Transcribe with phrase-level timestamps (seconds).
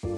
[0.00, 0.12] Πριν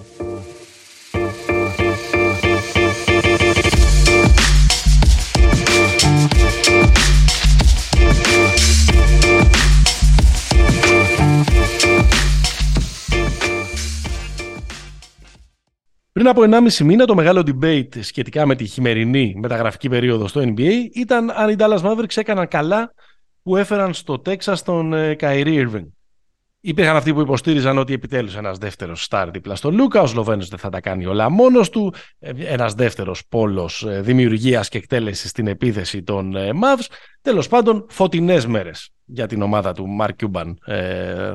[16.29, 21.31] από 1,5 μήνα το μεγάλο debate σχετικά με τη χειμερινή μεταγραφική περίοδο στο NBA ήταν
[21.31, 22.93] αν οι Dallas Mavericks έκαναν καλά
[23.43, 25.87] που έφεραν στο Τέξας τον ε, Kyrie Irving.
[26.65, 30.59] Υπήρχαν αυτοί που υποστήριζαν ότι επιτέλους ένας δεύτερος στάρ δίπλα στον Λούκα, ο Σλοβαίνος δεν
[30.59, 35.47] θα τα κάνει όλα μόνος του, ε, ένας δεύτερος πόλος ε, δημιουργίας και εκτέλεσης στην
[35.47, 36.87] επίθεση των Mavs.
[37.23, 40.55] Τέλος πάντων, φωτεινές μέρες για την ομάδα του Mark Cuban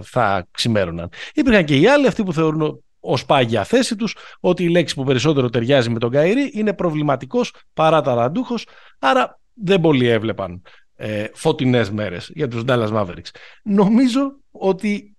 [0.02, 1.10] θα ξημέρωναν.
[1.34, 5.04] Υπήρχαν και οι άλλοι αυτοί που θεωρούν ως πάγια θέση τους ότι η λέξη που
[5.04, 8.56] περισσότερο ταιριάζει με τον Καηρή είναι προβληματικός παρά ταραντούχο.
[9.00, 10.62] Άρα δεν πολύ έβλεπαν
[10.96, 13.30] ε, φωτεινές μέρες για τους Dallas Mavericks.
[13.64, 15.17] Νομίζω ότι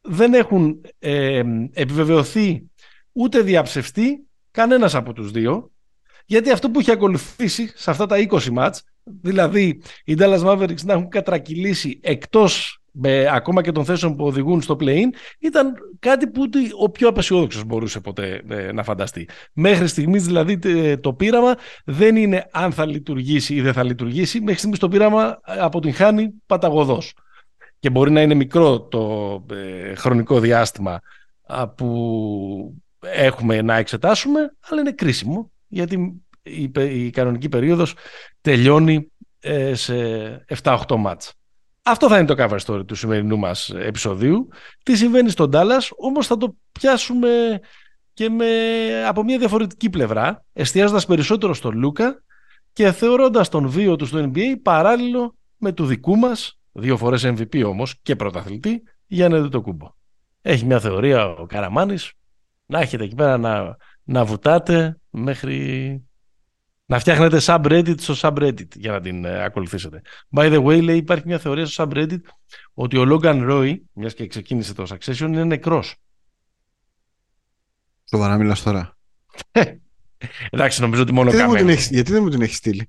[0.00, 2.70] δεν έχουν ε, επιβεβαιωθεί
[3.12, 5.70] ούτε διαψευστεί κανένας από τους δύο
[6.26, 10.92] γιατί αυτό που έχει ακολουθήσει σε αυτά τα 20 μάτς δηλαδή οι Dallas Mavericks να
[10.92, 15.02] έχουν κατρακυλήσει εκτός με, ακόμα και των θέσεων που οδηγούν στο play
[15.38, 16.42] ήταν κάτι που
[16.78, 19.28] ο πιο απεσιόδοξος μπορούσε ποτέ ε, να φανταστεί.
[19.52, 20.58] Μέχρι στιγμής δηλαδή
[20.96, 24.40] το πείραμα δεν είναι αν θα λειτουργήσει ή δεν θα λειτουργήσει.
[24.40, 27.14] Μέχρι στιγμής το πείραμα ε, αποτυγχάνει παταγωδός.
[27.80, 31.00] Και μπορεί να είναι μικρό το ε, χρονικό διάστημα
[31.76, 36.70] που έχουμε να εξετάσουμε, αλλά είναι κρίσιμο γιατί η,
[37.04, 37.94] η κανονική περίοδος
[38.40, 39.12] τελειώνει
[39.72, 39.94] σε
[40.62, 41.34] 7-8 μάτς.
[41.82, 44.48] Αυτό θα είναι το cover story του σημερινού μας επεισοδίου.
[44.82, 47.60] Τι συμβαίνει στον Dallas, όμως θα το πιάσουμε
[48.14, 48.46] και με,
[49.06, 52.22] από μια διαφορετική πλευρά, εστιάζοντας περισσότερο στον Λούκα
[52.72, 57.64] και θεωρώντας τον βίο του στο NBA παράλληλο με του δικού μας, δύο φορές MVP
[57.66, 59.94] όμως και πρωταθλητή, για να δει το κούμπο.
[60.42, 62.12] Έχει μια θεωρία ο Καραμάνης,
[62.66, 66.02] να έχετε εκεί πέρα να, να βουτάτε μέχρι
[66.86, 70.02] να φτιάχνετε subreddit στο subreddit για να την ε, ακολουθήσετε.
[70.36, 72.20] By the way, λέει, υπάρχει μια θεωρία στο subreddit
[72.74, 75.94] ότι ο Logan Roy, μιας και ξεκίνησε το Succession, είναι νεκρός.
[78.04, 78.96] Σοβαρά μιλάς τώρα.
[80.50, 81.76] Εντάξει, νομίζω ότι μόνο καμένοι.
[81.90, 82.86] γιατί δεν μου την έχεις στείλει;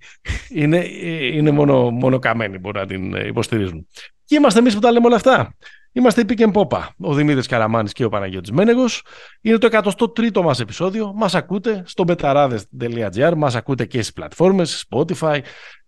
[0.49, 3.87] Είναι, ε, είναι μόνο, μόνο καμένοι μπορεί να την ε, υποστηρίζουν.
[4.25, 5.55] Και είμαστε εμείς που τα λέμε όλα αυτά.
[5.93, 9.03] Είμαστε η Pick Popa, ο Δημήτρης Καραμάνης και ο Παναγιώτης Μένεγος.
[9.41, 11.13] Είναι το 103ο μας επεισόδιο.
[11.13, 15.39] Μας ακούτε στο betarades.gr, μας ακούτε και στις πλατφόρμες, Spotify,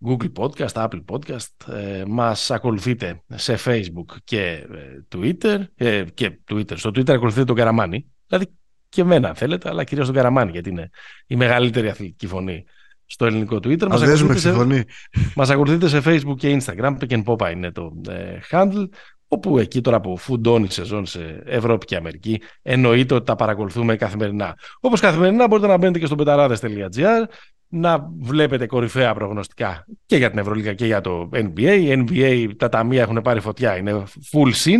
[0.06, 1.72] Google Podcast, Apple Podcast.
[1.74, 5.60] Ε, μας ακολουθείτε σε Facebook και ε, Twitter.
[5.76, 6.76] Ε, και Twitter.
[6.76, 8.12] Στο Twitter ακολουθείτε τον Καραμάνη.
[8.26, 8.46] Δηλαδή
[8.94, 10.90] και εμένα θέλετε, αλλά κυρίως τον Καραμάνη, γιατί είναι
[11.26, 12.64] η μεγαλύτερη αθλητική φωνή
[13.06, 13.86] στο ελληνικό Twitter.
[13.88, 14.86] Μας ακολουθείτε, σε,
[15.34, 16.96] μας ακολουθείτε σε Facebook και Instagram.
[17.00, 18.88] Pick Popa είναι το ε, handle
[19.28, 23.96] όπου εκεί τώρα που φουντώνει η σεζόν σε Ευρώπη και Αμερική, εννοείται ότι τα παρακολουθούμε
[23.96, 24.56] καθημερινά.
[24.80, 27.24] Όπως καθημερινά μπορείτε να μπαίνετε και στο πεταράδες.gr
[27.68, 32.04] να βλέπετε κορυφαία προγνωστικά και για την Ευρωλίγα και για το NBA.
[32.06, 34.78] NBA τα ταμεία έχουν πάρει φωτιά, είναι full sin.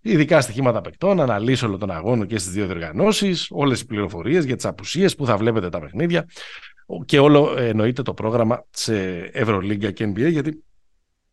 [0.00, 4.56] Ειδικά στοιχήματα παικτών, αναλύσει όλων των αγώνων και στις δύο διοργανώσεις, όλες οι πληροφορίες για
[4.56, 6.26] τις απουσίες που θα βλέπετε τα παιχνίδια
[7.04, 10.64] και όλο εννοείται το πρόγραμμα σε Ευρωλίγκα και NBA, γιατί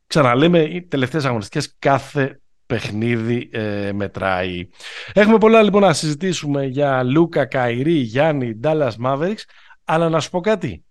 [0.07, 4.67] ξαναλέμε οι τελευταίες αγωνιστικές κάθε παιχνίδι ε, μετράει.
[5.13, 9.43] Έχουμε πολλά λοιπόν να συζητήσουμε για Λούκα, Καϊρή, Γιάννη, Dallas Mavericks,
[9.83, 10.83] αλλά να σου πω κατι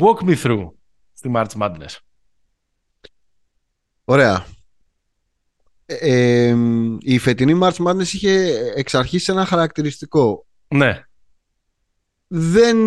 [0.00, 0.70] Walk me through
[1.12, 1.96] στη March Madness.
[4.04, 4.46] Ωραία.
[6.00, 6.56] Ε,
[7.00, 10.46] η φετινή March Madness είχε εξ αρχής ένα χαρακτηριστικό.
[10.68, 11.04] Ναι
[12.34, 12.78] δεν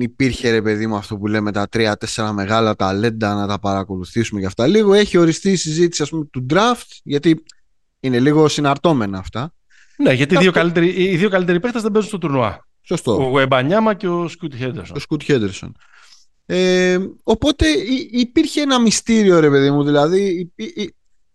[0.00, 4.46] υπήρχε ρε παιδί μου αυτό που λέμε τα τρία-τέσσερα μεγάλα ταλέντα να τα παρακολουθήσουμε και
[4.46, 4.66] αυτά.
[4.66, 7.42] Λίγο έχει οριστεί η συζήτηση ας πούμε του draft γιατί
[8.00, 9.54] είναι λίγο συναρτώμενα αυτά.
[9.96, 12.66] Ναι, γιατί οι δύο καλύτεροι, οι δύο καλύτεροι παίχτες δεν παίζουν στο τουρνουά.
[12.80, 13.30] Σωστό.
[13.32, 14.96] Ο Εμπανιάμα και ο Σκούτ Χέντερσον.
[14.96, 15.76] Ο Σκούτ Χέντερσον.
[16.46, 17.66] Ε, οπότε
[18.10, 20.52] υπήρχε ένα μυστήριο ρε παιδί μου, δηλαδή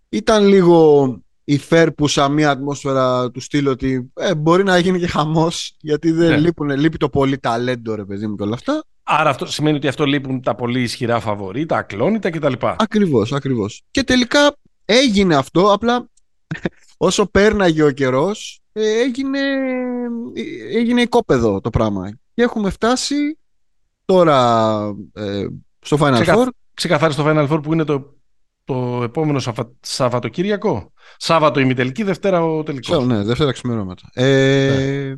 [0.09, 1.07] ήταν λίγο
[1.43, 6.37] υφέρπουσα μια ατμόσφαιρα του στυλ ότι ε, μπορεί να γίνει και χαμός γιατί δεν ναι.
[6.37, 8.83] λείπουν, λείπει το πολύ ταλέντο ρε παιδί μου και όλα αυτά.
[9.03, 12.53] Άρα αυτό σημαίνει ότι αυτό λείπουν τα πολύ ισχυρά φαβορή, τα ακλόνητα κτλ.
[12.77, 13.83] Ακριβώς, ακριβώς.
[13.91, 16.09] Και τελικά έγινε αυτό, απλά
[16.97, 19.39] όσο πέρναγε ο καιρός, ε, έγινε,
[20.33, 22.09] ε, έγινε οικόπεδο το πράγμα.
[22.33, 23.37] Και έχουμε φτάσει
[24.05, 24.77] τώρα
[25.13, 25.45] ε,
[25.79, 26.35] στο Final Ξεκα...
[26.37, 26.47] Four.
[26.73, 28.18] Ξεκαθάρισε το Final Four που είναι το,
[28.69, 29.39] το επόμενο
[29.81, 30.93] Σαββατοκύριακο.
[31.17, 33.05] Σάββατο ημιτελική, Δευτέρα ο τελικός.
[33.05, 34.09] Ναι, Δευτέρα ξημερώματα.
[34.13, 35.15] Ε, ναι.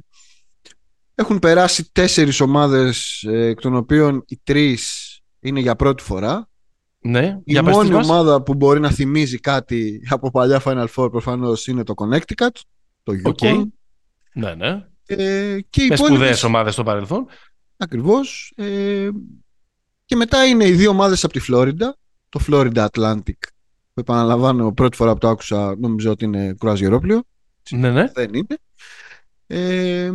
[1.15, 6.49] Έχουν περάσει τέσσερις ομάδες, ε, εκ των οποίων οι τρεις είναι για πρώτη φορά.
[6.99, 11.67] Ναι, η για μόνη ομάδα που μπορεί να θυμίζει κάτι από παλιά Final Four προφανώς
[11.67, 12.49] είναι το Connecticut,
[13.03, 13.31] το Yukon.
[13.31, 13.63] Okay.
[14.33, 14.85] Ναι, ναι.
[15.05, 17.25] Ε, και οι Με υπόλοιπες- σπουδαίες ομάδες στο παρελθόν.
[17.77, 18.53] Ακριβώς.
[18.55, 19.09] Ε,
[20.05, 21.95] και μετά είναι οι δύο ομάδες από τη Φλόριντα.
[22.31, 23.39] Το Florida Atlantic.
[23.93, 27.23] Που επαναλαμβάνω πρώτη φορά που το άκουσα νομίζω ότι είναι κρουαζιερόπλιο.
[27.69, 28.11] Ναι, ναι.
[28.13, 28.57] Δεν είναι.
[29.47, 30.11] Ε,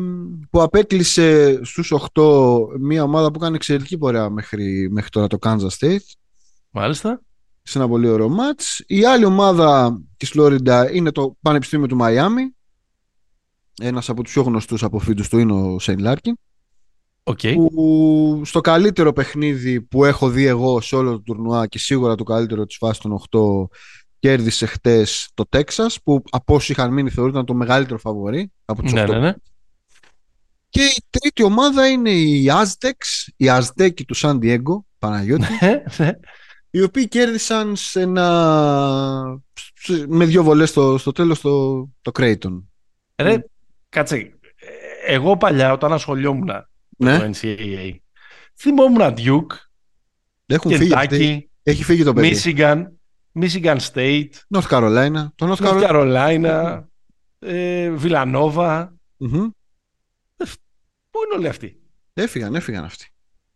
[0.51, 5.69] που απέκλεισε στους 8 μια ομάδα που κάνει εξαιρετική πορεία μέχρι, μέχρι τώρα το Kansas
[5.79, 6.15] State
[6.71, 7.21] Μάλιστα.
[7.63, 8.85] σε ένα πολύ ωραίο μάτς.
[8.87, 12.55] Η άλλη ομάδα της Φλόριντα είναι το Πανεπιστήμιο του Μαϊάμι.
[13.81, 16.37] Ένας από τους πιο γνωστούς αποφοίτους του είναι ο Σέιν Λάρκιν.
[17.29, 17.39] Οκ.
[17.55, 22.25] που στο καλύτερο παιχνίδι που έχω δει εγώ σε όλο το τουρνουά και σίγουρα το
[22.25, 23.77] καλύτερο της φάσης των 8
[24.19, 28.93] κέρδισε χτες το Τέξας που από όσοι είχαν μείνει θεωρούνταν το μεγαλύτερο φαβορή από τους
[28.93, 29.33] Ναι, 8 ναι, ναι.
[30.69, 36.11] και η τρίτη ομάδα είναι οι Aztecs, οι Aztecs του Σαν Ντιέγκο, Παναγιώτη, Ναι, ναι.
[36.71, 39.41] οι οποίοι κέρδισαν σε ένα...
[39.75, 42.63] σε- με δύο βολές στο, στο τέλος το, το Creighton.
[43.17, 43.37] Ρε,
[43.89, 44.17] κάτσε.
[44.17, 44.31] Ε,
[45.15, 47.95] Εγώ παλιά όταν ασχολιόμουν με Ναι, το NCAA,
[48.55, 49.55] θυμόμουν Duke,
[50.47, 51.49] έχουν φύγει αυτοί.
[51.49, 52.41] Kentucky, Έχει φύγει το παιδί.
[52.45, 52.85] Michigan,
[53.41, 55.27] Michigan State, North Carolina.
[55.35, 55.91] Το North North Carolina.
[55.91, 56.83] Carolina,
[57.39, 58.89] ε, Villanova.
[59.17, 59.49] Μμμ.
[61.11, 61.81] Πού είναι όλοι αυτοί;
[62.15, 63.09] Έφυγαν, έφυγαν αυτοί.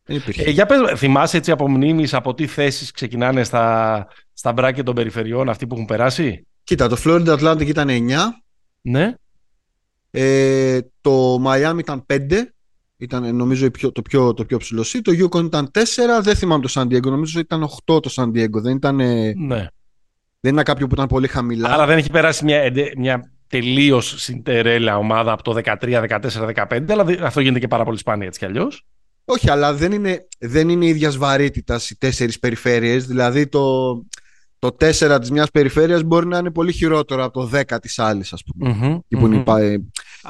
[0.05, 0.43] Δεν υπήρχε.
[0.43, 4.95] Ε, για πες, θυμάσαι έτσι από μνήμης από τι θέσεις ξεκινάνε στα, στα μπράκια των
[4.95, 8.17] περιφερειών αυτοί που έχουν περάσει; Κοίτα, το Florida Atlantic ήταν 9.
[8.81, 9.15] Ναι.
[10.11, 12.33] Ε, το Miami ήταν 5.
[13.01, 15.01] Ήταν νομίζω η πιο- το, πιο, το πιο ψηλό seed.
[15.03, 15.83] Το Yukon ήταν 4.
[16.23, 17.03] Δεν θυμάμαι το San Diego.
[17.11, 17.63] Νομίζω ότι ήταν
[17.95, 18.61] 8 το San Diego.
[18.63, 19.67] Δεν ήταν, ε, ναι.
[20.41, 21.73] δεν ήταν κάποιο που ήταν πολύ χαμηλά.
[21.73, 26.93] Άρα δεν έχει περάσει μια, εντε- μια τελείως συντερέλα ομάδα από το 13, 14, 15,
[26.93, 28.87] αλλά δε- αυτό γίνεται και πάρα πολύ σπάνια έτσι κι αλλιώς.
[29.25, 33.07] Όχι, αλλά δεν είναι, δεν είναι ίδιας βαρύτητας οι τέσσερις περιφέρειες.
[33.07, 33.95] Δηλαδή το,
[34.59, 38.33] το 4 της μιας περιφέρειας μπορεί να είναι πολύ χειρότερο από το 10 της άλλης,
[38.33, 38.71] ας πούμε.
[38.73, 39.41] Μμμ, Εκεί που είναι μμμ.
[39.41, 39.79] η πα- ε,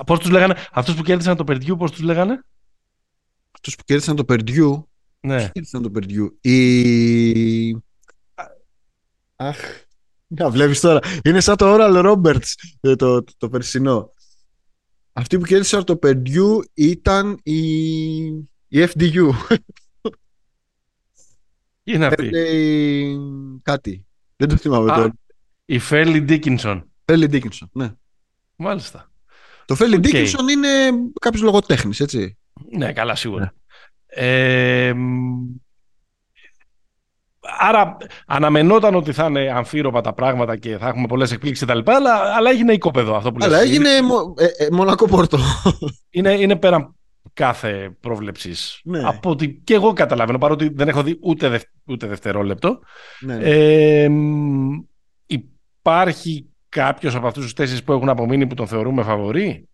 [0.07, 2.45] Πώς τους λέγανε, αυτούς που κέρδισαν το Περδιού, πώς τους λέγανε;
[3.50, 4.88] Αυτούς που κέρδισαν το Περντιού.
[5.20, 5.50] Ναι.
[5.52, 6.38] Κέρδισαν το Περντιού.
[6.41, 7.70] Η...
[9.37, 9.58] Αχ.
[10.26, 11.00] Να βλέπεις τώρα.
[11.25, 14.12] Είναι σαν το Oral Roberts ε, το, το, το περσινό.
[15.12, 18.26] Αυτοί που κέρδισαν το Περντιού ήταν η,
[18.69, 19.31] η FDU.
[21.82, 22.31] Τι είναι αυτή.
[22.31, 23.19] Λέει
[23.62, 24.06] κάτι.
[24.37, 25.12] Δεν το θυμάμαι Α, τώρα.
[25.64, 26.91] η Φέρλι Ντίκινσον.
[27.05, 27.70] Φέρλι Ντίκινσον.
[27.73, 27.94] Ναι.
[28.56, 29.11] Μάλιστα.
[29.64, 30.00] Το Φέρλι Οκ.
[30.00, 30.69] Ντίκινσον είναι
[31.20, 32.38] κάποιος λογοτέχνης, έτσι.
[32.71, 33.55] Ναι, καλά, σίγουρα.
[34.07, 35.39] Ε, μ,
[37.59, 37.97] άρα
[38.27, 41.79] αναμενόταν ότι θα είναι αμφίρροπα τα πράγματα και θα έχουμε πολλές εκπλήξεις κτλ.
[41.85, 43.47] Αλλά, αλλά έγινε οικόπεδο αυτό που λες.
[43.49, 45.39] Αλλά έγινε μο- ε, ε, Μονακό Πόρτο.
[46.11, 46.95] Είναι, είναι πέραν
[47.35, 48.81] κάθε πρόβλεψης.
[48.85, 49.03] Ναι.
[49.05, 52.81] Από ότι και εγώ καταλαβαίνω, παρότι δεν έχω δει ούτε, δευ, ούτε δευτερόλεπτο.
[53.21, 53.39] ναι.
[53.41, 54.71] Ε, μ,
[55.27, 59.69] υπάρχει κάποιος από αυτούς τους τέσσερις που έχουν απομείνει που τον θεωρούμε φαβορή;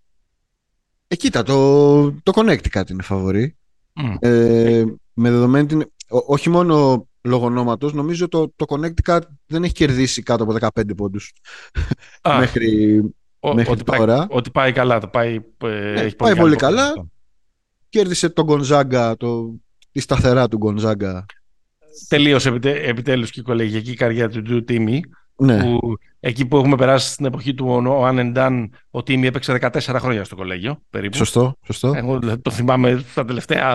[1.08, 3.56] Ε, κοίτα, το, το Connecticut είναι φαβορή.
[3.92, 4.14] Μμ.
[4.20, 9.72] Ε, με δεδομένη την, ό- όχι μόνο λόγω ονόματος, νομίζω το, το Connecticut δεν έχει
[9.72, 11.32] κερδίσει κάτω από 15 πόντους
[12.22, 12.98] Α, μέχρι,
[13.40, 14.26] ο- μέχρι ότι, πάει, τώρα.
[14.30, 14.98] ότι πάει καλά.
[15.00, 16.56] Το πάει, ε, Ναι, έχει πάει καλή πολύ πορεία.
[16.56, 17.06] καλά.
[17.88, 19.54] Κέρδισε τον Gonzaga, το,
[19.92, 21.20] τη σταθερά του Gonzaga.
[22.08, 24.98] Τελείωσε επιτέ, επιτέλους και η κολεγιακή καριέρα του Drew Timmy.
[25.38, 29.22] Ναι, Που, εκεί που έχουμε περάσει στην εποχή του ο One and Done, ο Timmy
[29.22, 31.16] έπαιξε 14 χρόνια στο κολέγιο περίπου.
[31.16, 31.92] σωστό, σωστό.
[31.96, 33.72] Εγώ το θυμάμαι στα τελευταία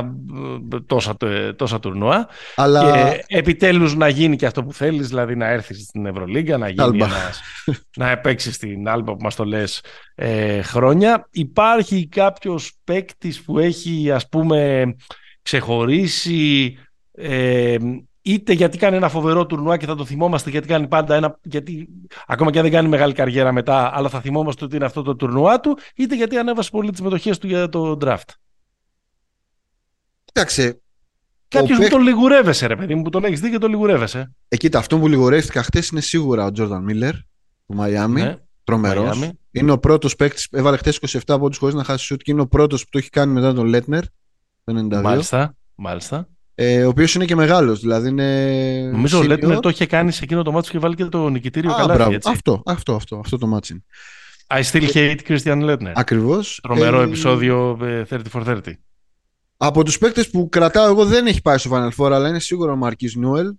[0.74, 2.28] ε, τόσα, ε, τόσα τουρνουά.
[2.56, 6.70] Αλλά Και επιτέλους να γίνει και αυτό που θέλεις, δηλαδή να έρθεις στην Ευρωλίγκα, να,
[6.70, 7.06] γίνει Άλμπα.
[7.06, 7.42] ένας,
[7.98, 9.84] να παίξεις στην Άλμπα που μας το λες
[10.16, 11.28] ε, χρόνια.
[11.32, 14.94] Υπάρχει κάποιος παίκτης που έχει ας πούμε
[15.42, 16.78] ξεχωρίσει
[17.12, 17.76] ε,
[18.22, 21.88] είτε γιατί κάνει ένα φοβερό τουρνουά και θα το θυμόμαστε γιατί κάνει πάντα ένα, γιατί
[22.28, 25.16] ακόμα και αν δεν κάνει μεγάλη καριέρα μετά, αλλά θα θυμόμαστε ότι είναι αυτό το
[25.16, 28.30] τουρνουά του, είτε γιατί ανέβασε πολύ τις μετοχές του για το draft.
[30.26, 30.82] κοίταξε,
[31.48, 34.32] Κάποιος που παίκ- τον λιγουρεύεσαι ρε παιδί μου, που τον έχεις δει και τον λιγουρεύεσαι.
[34.48, 37.14] εκεί τα αυτό που λιγορέστηκα χθε είναι σίγουρα ο Τζόρνταν Μίλλερ
[37.66, 38.22] του Μαϊάμι.
[38.22, 38.36] Ναι.
[38.64, 39.18] Τρομερός.
[39.18, 39.40] Μαϊάμι.
[39.52, 40.48] Είναι ο πρώτος παίκτης.
[40.52, 40.94] Έβαλε χθες
[41.26, 43.54] 27 πόντους χωρίς να χάσει σουτ και είναι ο πρώτος που το έχει κάνει μετά
[43.54, 44.04] τον Λέτνερ.
[44.64, 45.02] Το 92.
[45.02, 45.56] Μάλιστα.
[45.76, 46.28] Μάλιστα.
[46.56, 47.80] Ε, ο οποίος είναι και μεγάλος.
[47.80, 48.90] Δηλαδή είναι.
[48.92, 49.28] Νομίζω ο senior.
[49.28, 51.76] Λέτνερ το είχε κάνει σε εκείνο το ματς που 'χε βάλει και το νικητήριο Α,
[51.76, 52.14] καλάθι, μπράβο.
[52.14, 52.30] έτσι.
[52.32, 53.84] Αυτό, αυτό, αυτό, αυτό το ματς είναι.
[54.48, 55.92] I still hate Christian Laettner.
[55.94, 56.60] Ακριβώς.
[56.64, 58.60] Τρομερό επεισόδιο ε, 30 for 30.
[59.58, 62.72] Από τους παίκτες που κρατάω εγώ δεν έχει πάει στο Final Four, αλλά είναι σίγουρο
[62.72, 63.54] ο Μαρκίς Νόουελ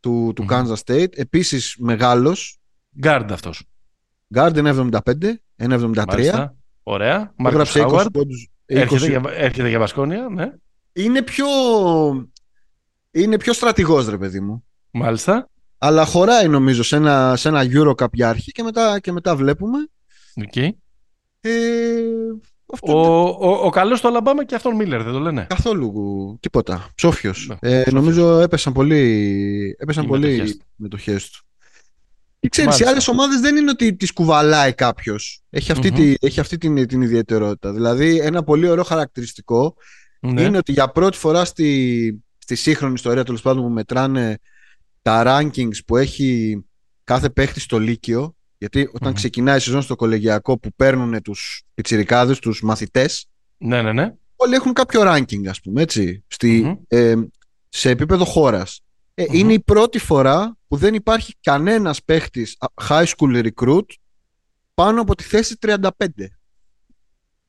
[0.00, 0.48] του, του Μμμ.
[0.50, 1.08] Kansas State.
[1.18, 2.58] Επίσης μεγάλος.
[3.02, 3.62] Guard αυτός.
[4.34, 6.04] Guard 1,75, 1,73.
[6.06, 6.54] Μάλιστα.
[6.82, 7.32] Ωραία.
[7.36, 8.10] Μάρκος Έγραψε 20 Χάουαρντ.
[8.12, 8.48] πόντους.
[8.66, 9.08] Έρχεται, 20.
[9.08, 10.50] για, έρχεται για Βασκόνια, ναι.
[10.92, 11.46] Είναι πιο.
[13.10, 14.64] Είναι πιο στρατηγός ρε παιδί μου.
[14.90, 15.48] Μάλιστα.
[15.78, 19.78] Αλλά χωράει νομίζω σε ένα, σε ένα Euro κάποια αρχή και μετά, και μετά βλέπουμε.
[20.34, 20.56] Οκ.
[20.56, 20.72] Ε,
[22.80, 25.92] Ο, ο, ο καλός του Αλαμπάμα και αυτόν Μίλλερ, δεν το λένε; Καθόλου
[26.40, 26.88] τίποτα.
[26.94, 27.46] Ψόφιος.
[27.48, 27.94] Ναι, ε, ψόφιος.
[27.94, 30.64] νομίζω έπεσαν πολύ, έπεσαν Οι πολύ μετοχές του.
[30.76, 31.44] μετοχές του.
[32.38, 32.90] Και ξέρεις, οι Μάλιστα.
[32.90, 35.42] άλλες ομάδες δεν είναι ότι τις κουβαλάει κάποιος.
[35.50, 35.96] Έχει αυτή, Μμμ.
[35.96, 37.72] τη, έχει αυτή την, την ιδιαιτερότητα.
[37.72, 39.74] Δηλαδή, ένα πολύ ωραίο χαρακτηριστικό
[40.20, 40.42] Ναι.
[40.42, 44.38] είναι ότι για πρώτη φορά στη, στη σύγχρονη ιστορία τέλος πάντων που μετράνε
[45.02, 46.60] τα rankings που έχει
[47.04, 48.34] κάθε παίχτη στο Λύκειο.
[48.58, 49.14] Γιατί όταν Μμμ.
[49.14, 54.14] ξεκινάει η σεζόν στο κολεγιακό που παίρνουν τους πιτσιρικάδες, τους μαθητές ναι, ναι, ναι.
[54.36, 56.74] όλοι έχουν κάποιο ranking ας πούμε έτσι στη, Μμμ.
[56.88, 57.14] ε,
[57.68, 58.80] σε επίπεδο χώρας
[59.14, 59.34] ε, Μμμ.
[59.34, 63.84] είναι η πρώτη φορά που δεν υπάρχει κανένας παίχτης α, high school recruit
[64.74, 65.78] πάνω από τη θέση 35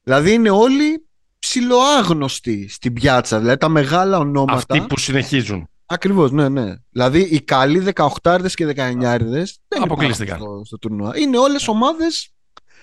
[0.04, 1.06] δηλαδή είναι όλοι
[1.52, 5.70] ψιλοάγνωστοι στην πιάτσα δηλαδή τα μεγάλα ονόματα Αυτοί που συνεχίζουν.
[5.86, 6.74] Ακριβώς, ναι, ναι.
[6.90, 8.74] Δηλαδή οι καλοί 18 και 19
[9.20, 9.46] δεν
[9.82, 10.36] Αποκλείστηκαν.
[10.36, 11.18] υπάρχουν στο, στο τουρνουά.
[11.18, 12.34] Είναι όλες ομάδες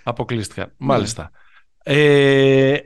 [0.03, 0.73] Αποκλείστηκαν.
[0.77, 1.31] Μάλιστα.
[1.83, 2.77] Ε,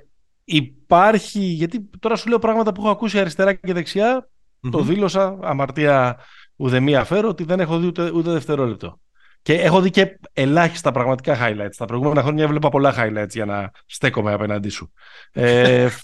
[0.45, 4.31] υπάρχει, γιατί τώρα σου λέω πράγματα που έχω ακούσει αριστερά και δεξιά,
[4.71, 4.87] το Μμμ.
[4.87, 6.19] δήλωσα, αμαρτία
[6.57, 9.01] ουδεμία φέρω, ότι δεν έχω δει ούτε, ούτε δευτερόλεπτο.
[9.43, 11.75] Και έχω δει και ελάχιστα πραγματικά highlights.
[11.77, 14.93] Τα προηγούμενα χρόνια έβλεπα πολλά highlights για να στέκομαι απέναντί σου.
[15.33, 16.01] Ε, φ-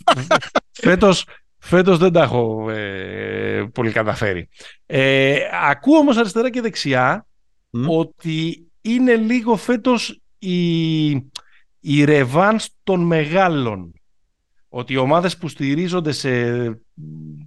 [0.73, 1.27] φέτος,
[1.59, 4.49] φέτος δεν τα έχω ε, πολύ καταφέρει.
[4.87, 7.27] Ε, ακούω όμως αριστερά και δεξιά
[7.71, 7.89] Μμ.
[7.89, 11.09] ότι είναι λίγο φέτος η,
[11.81, 13.93] η ρεβάνς των μεγάλων.
[14.69, 16.31] Ότι οι ομάδες που στηρίζονται σε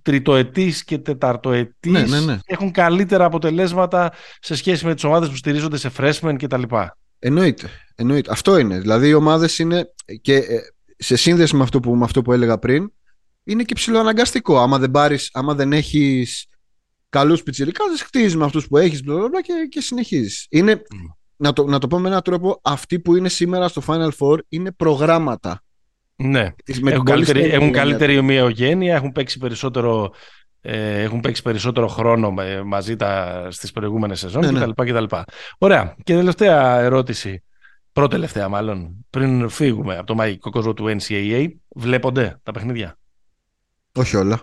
[0.02, 2.40] τριτοετής και τεταρτοετής Ναι, ναι, ναι.
[2.46, 6.64] έχουν καλύτερα αποτελέσματα σε σχέση με τις ομάδες που στηρίζονται σε freshmen κτλ.
[7.20, 8.32] Εννοείται, εννοείται.
[8.32, 8.80] Αυτό είναι.
[8.80, 10.60] Δηλαδή οι ομάδες είναι και ε,
[10.98, 12.92] σε σύνδεση με αυτό που, με αυτό που έλεγα πριν
[13.44, 14.60] είναι και ψηλοαναγκαστικό.
[14.60, 16.46] Άμα δεν, πάρεις, άμα δεν έχεις
[17.10, 20.48] καλούς πιτσιρικάδες χτίζεις με αυτούς που έχεις μπλα, μπλα, μπλα, και, και συνεχίζεις.
[20.50, 20.82] Είναι,
[21.36, 24.38] να, το, να το πω με έναν τρόπο αυτοί που είναι σήμερα στο Final Four
[24.50, 25.64] είναι προγράμματα.
[26.24, 26.52] Ναι.
[26.64, 27.82] Τις- με έχουν την πολύς καλύτερη, στενή έχουν έννοια.
[27.82, 30.14] καλύτερη ομοιογένεια, έχουν παίξει περισσότερο,
[30.62, 34.60] ε, έχουν παίξει περισσότερο χρόνο με- μαζί τα, στις προηγούμενες σεζόν Ναι, ναι.
[34.66, 35.04] κτλ, κτλ.
[35.58, 35.96] Ωραία.
[36.04, 37.44] Και τελευταία ερώτηση,
[37.94, 42.98] πρώτη-τελευταία μάλλον, πριν φύγουμε από το μαγικό κόσμο του NCAA, βλέπονται τα παιχνίδια;
[43.96, 44.40] Όχι όλα.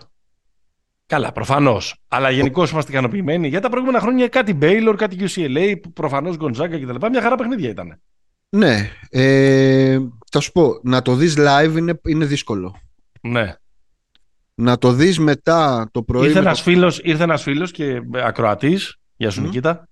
[1.05, 1.95] Καλά, προφανώς.
[2.07, 3.47] Αλλά γενικώς είμαστε ικανοποιημένοι.
[3.47, 7.07] Για τα προηγούμενα χρόνια κάτι Baylor, κάτι UCLA, προφανώς Gonzaga κτλ.
[7.09, 8.01] Μια χαρά παιχνίδια ήταν.
[8.49, 8.91] Ναι.
[9.09, 9.99] Ε,
[10.31, 12.79] θα σου πω, να το δεις live είναι, είναι δύσκολο.
[13.21, 13.55] Ναι.
[14.55, 16.25] Να το δεις μετά το πρωί.
[16.25, 19.45] Ήρθε με ένας το- φίλος ήρθε ένας φίλος και ακροατής, γεια σου Μμμ.
[19.47, 19.87] Νικήτα,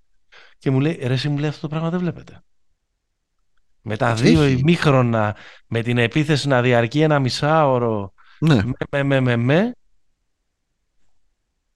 [0.58, 2.42] και μου λέει: Ρε, εσύ μου λέει αυτό το πράγμα δεν βλέπετε.
[3.82, 4.22] Με τα Έχει.
[4.22, 5.36] δύο ημίχρονα,
[5.66, 8.54] με την επίθεση να διαρκεί ένα μισάωρο, Ναι.
[8.64, 9.72] με, με, με, με, με.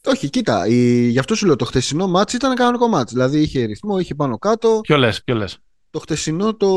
[0.05, 1.07] Όχι, κοίτα, η...
[1.09, 3.13] γι' αυτό σου λέω το χτεσινό μάτς ήταν κανονικό μάτς.
[3.13, 4.81] Δηλαδή είχε ρυθμό, είχε πάνω κάτω.
[4.83, 5.59] Ποιο λες, ποιο λες.
[5.93, 6.69] Το χτεσινό το,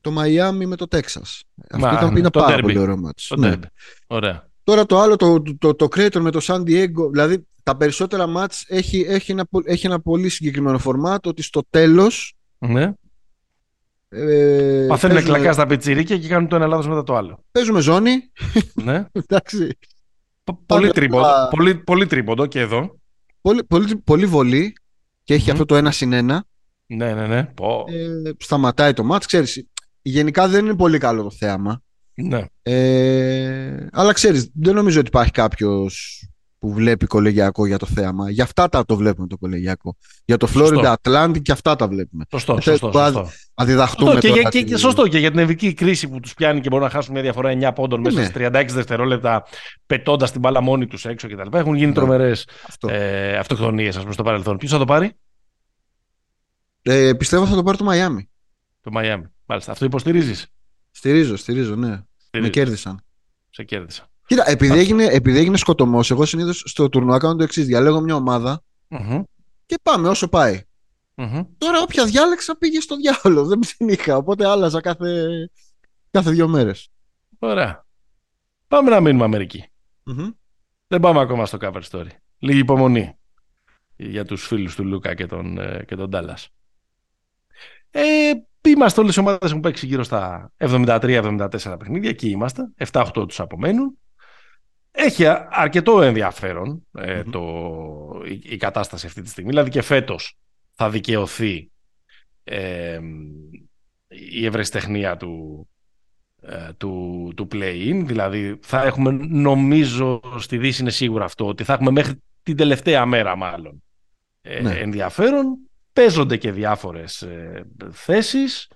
[0.00, 1.42] το Μαϊάμι με το Τέξας.
[1.70, 2.60] Αυτό Μα, ήταν, ναι, είναι το πάρα derby.
[2.62, 3.26] πολύ ωραίο μάτς.
[3.26, 3.52] Το Ναι.
[3.54, 3.62] derby.
[4.06, 4.48] Ωραία.
[4.62, 8.26] Τώρα το άλλο, το, το, το, το Creighton με το San Diego, δηλαδή τα περισσότερα
[8.26, 12.92] μάτς έχει, έχει, ένα, πο- έχει ένα πολύ συγκεκριμένο φορμάτ ότι στο τέλος Ναι.
[14.08, 17.44] ε, Παθαίνουν παίζουμε, κλακά στα πιτσιρίκια και κάνουν το ένα λάθος μετά το άλλο.
[17.52, 18.10] παίζουμε ζώνη.
[18.74, 19.04] ναι.
[19.26, 19.78] Εντάξει.
[20.44, 22.98] Πο- Πολύ Πάνε τρίποντο, όλα- πολύ, πολύ τρίποντο και εδώ.
[23.40, 24.72] Πολύ, πολύ, πολύ βολή
[25.24, 25.52] και έχει Μμμ.
[25.52, 26.44] αυτό το ένα συν ένα.
[26.90, 27.44] Ναι, ναι, ναι.
[27.44, 27.84] Πω.
[27.88, 29.26] Ε, σταματάει το μάτς.
[29.26, 29.66] Ξέρεις,
[30.02, 31.82] γενικά δεν είναι πολύ καλό το θέαμα.
[32.14, 32.44] Ναι.
[32.62, 36.22] Ε, αλλά ξέρεις, δεν νομίζω ότι υπάρχει κάποιος
[36.58, 38.30] που βλέπει κολεγιακό για το θέαμα.
[38.30, 39.96] Για αυτά τα το βλέπουμε το κολεγιακό.
[40.24, 40.80] Για το Σωστό.
[40.80, 42.24] Florida Atlantic και αυτά τα βλέπουμε.
[42.30, 43.28] Σωστό, Ε, σωστό, το- σωστό.
[43.54, 46.08] Να διδαχτούμε Σωστό και, τώρα για, και, τη- και σωστό και για την ευική κρίση
[46.08, 48.24] που τους πιάνει και μπορούν να χάσουν μια διαφορά 9 πόντων μέσα Ναι.
[48.24, 49.44] σε 36 δευτερόλεπτα
[49.86, 51.56] πετώντας την μπάλα μόνοι τους έξω κτλ.
[51.56, 51.92] Έχουν γίνει Ναι.
[51.94, 52.88] τρομερές Αυτό.
[52.88, 54.56] ε, αυτοκτονίες ας πούμε στο παρελθόν.
[54.56, 55.12] Ποιος θα το πάρει;
[56.90, 58.30] Ε, πιστεύω θα το πάρει το Μαϊάμι.
[58.80, 59.24] Το Μαϊάμι.
[59.46, 59.72] Μάλιστα.
[59.72, 60.46] Αυτό υποστηρίζεις;
[60.90, 61.88] Στηρίζω, στηρίζω, ναι.
[61.88, 62.52] Με Στηρίζεις.
[62.52, 63.00] κέρδισαν.
[63.50, 64.06] Σε κέρδισα.
[64.26, 64.92] Κοίτα, επειδή Μάλιστα.
[64.94, 67.66] έγινε, επειδή έγινε σκοτωμός, εγώ συνήθως στο τουρνουά κάνω το εξής.
[67.66, 69.22] Διαλέγω μια ομάδα Μμμ,
[69.66, 70.62] και πάμε όσο πάει.
[71.14, 71.40] μμμ.
[71.58, 73.44] Τώρα, όποια διάλεξα πήγε στο διάολο.
[73.46, 74.16] Δεν την είχα.
[74.16, 75.26] Οπότε άλλαζα κάθε,
[76.10, 76.88] κάθε δύο μέρες.
[77.38, 77.86] Ωραία.
[78.68, 79.64] Πάμε να μείνουμε Αμερική.
[80.86, 82.06] Δεν πάμε ακόμα στο cover story.
[82.38, 83.18] Λίγη υπομονή
[83.96, 86.48] για τους φίλους του Λούκα και τον, ε, και τον Ντάλλας.
[87.90, 88.30] Ε,
[88.68, 92.10] είμαστε όλες οι ομάδες που έχουν παίξει γύρω στα 73-74 παιχνίδια.
[92.10, 92.62] Εκεί είμαστε.
[92.92, 93.98] 7-8 τους απομένουν.
[94.90, 97.30] Έχει α- αρκετό ενδιαφέρον ε, Μμμ.
[97.30, 99.50] το, η, η κατάσταση αυτή τη στιγμή.
[99.50, 100.36] Δηλαδή και φέτος
[100.74, 101.70] θα δικαιωθεί
[102.44, 102.98] ε,
[104.08, 105.68] η ευρεσιτεχνία του,
[106.42, 108.02] ε, του, του play-in.
[108.04, 113.06] Δηλαδή θα έχουμε, νομίζω, στη Δύση είναι σίγουρο αυτό, ότι θα έχουμε μέχρι την τελευταία
[113.06, 113.82] μέρα μάλλον
[114.40, 114.72] ε, Ναι.
[114.78, 115.58] ενδιαφέρον.
[115.98, 117.62] Παίζονται και διάφορες ε,
[117.92, 118.66] θέσεις.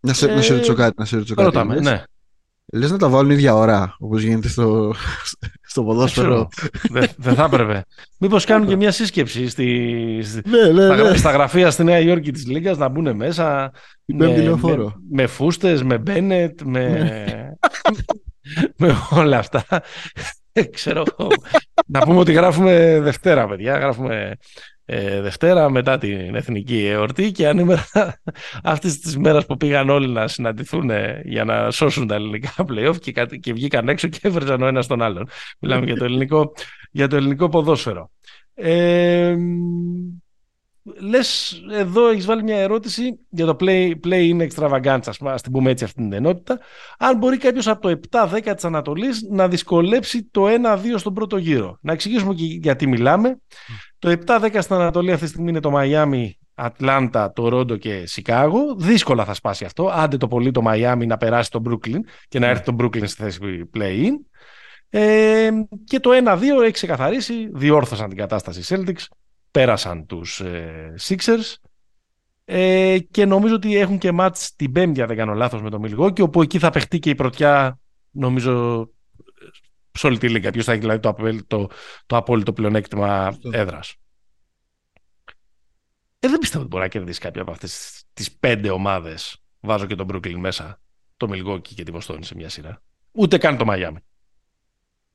[0.00, 0.94] Να σε, να σε Ε, ρωτήσω κάτι.
[0.98, 1.46] Να σε ρωτήσω κάτι.
[1.46, 2.02] Ρωτάμε, Λες, ναι.
[2.72, 4.94] Λες να τα βάλουν ίδια ώρα, όπως γίνεται στο,
[5.62, 6.48] στο ποδόσφαιρο.
[6.90, 7.84] Δεν δεν θα έπρεπε.
[8.18, 11.02] Μήπως κάνουν και μια σύσκεψη στη, στη- ναι, ναι, στα, ναι.
[11.02, 13.70] γρα- στα γραφεία στη Νέα Υόρκη της Λίγκας να μπουν μέσα
[14.04, 14.94] Την με, πέμπτη με, λεωφόρο.
[15.10, 17.24] με φούστες, με μπένετ, με, Ναι.
[18.88, 19.64] με όλα αυτά.
[20.70, 21.28] Ξέρω εγώ.
[21.86, 23.78] Να πούμε ότι γράφουμε Δευτέρα, παιδιά.
[23.78, 24.36] Γράφουμε
[24.92, 27.86] ε, Δευτέρα μετά την εθνική εορτή και ανήμερα
[28.62, 32.96] αυτής της μέρας που πήγαν όλοι να συναντηθούν ε, για να σώσουν τα ελληνικά playoff
[33.00, 35.28] και, κα- και βγήκαν έξω και έβρεζαν ο ένας τον άλλον.
[35.58, 36.52] Μιλάμε για το ελληνικό,
[36.90, 38.10] για το ελληνικό ποδόσφαιρο.
[38.54, 39.36] Ε,
[41.00, 45.42] λες, εδώ έχεις βάλει μια ερώτηση για το play, play in extravaganza, ας πούμε, ας
[45.42, 46.58] την πούμε έτσι αυτή την ενότητα.
[46.98, 51.78] Αν μπορεί κάποιος από το 7-10 της Ανατολής να δυσκολέψει το 1-2 στον πρώτο γύρο.
[51.80, 53.40] Να εξηγήσουμε και γιατί μιλάμε.
[54.00, 58.74] Το 7-10 στην Ανατολή αυτή τη στιγμή είναι το Μαϊάμι, Ατλάντα, Τορόντο και Σικάγο.
[58.76, 59.88] Δύσκολα θα σπάσει αυτό.
[59.88, 63.22] Άντε το πολύ το Μαϊάμι να περάσει τον Brooklyn και να έρθει τον Brooklyn στη
[63.22, 64.12] θέση play-in.
[64.90, 65.50] Ε,
[65.84, 69.04] και το 1-2 έχει ξεκαθαρίσει, διόρθωσαν την κατάσταση οι Celtics,
[69.50, 71.54] πέρασαν τους ε, Sixers
[72.44, 75.80] ε, και νομίζω ότι έχουν και μάτς την Πέμπτη, αν δεν κάνω λάθος, με το
[75.84, 77.78] Milwaukee, όπου εκεί θα παιχτεί και η πρωτιά,
[78.10, 78.88] νομίζω,
[79.92, 80.50] σε όλη τη λίγα.
[80.50, 81.68] Ποιος θα έχει δηλαδή το, απέλ- το,
[82.06, 83.50] το απόλυτο πλεονέκτημα Σωστό.
[83.52, 83.94] έδρας.
[86.18, 89.36] Ε, δεν πιστεύω ότι μπορεί να κερδίσει κάποια από αυτές τις πέντε ομάδες.
[89.60, 90.80] Βάζω και τον Brooklyn μέσα,
[91.16, 92.82] το Milwaukee και τη Βοστόνη σε μια σειρά.
[93.12, 93.96] Ούτε καν το Miami.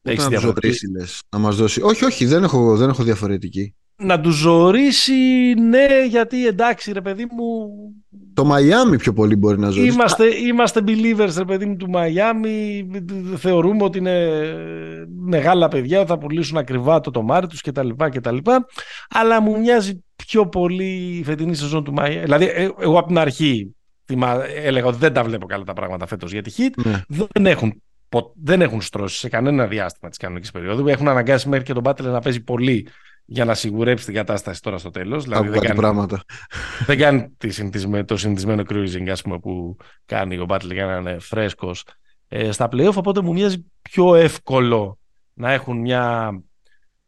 [0.02, 1.82] Ούτε Έχεις να τους διαφορετική- ζωρίσει, λες, να μας δώσει.
[1.82, 3.76] Όχι, όχι, δεν έχω, δεν έχω διαφορετική.
[3.98, 7.68] Να του ζωρίσει, ναι, γιατί εντάξει, ρε παιδί μου,
[8.34, 9.94] Το Μαϊάμι πιο πολύ μπορεί να ζωρίσει.
[9.94, 12.88] είμαστε, είμαστε believers, ρε παιδί μου, του Μαϊάμι.
[13.38, 14.30] Θεωρούμε ότι είναι
[15.20, 17.90] μεγάλα παιδιά, ότι θα πουλήσουν ακριβά το τομάρι τους κτλ.
[17.98, 18.38] κτλ.
[19.10, 22.24] Αλλά μου μοιάζει πιο πολύ η φετινή σεζόν του Μαϊάμι.
[22.24, 23.76] Δηλαδή, ε, εγώ από την αρχή
[24.06, 26.84] θυμά- έλεγα ότι δεν τα βλέπω καλά τα πράγματα φέτος για τη Heat.
[26.86, 27.02] Ναι.
[27.34, 30.88] δεν έχουν, πο- δεν έχουν στρώσει σε κανένα διάστημα της κανονικής περίοδου.
[30.88, 32.88] Έχουν αναγκάσει μέχρι και τον Μπάτλερ να παίζει πολύ
[33.26, 35.24] για να σιγουρέψει την κατάσταση τώρα στο τέλος.
[35.24, 36.24] Δηλαδή Άκου δεν κάτι κάνει, πράγματα.
[36.86, 40.96] δεν κάνει τη συνηθισμέ- το συνηθισμένο cruising ας πούμε, που κάνει ο Μπάτλερ για να
[40.96, 41.84] είναι φρέσκος
[42.28, 42.94] ε, στα playoff.
[42.96, 45.00] Οπότε μου μοιάζει πιο εύκολο
[45.34, 46.32] να έχουν μια,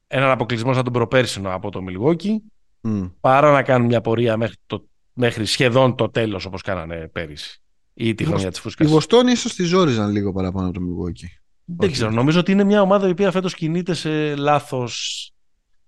[0.08, 2.36] έναν αποκλεισμό σαν τον προπέρσινο από το Milwaukee
[2.82, 3.06] Μμ.
[3.20, 7.62] παρά να κάνουν μια πορεία μέχρι, το, μέχρι σχεδόν το τέλος όπως κάνανε πέρυσι
[7.94, 8.88] ή τη Η χρονιά Βοσ- της Οι φούσκας.
[8.90, 11.28] Βοστόνοι ίσως τη ζόριζαν λίγο παραπάνω από το Milwaukee.
[11.66, 11.92] Δεν Όχι.
[11.92, 12.12] ξέρω.
[12.12, 15.32] Νομίζω ότι είναι μια ομάδα η οποία φέτος κινείται σε λάθος.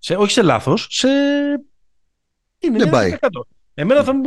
[0.02, 1.08] Σε, όχι σε λάθος, σε.
[2.58, 3.16] Είναι Δεν μια πάει.
[3.20, 3.28] 100%.
[3.74, 4.22] Εμένα θα μου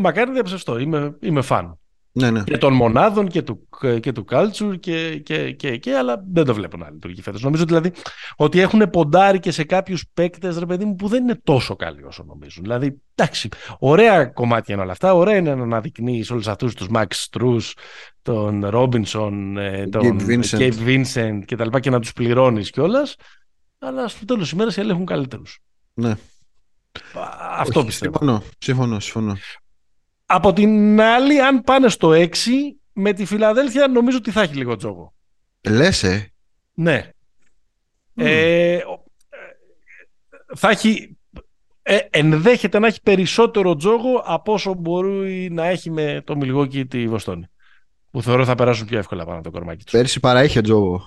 [0.00, 0.78] μακάρι να διαψευστώ.
[0.78, 1.78] Είμαι, είμαι φαν.
[2.16, 2.42] Ναι, ναι.
[2.42, 3.68] Και των μονάδων και του,
[4.00, 7.42] και του culture και, και, και, και, αλλά δεν το βλέπω να λειτουργεί φέτος.
[7.42, 7.92] Νομίζω δηλαδή
[8.36, 12.04] ότι έχουν ποντάρει και σε κάποιους παίκτες, ρε παιδί μου, που δεν είναι τόσο καλοί
[12.04, 12.62] όσο νομίζουν.
[12.62, 15.14] Δηλαδή, εντάξει, ωραία κομμάτια είναι όλα αυτά.
[15.14, 17.72] Ωραία είναι να αναδεικνύεις όλους αυτούς τους Max Struz,
[18.22, 20.58] τον Robinson, ε, τον Gabe Vincent.
[20.58, 23.16] Gabe Vincent και τα λοιπά και να τους πληρώνεις κιόλας.
[23.78, 25.58] Αλλά στο τέλος της ημέρας οι άλλοι έχουν καλύτερους.
[25.94, 26.10] Ναι.
[26.10, 26.16] Α,
[27.58, 28.16] Αυτό Όχι, πιστεύω.
[28.18, 29.36] Συμφωνώ, συμφωνώ, συμφωνώ.
[30.26, 32.28] Από την άλλη, αν πάνε στο 6,
[32.92, 35.14] με τη Φιλαδέλφια νομίζω ότι θα έχει λίγο τζόγο.
[35.68, 36.32] Λες, ε.
[36.74, 37.10] Ναι.
[38.12, 38.24] Μμ.
[38.26, 39.36] Ε, ο- ε,
[40.56, 41.16] θα έχει,
[41.82, 46.86] ε, ενδέχεται να έχει περισσότερο τζόγο από όσο μπορεί να έχει με το Μιλγόκι ή
[46.86, 47.46] τη Βοστόνη.
[48.10, 49.92] Που θεωρώ θα περάσουν πιο εύκολα πάνω από το κορμάκι τους.
[49.92, 51.02] Πέρσι παρά είχε τζόγο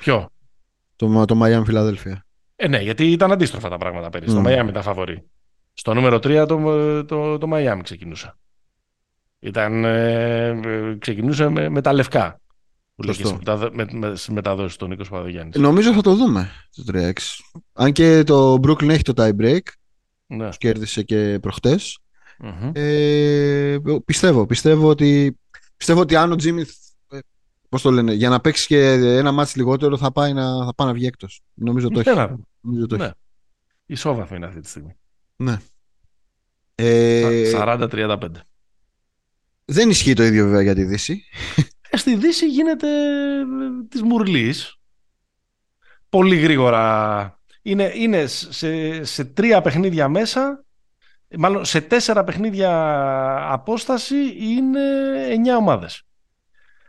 [0.00, 0.30] Ποιο;
[0.98, 2.14] Το, το Miami Philadelphia.
[2.56, 4.34] Ε, ναι, γιατί ήταν αντίστροφα τα πράγματα πέρυσι.
[4.34, 4.42] Το Μμ.
[4.42, 5.28] Μαϊάμι ήταν φαβορή.
[5.72, 8.36] Στο νούμερο 3 το, το, το Μαϊάμι ξεκινούσε.
[9.40, 12.40] Ήταν, ε, ε, ξεκινούσε με, με τα λευκά.
[12.94, 13.28] Που λέγε Σωστό.
[13.28, 15.56] στις μεταδο- με, με, στις μεταδόσεις του Νίκος Παπαδογιάννης.
[15.56, 17.12] Νομίζω θα το δούμε το 3-6.
[17.72, 19.58] Αν και το Brooklyn έχει το tie break,
[20.26, 20.46] Ναι.
[20.46, 21.98] τους κέρδισε και προχτές.
[22.38, 22.70] Μμμ.
[22.74, 25.38] Ε, πιστεύω, πιστεύω ότι,
[25.76, 26.62] πιστεύω ότι αν ο Jimmy,
[27.68, 30.74] ε, πώς το λένε, για να παίξει και ένα μάτς λιγότερο θα πάει να, θα
[30.74, 31.40] πάει να βγει εκτός.
[31.54, 32.18] Νομίζω το Ναι, έχει.
[32.18, 32.42] να δούμε.
[32.60, 33.04] Νομίζω το Ναι.
[33.04, 33.12] έχει.
[33.86, 34.96] Ισόβαθμο είναι αυτή τη στιγμή.
[36.74, 38.18] Ε, 40-35.
[39.64, 41.24] δεν ισχύει το ίδιο βέβαια για τη Δύση.
[41.90, 43.44] Ε, στη Δύση γίνεται ε,
[43.88, 44.76] της μουρλής.
[46.08, 47.40] Πολύ γρήγορα.
[47.62, 50.64] Είναι, είναι σε, σε τρία παιχνίδια μέσα,
[51.38, 52.72] μάλλον σε τέσσερα παιχνίδια
[53.52, 54.80] απόσταση είναι
[55.28, 56.02] εννιά ομάδες.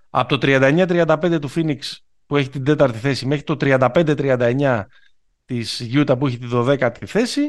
[0.09, 1.77] Από το 39-35 του Phoenix
[2.25, 4.83] που έχει την τέταρτη θέση μέχρι το 35-39
[5.45, 7.41] της Utah που έχει τη 12η θέση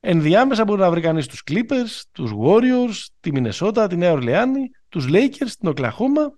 [0.00, 5.06] ενδιάμεσα μπορεί να βρει κανείς τους Clippers, τους Warriors, τη Μινεσότα, τη Νέα Ορλεάνη, τους
[5.08, 6.32] Lakers, την Οκλαχώμα.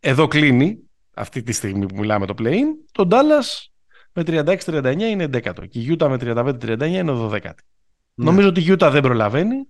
[0.00, 0.78] Εδώ κλείνει
[1.14, 2.64] αυτή τη στιγμή που μιλάμε το play-in.
[2.92, 3.66] Το Dallas
[4.12, 7.40] με 36-39 είναι 11ο και η Utah με 35-39 είναι 12η.
[7.42, 8.24] Ναι.
[8.24, 9.68] Νομίζω ότι η Utah δεν προλαβαίνει.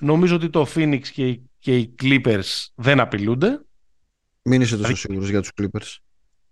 [0.00, 3.60] Νομίζω ότι το Phoenix και, οι- και οι Clippers δεν απειλούνται.
[4.44, 5.96] Μην είσαι τόσο σίγουρος για τους Clippers.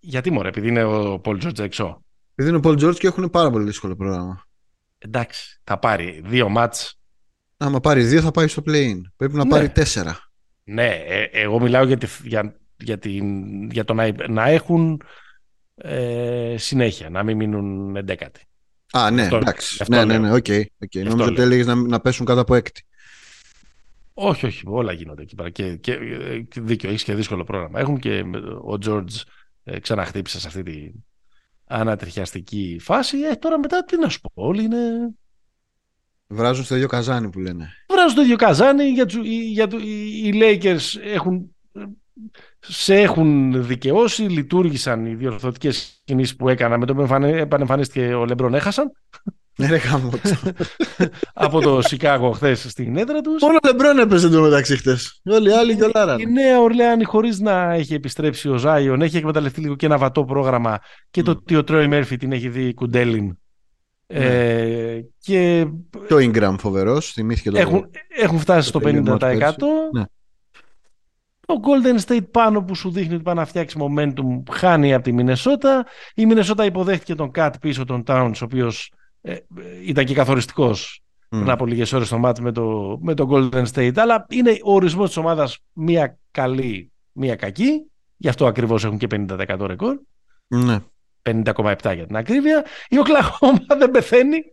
[0.01, 2.05] Γιατί μωρέ, επειδή είναι ο Paul George έξω.
[2.35, 4.47] Επειδή είναι ο Paul George και έχουν πάρα πολύ δύσκολο πρόγραμμα.
[4.99, 6.99] Εντάξει, θα πάρει δύο μάτς.
[7.57, 9.01] Άμα πάρει δύο θα πάει στο play-in.
[9.17, 9.51] Πρέπει να Ναι.
[9.51, 10.19] πάρει τέσσερα.
[10.65, 15.03] Ναι, ε, εγώ μιλάω για, τη, για, για, την, για το να, να έχουν
[15.75, 18.41] ε, συνέχεια, να μην μείνουν εντέκατοι.
[18.93, 19.79] Α, ναι, Αυτό- εντάξει.
[19.81, 20.23] αυτό Ναι, ναι, λέω.
[20.23, 20.47] ναι, OK.
[20.83, 20.95] OK.
[20.95, 21.45] Νόμιζα ότι λέω.
[21.45, 22.83] έλεγες να, να πέσουν κάτω από έκτη.
[24.15, 25.51] Όχι, όχι, όλα γίνονται εκεί πέρα.
[25.51, 25.97] Και, και,
[26.49, 27.81] και δίκιο, έχεις και δύσκολο πρόγραμμα.
[27.81, 28.25] Έχουν και
[28.65, 29.21] ο Τζόρτζ
[29.65, 30.93] ε, ξαναχτύπησε σε αυτή την
[31.67, 33.19] ανατριχιαστική φάση.
[33.19, 35.11] Ε, τώρα μετά τι να σου πω, όλοι είναι.
[36.27, 37.69] Βράζουν στο ίδιο καζάνι που λένε.
[37.89, 38.85] Βράζουν το ίδιο καζάνι.
[38.85, 41.57] Για, τους- οι- για, το- οι, οι Lakers έχουν,
[42.59, 48.25] σε έχουν δικαιώσει, λειτουργήσαν οι διορθωτικές κινήσεις που έκανα με το που εμφανε- επανεμφανίστηκε ο
[48.25, 48.93] Λεμπρόν έχασαν
[49.57, 50.11] Ναι, ρε γάμο.
[50.11, 50.19] το.
[51.35, 53.43] από το Σικάγο χθες στην έδρα τους.
[53.43, 54.97] Μόνο Λεμπρόν έπαιζε το μεταξύ χτε.
[55.25, 56.33] Όλοι οι άλλοι Η γιολάραν.
[56.33, 60.79] Νέα Ορλεάνη, χωρίς να έχει επιστρέψει ο Ζάιον, έχει εκμεταλλευτεί λίγο και ένα βατό πρόγραμμα
[61.11, 61.37] και το Μμ.
[61.37, 63.25] ότι ο Τρόι Μέρφυ την έχει δει κουντέλιν.
[64.07, 64.25] Ναι.
[64.25, 65.67] Ε, και
[66.07, 67.13] Και ο Ingram φοβερός.
[67.13, 67.59] Θυμήθηκε το.
[67.59, 69.19] έχουν, έχουν φτάσει στο το τελείωμα 50%.
[69.19, 69.57] του πέρσι.
[69.93, 70.03] Ναι.
[71.47, 75.13] Το Golden State πάνω που σου δείχνει ότι πάει να φτιάξει momentum χάνει από τη
[75.13, 75.87] Μινεσότα.
[76.15, 79.41] Η Μινεσότα υποδέχτηκε τον Κατ πίσω τον Towns, ο οποίος ε, ε,
[79.85, 81.39] ήταν και καθοριστικός Μμ.
[81.39, 83.93] πριν από λίγες ώρες στο μάτς με το, με το Golden State.
[83.97, 87.87] Αλλά είναι ο ορισμός της ομάδας μία καλή, μία κακή.
[88.17, 89.99] Γι' αυτό ακριβώς έχουν και 50% ρεκόρ.
[90.47, 90.79] Ναι.
[91.23, 92.65] 50,7 για την ακρίβεια.
[92.89, 94.53] Η Οκλαχώμα δεν πεθαίνει.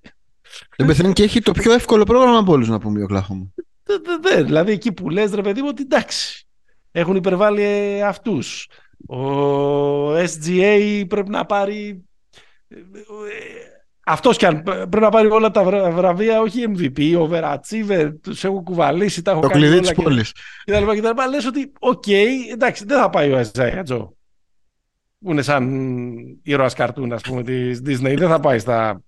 [0.77, 3.47] Δεν πεθαίνει και έχει το πιο εύκολο πρόγραμμα από όλους να πούμε η Οκλάχομα.
[3.83, 4.43] Δε- δε- δε.
[4.43, 6.47] Δηλαδή εκεί που λες ρε παιδί μου ότι εντάξει.
[6.91, 8.67] Έχουν υπερβάλει ε, αυτούς.
[9.07, 12.03] Ο SGA πρέπει να πάρει...
[14.09, 18.11] ε, ε, Αυτός κι αν πρέπει να πάρει όλα τα βρα- βραβεία, όχι MVP, overachiever,
[18.21, 20.31] τους έχω κουβαλήσει, τα έχω Το κάνει κλειδί όλα της και- πόλης.
[20.63, 21.27] και τα λοιπά και τα λοιπά.
[21.27, 22.07] Λες ότι, οκ,
[22.51, 24.07] εντάξει, δεν θα πάει ο Isaiah Joe.
[25.19, 25.69] Που είναι σαν
[26.43, 28.15] ήρωας καρτούν, ας πούμε, της Disney.
[28.17, 29.01] Δεν θα πάει στα...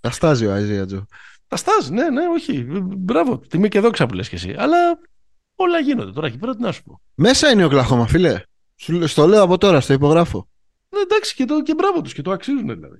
[0.00, 1.06] Τα στάζει ο Αιζία Τζο.
[1.48, 2.66] Τα στάζει, ναι, ναι, όχι.
[2.80, 4.54] Μπράβο, τιμή και δόξα που λες και εσύ.
[4.58, 4.76] Αλλά
[5.54, 7.00] όλα γίνονται τώρα εκεί πέρα, τι να σου πω.
[7.14, 8.42] Μέσα είναι ο Οκλάχομα, φίλε.
[8.76, 10.48] Σου λέ- Στο λέω από τώρα, στο υπογράφω.
[10.88, 12.98] Ναι, εντάξει, και, το, και μπράβο τους και το αξίζουν δηλαδή.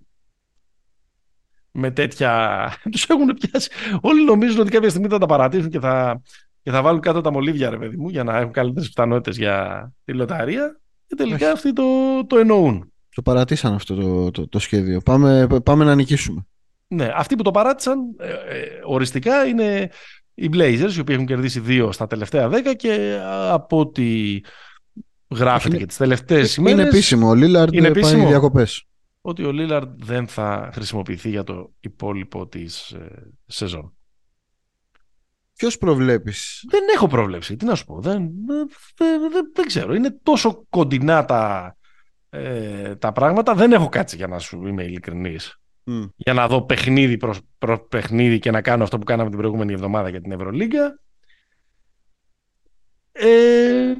[1.72, 2.64] Με τέτοια.
[2.92, 3.70] Τους έχουν πιάσει.
[4.00, 6.22] Όλοι νομίζουν ότι κάποια στιγμή θα τα παρατήσουν και θα,
[6.62, 9.90] και θα βάλουν κάτω τα μολύβια, ρε παιδί μου, για να έχουν καλύτερες πιθανότητες για
[10.04, 10.80] τη λοταρία.
[11.06, 11.52] Και τελικά Όχι.
[11.54, 11.82] αυτοί το,
[12.26, 12.92] το εννοούν.
[13.14, 15.00] Το παρατήσαν αυτό το, το, το σχέδιο.
[15.00, 16.46] Πάμε, πάμε να νικήσουμε.
[16.88, 18.36] Ναι, αυτοί που το παράτησαν ε, ε,
[18.84, 19.90] οριστικά είναι
[20.34, 24.40] οι Blazers, οι οποίοι έχουν κερδίσει δύο στα τελευταία δέκα και α, από ό,τι
[25.34, 27.28] γράφεται Είναι- και τις τελευταίες Είναι ημέρες επίσημο.
[27.28, 28.28] Ο Λίλαρντ Είναι πάει επίσημο.
[28.28, 28.84] διακοπές.
[29.20, 33.94] Ότι ο Λίλαρντ δεν θα χρησιμοποιηθεί για το υπόλοιπο της ε, σεζόν.
[35.56, 38.00] Ποιος προβλέπεις; Δεν έχω πρόβλεψη, τι να σου πω.
[38.00, 39.94] Δεν, δεν, δεν, δεν- δεν ξέρω.
[39.94, 41.76] Είναι τόσο κοντινά τα,
[42.30, 43.54] ε, τα πράγματα.
[43.54, 45.60] Δεν έχω κάτσει για να σου είμαι ειλικρινής.
[46.16, 49.72] Για να δω παιχνίδι προς, προς παιχνίδι και να κάνω αυτό που κάναμε την προηγούμενη
[49.72, 51.00] εβδομάδα για την Ευρωλίγκα.
[53.12, 53.92] Ε,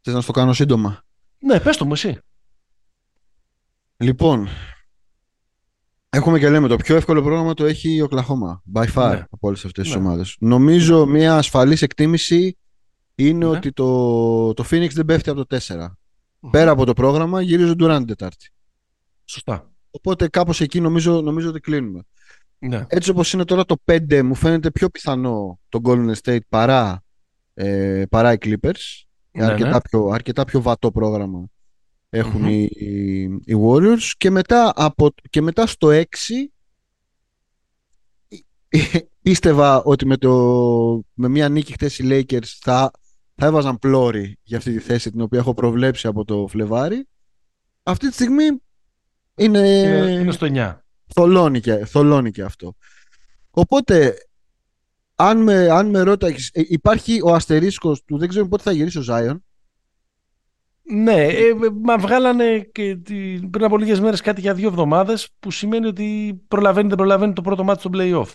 [0.00, 1.04] Θες να στο κάνω σύντομα;
[1.38, 2.18] ναι, πες το μου εσύ.
[4.08, 4.48] Λοιπόν,
[6.08, 8.62] έχουμε και λέμε το πιο εύκολο πρόγραμμα το έχει η Οκλαχώμα.
[8.74, 9.24] By far Ναι.
[9.30, 10.00] από όλες αυτές τις Ναι.
[10.00, 10.36] ομάδες.
[10.40, 12.58] Νομίζω μια ασφαλής εκτίμηση
[13.14, 13.56] είναι Ναι.
[13.56, 15.96] ότι το, το Phoenix δεν πέφτει από το 4.
[16.50, 18.50] Πέρα από το πρόγραμμα γυρίζει ο Durant την Τετάρτη.
[19.24, 19.70] Σωστά.
[19.90, 22.02] Οπότε κάπως εκεί νομίζω, νομίζω ότι κλείνουμε.
[22.58, 22.84] Ναι.
[22.88, 27.04] Έτσι όπως είναι τώρα το 5 μου φαίνεται πιο πιθανό το Golden State παρά,
[27.54, 29.04] ε, παρά οι Clippers.
[29.30, 29.80] Ναι, αρκετά, ναι.
[29.80, 31.48] Πιο, αρκετά πιο βατό πρόγραμμα
[32.10, 32.48] έχουν Μμμ.
[32.48, 36.04] οι, οι, οι Warriors και μετά, από, και μετά στο 6
[39.22, 40.32] πίστευα ότι με, το,
[41.14, 42.90] με μια νίκη χθες οι Lakers θα,
[43.34, 47.08] θα έβαζαν πλώρη για αυτή τη θέση την οποία έχω προβλέψει από το Φλεβάρι.
[47.82, 48.44] Αυτή τη στιγμή
[49.34, 50.76] είναι, Είναι, είναι στο 9.
[51.14, 52.74] θολώνει, και, θολώνει και αυτό.
[53.50, 54.14] Οπότε,
[55.14, 58.98] αν με, αν με ρώταγες, ε, υπάρχει ο αστερίσκος του δεν ξέρω πότε θα γυρίσει
[58.98, 59.44] ο Ζάιον.
[60.90, 65.50] Ναι, ε, μα βγάλανε και την- πριν από λίγες μέρες κάτι για δύο εβδομάδες που
[65.50, 68.32] σημαίνει ότι προλαβαίνει δεν προλαβαίνει το πρώτο μάτι στο play-off.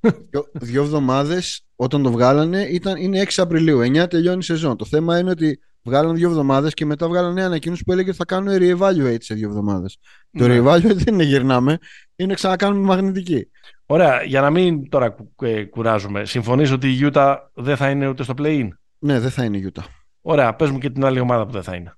[0.00, 3.80] Δυο, δύο εβδομάδες όταν το βγάλανε ήταν, είναι 6 Απριλίου.
[3.80, 4.76] 9 τελειώνει η σεζόν.
[4.76, 8.18] Το θέμα είναι ότι βγάλανε δύο εβδομάδες και μετά βγάλανε μια ανακοίνωση που έλεγε ότι
[8.18, 9.96] θα κάνουν re-evaluate σε δύο εβδομάδες.
[10.38, 10.58] Το Ναι.
[10.60, 11.78] re-evaluate δεν είναι γυρνάμε,
[12.16, 13.50] είναι ξανακάνουμε μαγνητική.
[13.86, 16.24] Ωραία, για να μην τώρα κου- ε, κουράζουμε.
[16.24, 18.68] Συμφωνείς ότι η Utah δεν θα είναι ούτε στο play-in;
[18.98, 19.84] Ναι, δεν θα είναι η Utah.
[20.26, 21.96] Ωραία, πες μου και την άλλη ομάδα που δεν θα είναι.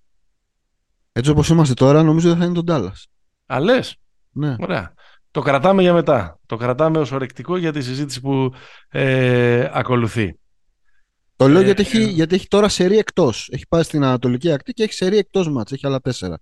[1.13, 3.05] Έτσι όπως είμαστε τώρα, νομίζω δεν θα είναι τον Dallas.
[3.55, 3.97] Α, λες;
[4.31, 4.57] Ναι.
[4.59, 4.95] Ωραία.
[5.31, 6.39] Το κρατάμε για μετά.
[6.47, 8.55] Το κρατάμε ως ορεκτικό για τη συζήτηση που
[8.89, 10.39] ε, ακολουθεί.
[11.37, 13.49] Το λέω Ε, γιατί, έχει, ε, γιατί έχει τώρα σερή εκτός.
[13.53, 15.73] Έχει πάει στην Ανατολική Ακτή και έχει σερή εκτός μάτς.
[15.73, 16.39] Έχει άλλα τέσσερα.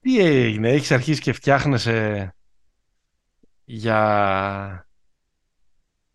[0.00, 2.34] Τι έγινε, έχεις αρχίσει και φτιάχνεσαι
[3.64, 4.88] για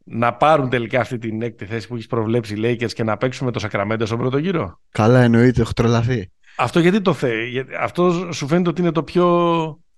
[0.08, 3.46] να πάρουν τελικά αυτή την έκτη θέση που έχεις προβλέψει οι Lakers και να παίξουν
[3.46, 4.80] με το Σακραμέντο στον πρώτο γύρο.
[4.90, 6.32] Καλά, εννοείται, έχω τρελαθεί.
[6.58, 9.26] Αυτό γιατί το θέλει, γιατί αυτό σου φαίνεται ότι είναι το πιο.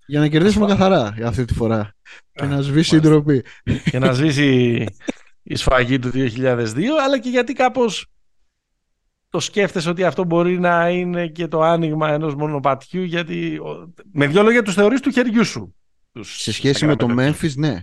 [0.05, 1.93] Για να κερδίσουμε Ασφα- καθαρά αυτή τη φορά.
[2.31, 3.21] Και Α, να σβήσει η μάλιστα.
[3.21, 3.43] ντροπή.
[3.89, 4.85] και να σβήσει
[5.43, 8.05] η σφαγή του 2002, αλλά και γιατί κάπως
[9.29, 14.27] το σκέφτεσαι ότι αυτό μπορεί να είναι και το άνοιγμα ενός μονοπατιού, γιατί ο- με
[14.27, 15.75] δύο λόγια τους θεωρείς του χεριού σου.
[16.11, 17.79] τους Σε σχέση με το Sacramento Memphis, ναι.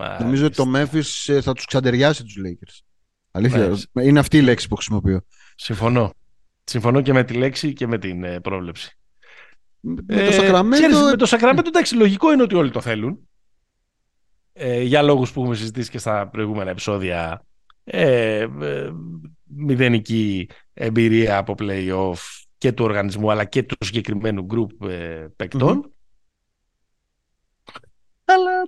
[0.00, 0.20] Kings.
[0.20, 0.98] Νομίζω ότι το Μάλιστα.
[0.98, 2.80] Memphis ε, θα τους ξαντεριάσει τους Lakers.
[3.30, 3.58] Αλήθεια.
[3.58, 4.02] Μάλιστα.
[4.02, 5.20] Είναι αυτή η λέξη που χρησιμοποιώ.
[5.54, 6.10] Συμφωνώ.
[6.64, 8.98] Συμφωνώ και με τη λέξη και με την ε, πρόβλεψη.
[9.80, 10.70] Με Ε, το Sacramento...
[10.72, 13.28] ξέρεις, με το Sacramento, εντάξει, λογικό είναι ότι όλοι το θέλουν.
[14.52, 17.44] Ε, για λόγους που έχουμε συζητήσει και στα προηγούμενα επεισόδια.
[17.84, 18.90] Ε, ε,
[19.44, 22.14] μηδενική εμπειρία από play-off
[22.58, 25.95] και του οργανισμού αλλά και του συγκεκριμένου group ε, παικτων Αλλά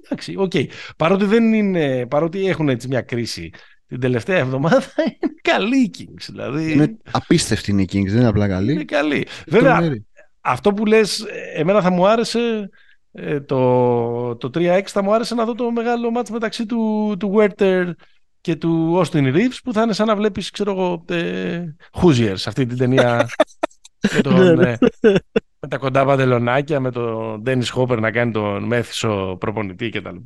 [0.09, 0.53] εντάξει, οκ.
[0.97, 3.51] Παρότι, δεν είναι, παρότι έχουν έτσι μια κρίση
[3.87, 4.85] την τελευταία εβδομάδα
[5.23, 6.25] είναι καλή οι Kings.
[6.27, 8.73] Δηλαδή Είναι απίστευτη είναι η Kings, δεν είναι απλά καλή.
[8.73, 9.27] είναι καλή.
[9.47, 10.07] Βέβαια, Τρομερή.
[10.41, 12.69] αυτό που λες, ε, εμένα θα μου άρεσε
[13.13, 17.35] ε, το, το 3X θα μου άρεσε να δω το μεγάλο μάτς μεταξύ του, του
[17.37, 17.91] Huerter
[18.41, 21.65] και του Austin Reeves που θα είναι σαν να βλέπεις, ξέρω εγώ, ε,
[22.03, 23.29] Hoosiers, αυτή την ταινία
[24.15, 24.77] με, τον, Ναι, ναι.
[25.01, 25.15] ε,
[25.61, 30.17] με τα κοντά παντελονάκια, με τον Dennis Hopper να κάνει τον μέθησο προπονητή κτλ.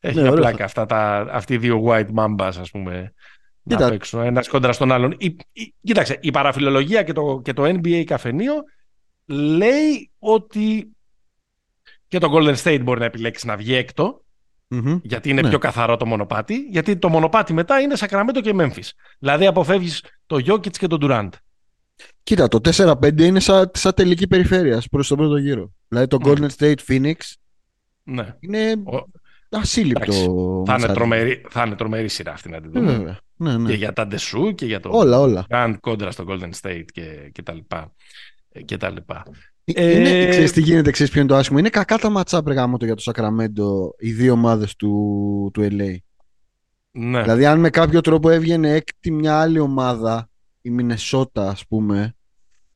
[0.00, 3.12] Έχει Ναι, μια ωραίο πλάκα αυτά τα, αυτοί οι δύο white mambas, ας πούμε,
[3.62, 3.88] να Κοίτα.
[3.88, 5.14] παίξουν ένας κόντρας στον άλλον.
[5.18, 8.54] Η, η- κοίταξε, η παραφιλολογία και το, και το NBA καφενείο
[9.26, 10.88] λέει ότι
[12.08, 14.24] και το Golden State μπορεί να επιλέξει να βγει έκτο,
[14.68, 14.98] Μμμ.
[15.02, 15.48] γιατί είναι Ναι.
[15.48, 18.88] πιο καθαρό το μονοπάτι, γιατί το μονοπάτι μετά είναι Sacramento και Memphis.
[19.18, 21.28] Δηλαδή αποφεύγεις το Jokic και τον Durant.
[22.22, 25.72] Κοίτα, το 4-5 είναι σαν, σαν τελική περιφέρεια προς τον πρώτο γύρο.
[25.88, 26.30] Δηλαδή το Μμ.
[26.32, 27.14] Golden State Phoenix
[28.02, 28.36] Ναι.
[28.40, 29.08] είναι Ο-
[29.50, 30.00] ασύλληπτο.
[30.02, 30.92] Εντάξει, θα, είναι μασάρι.
[30.94, 32.92] τρομερή, θα είναι τρομερή σειρά αυτή να την Ε, δούμε.
[32.92, 33.18] βέβαια.
[33.36, 33.68] Ναι, ναι.
[33.68, 35.46] Και για τα Ντεσού και για το Όλα, όλα.
[35.50, 37.92] Durant κόντρα στο Golden State και, και τα λοιπά.
[38.52, 39.22] Ε, Και τα λοιπά.
[39.64, 41.58] Είναι, Ε, ξέρεις τι γίνεται, ξέρεις ποιο είναι το άσχημο.
[41.58, 45.62] Είναι κακά τα ματσάπ ρε γάμο το για το Sacramento οι δύο ομάδες του, του
[45.62, 45.96] LA.
[46.90, 47.22] Ναι.
[47.22, 50.28] Δηλαδή αν με κάποιο τρόπο έβγαινε έκτη μια άλλη ομάδα,
[50.66, 52.14] η Μινεσότα ας πούμε,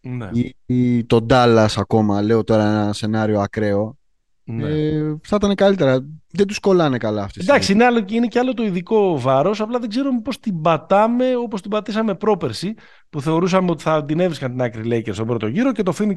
[0.00, 0.30] ναι.
[0.32, 3.98] ή, ή το Dallas ακόμα, λέω τώρα ένα σενάριο ακραίο,
[4.44, 4.68] ναι.
[4.68, 6.06] ε, θα ήταν καλύτερα.
[6.30, 7.42] Δεν τους κολλάνε καλά αυτές.
[7.42, 9.60] οι Εντάξει, είναι, άλλο, είναι και άλλο το ειδικό βάρος.
[9.60, 12.74] Απλά δεν ξέρω πώ την πατάμε όπως την πατήσαμε πρόπερση,
[13.10, 16.16] που θεωρούσαμε ότι θα την έβρισκαν την άκρη Lakers στον πρώτο γύρο και το Phoenix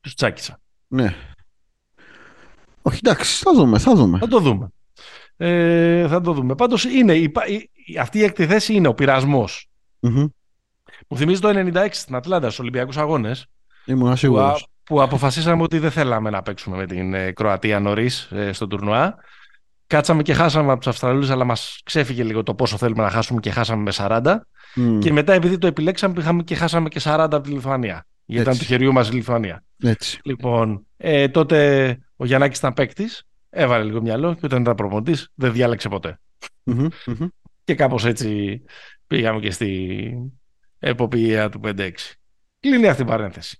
[0.00, 0.60] τους τσάκισα.
[0.86, 1.14] Ναι.
[2.82, 4.18] Όχι, εντάξει, θα δούμε, θα δούμε.
[4.18, 4.68] Θα το δούμε.
[5.36, 6.54] Ε, θα το δούμε.
[6.54, 9.65] Πάντως είναι, υπά- η- η- αυτή η έκτη θέση είναι ο πειρασμός.
[10.00, 10.26] Μμμ.
[11.08, 13.46] Μου θυμίζει το 96 στην Ατλάντα στους Ολυμπιακούς Αγώνες.
[13.84, 14.62] Ήμουν Που, σίγουρος.
[14.62, 19.14] α- που αποφασίσαμε ότι δεν θέλαμε να παίξουμε με την ε, Κροατία νωρίς στο τουρνουά.
[19.86, 23.40] Κάτσαμε και χάσαμε από τους Αυστραλούς, αλλά μας ξέφυγε λίγο το πόσο θέλουμε να χάσουμε
[23.40, 24.36] και χάσαμε με 40.
[24.74, 24.98] Μμ.
[24.98, 28.06] Και μετά, επειδή το επιλέξαμε, πήγαμε και χάσαμε και 40 από τη Λιθουανία.
[28.24, 28.56] Γιατί Έτσι.
[28.56, 29.64] ήταν του χεριού μας η Λιθουανία.
[29.82, 30.18] Έτσι.
[30.24, 35.52] Λοιπόν, ε, τότε ο Γιαννάκης ήταν παίκτης, έβαλε λίγο μυαλό και όταν ήταν προπονητής δεν
[35.52, 36.18] διάλεξε ποτέ.
[36.62, 37.26] Μμμ, μμμ.
[37.64, 38.60] Και κάπως έτσι
[39.06, 40.32] πήγαμε και στη
[40.78, 41.90] εποπτεία του 5-6.
[42.60, 43.58] Κλείνει αυτή η παρένθεση.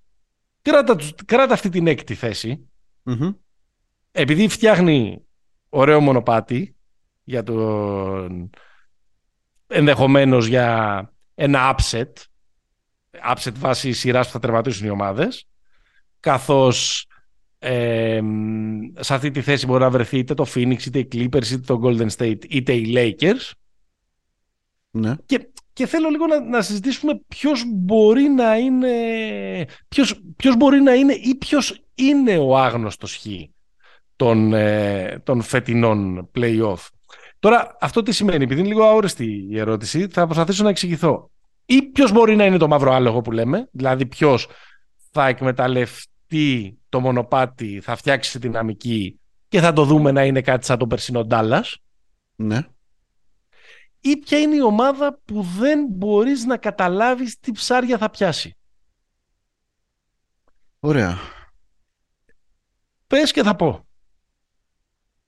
[0.63, 2.69] Κράτα, τους- κράτα αυτή την έκτη θέση,
[3.03, 3.31] Μμμ.
[4.13, 5.21] επειδή φτιάχνει
[5.69, 6.77] ωραίο μονοπάτι
[7.25, 8.51] για τον
[9.67, 12.13] ενδεχομένως για ένα upset
[13.35, 15.49] upset βάσει σειράς που θα τερματίσουν οι ομάδες
[16.21, 17.07] καθώς
[17.59, 18.21] ε,
[18.99, 21.81] σε αυτή τη θέση μπορεί να βρεθεί είτε το Phoenix είτε οι Clippers είτε το
[21.85, 23.51] Golden State είτε οι Lakers
[24.97, 25.15] Ναι.
[25.27, 28.95] και, και θέλω λίγο να, να συζητήσουμε ποιος μπορεί να είναι
[29.89, 33.27] ποιος, ποιος μπορεί να είναι ή ποιος είναι ο άγνωστος χ
[34.17, 36.89] των, ε, των φετινών play-off.
[37.39, 41.31] Τώρα αυτό τι σημαίνει, επειδή είναι λίγο αόριστη η ερώτηση, θα προσπαθήσω να εξηγηθώ.
[41.67, 44.49] Ή ποιος μπορεί να είναι το μαύρο άλογο που λέμε, δηλαδή ποιος
[45.11, 50.67] θα εκμεταλλευτεί το μονοπάτι, θα φτιάξει τη δυναμική και θα το δούμε να είναι κάτι
[50.67, 51.77] σαν τον περσινό Ντάλλας
[52.37, 52.59] Ναι.
[54.11, 58.57] Ή ποια είναι η ομάδα που δεν μπορείς να καταλάβεις τι ψάρια θα πιάσει.
[60.81, 61.19] Ωραία.
[63.07, 63.87] Πες και θα πω.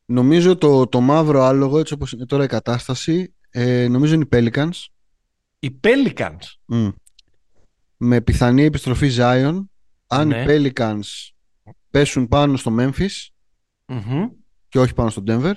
[0.04, 4.28] Νομίζω το, το μαύρο άλογο, έτσι όπως είναι τώρα η κατάσταση, ε, νομίζω είναι οι
[4.32, 4.84] Pelicans.
[5.58, 6.38] Οι Pelicans.
[6.64, 6.88] Μμ.
[7.96, 9.64] Με πιθανή επιστροφή Zion.
[10.06, 10.42] Αν Ναι.
[10.42, 11.00] οι Pelicans
[11.90, 13.26] πέσουν πάνω στο Memphis
[13.86, 14.28] Μμμ.
[14.68, 15.54] και όχι πάνω στο Denver.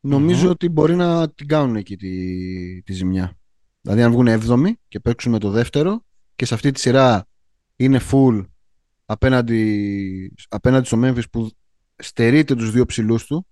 [0.00, 3.38] Νομιζω ότι μπορεί να την κάνουν εκεί τη, τη ζημιά.
[3.80, 6.04] Δηλαδή αν βγουν 7 και παίξουν με το δεύτερο
[6.36, 7.26] και σε αυτή τη σειρά
[7.76, 8.44] είναι full
[9.04, 11.50] απέναντι, απέναντι στο Memphis που
[11.96, 13.46] στερείται τους δύο ψηλούς του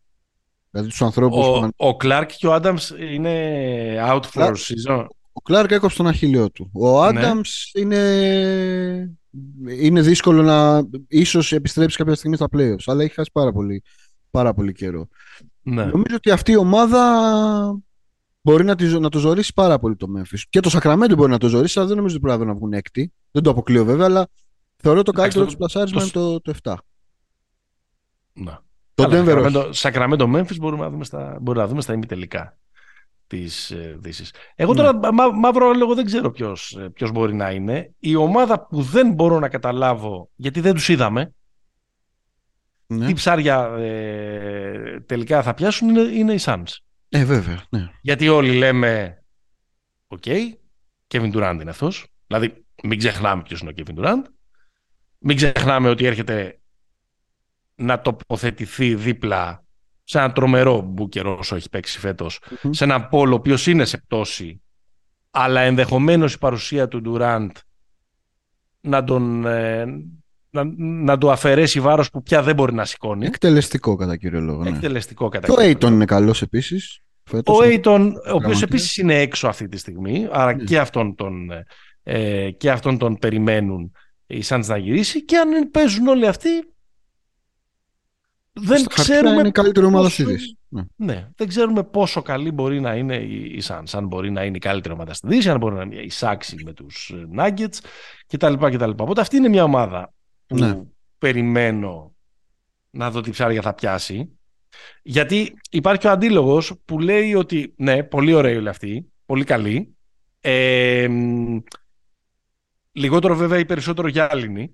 [0.70, 1.88] δηλαδή τους ανθρώπους ο, που...
[1.88, 6.70] ο Clark και ο Adams είναι out for season ο Clark έκοψε τον αχίλιο του
[6.72, 7.20] ο ναι.
[7.24, 7.98] Adams είναι
[9.68, 13.82] είναι δύσκολο να ίσως επιστρέψει κάποια στιγμή στα playoffs αλλά έχει χάσει πάρα πολύ,
[14.30, 15.08] πάρα πολύ καιρό
[15.62, 15.84] ναι.
[15.84, 17.02] νομίζω ότι αυτή η ομάδα
[18.42, 20.40] μπορεί να, να το ζωρίσει πάρα πολύ το Memphis.
[20.50, 23.12] Και το Sacramento μπορεί να το ζωρίσει, αλλά δεν νομίζω ότι πρέπει να βγουν έκτη.
[23.30, 24.28] Δεν το αποκλείω βέβαια, αλλά
[24.76, 26.74] θεωρώ το καλύτερο τους πλασάρισμα είναι το, το 7.
[28.32, 28.62] Να.
[28.94, 29.70] Το Denver.
[29.74, 32.58] Sacramento Memphis μπορούμε να δούμε στα, μπορούμε να δούμε στα ημιτελικά
[33.26, 34.32] της ε, Δύσης.
[34.54, 35.10] Εγώ τώρα ναι.
[35.12, 37.94] μά, μαύρο λόγο δεν ξέρω ποιος ποιος μπορεί να είναι.
[37.98, 41.34] Η ομάδα που δεν μπορώ να καταλάβω, γιατί δεν τους είδαμε,
[42.88, 43.06] ναι.
[43.06, 46.76] τι ψάρια ε, τελικά θα πιάσουν είναι, είναι οι Suns.
[47.08, 47.62] Ε, βέβαια.
[47.68, 47.90] Ναι.
[48.00, 49.22] Γιατί όλοι λέμε,
[50.06, 50.40] OK, okay,
[51.08, 52.06] Kevin Durant είναι αυτός.
[52.26, 54.22] Δηλαδή, μην ξεχνάμε ποιος είναι ο Kevin Durant.
[55.18, 56.60] Μην ξεχνάμε ότι έρχεται
[57.74, 59.64] να τοποθετηθεί δίπλα
[60.04, 62.00] σε ένα τρομερό μπούκερ όσο έχει παίξει
[62.70, 64.62] σε έναν πόλο ο οποίος είναι σε πτώση,
[65.30, 67.50] αλλά ενδεχομένως η παρουσία του Durant
[68.80, 69.86] να τον, ε,
[70.50, 73.26] να, να του αφαιρέσει βάρος που πια δεν μπορεί να σηκώνει.
[73.26, 74.62] Εκτελεστικό κατά κύριο λόγο.
[74.62, 74.68] Ναι.
[74.68, 77.00] Εκτελεστικό κατά Και ο Aiton είναι καλός επίσης.
[77.32, 80.64] Ο Aiton, ο οποίος επίσης είναι έξω αυτή τη στιγμή, άρα ναι.
[80.64, 81.48] και, αυτόν τον,
[82.02, 83.92] ε, και αυτόν τον περιμένουν
[84.26, 85.24] οι Suns να γυρίσει.
[85.24, 86.48] Και αν παίζουν όλοι αυτοί,
[88.52, 89.38] δεν Στα ξέρουμε.
[89.38, 90.24] Είναι καλύτερη ομάδα πόσο...
[90.68, 90.82] ναι.
[90.96, 91.28] ναι.
[91.36, 93.90] δεν ξέρουμε πόσο καλή μπορεί να είναι η Suns.
[93.92, 96.56] Αν μπορεί να είναι η καλύτερη ομάδα στη Δύση, αν μπορεί να είναι η Σάξη
[96.64, 97.78] με τους Nuggets
[98.26, 98.54] κτλ.
[98.54, 98.90] κτλ.
[98.90, 100.12] Οπότε αυτή είναι μια ομάδα
[100.48, 100.82] που ναι.
[101.18, 102.14] περιμένω
[102.90, 104.38] να δω τι ψάρια θα πιάσει.
[105.02, 109.96] Γιατί υπάρχει ο αντίλογος που λέει ότι ναι, πολύ ωραίοι όλοι αυτοί, πολύ καλοί.
[110.40, 111.08] Ε,
[112.92, 114.72] λιγότερο βέβαια ή περισσότερο γυάλινοι.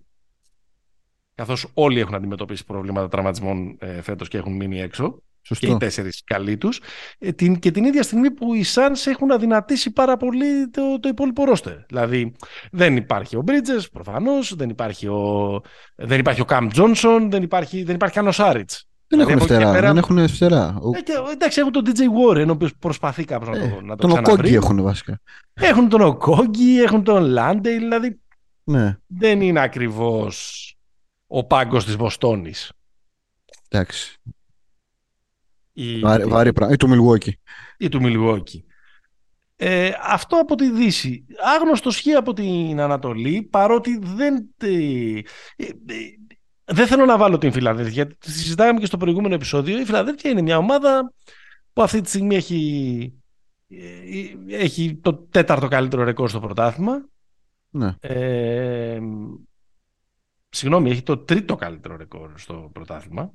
[1.35, 5.23] Καθώς όλοι έχουν αντιμετωπίσει προβλήματα τραυματισμών ε, φέτος και έχουν μείνει έξω.
[5.47, 5.67] Σωστό.
[5.67, 6.81] και οι τέσσερις καλοί τους.
[7.19, 11.45] Ε, και την ίδια στιγμή που οι Suns έχουν αδυνατήσει πάρα πολύ το, το υπόλοιπο
[11.45, 11.77] ρόστερ.
[11.87, 12.35] Δηλαδή
[12.71, 15.61] δεν υπάρχει ο Bridges, προφανώς, δεν υπάρχει ο,
[15.97, 18.89] δεν υπάρχει ο Καμ Τζόνσον, δεν υπάρχει, δεν υπάρχει καν ο Σάριτς.
[19.07, 19.73] Δεν δηλαδή, έχουν φτερά.
[19.73, 19.87] Πέρα...
[19.87, 20.79] Δεν έχουν φτερά.
[20.97, 23.97] Ε, και, εντάξει, έχουν τον DJ Warren, ο οποίος προσπαθεί κάπως ε, να το, να
[23.97, 25.21] το Τον Οκόγκη έχουν βασικά.
[25.55, 28.21] Έχουν τον Οκόγκη, έχουν τον Λάντεϊ, δηλαδή.
[28.65, 28.97] Ναι.
[29.07, 30.69] Δεν είναι ακριβώς
[31.27, 32.73] ο πάγκος της Βοστόνης.
[33.69, 34.21] Εντάξει.
[35.77, 37.33] Ή, βάρη, βάρη, ή του Milwaukee.
[37.79, 38.63] Ή του Milwaukee.
[39.57, 41.25] Ε, αυτό από τη Δύση.
[41.57, 44.49] Άγνωστο σχή από την Ανατολή, παρότι δεν...
[44.57, 45.19] Ε,
[45.57, 45.67] ε,
[46.65, 49.81] δεν θέλω να βάλω την Φιλαδέλφια, γιατί τη συζητάγαμε και στο προηγούμενο επεισόδιο.
[49.81, 51.13] Η Φιλαδέλφια είναι μια ομάδα
[51.73, 53.13] που αυτή τη στιγμή έχει,
[53.69, 57.05] ε, έχει το τέταρτο καλύτερο ρεκόρ στο πρωτάθλημα.
[57.71, 57.95] Ναι.
[58.01, 59.01] Ε,
[60.49, 63.33] συγγνώμη, έχει το τρίτο καλύτερο ρεκόρ στο πρωτάθλημα.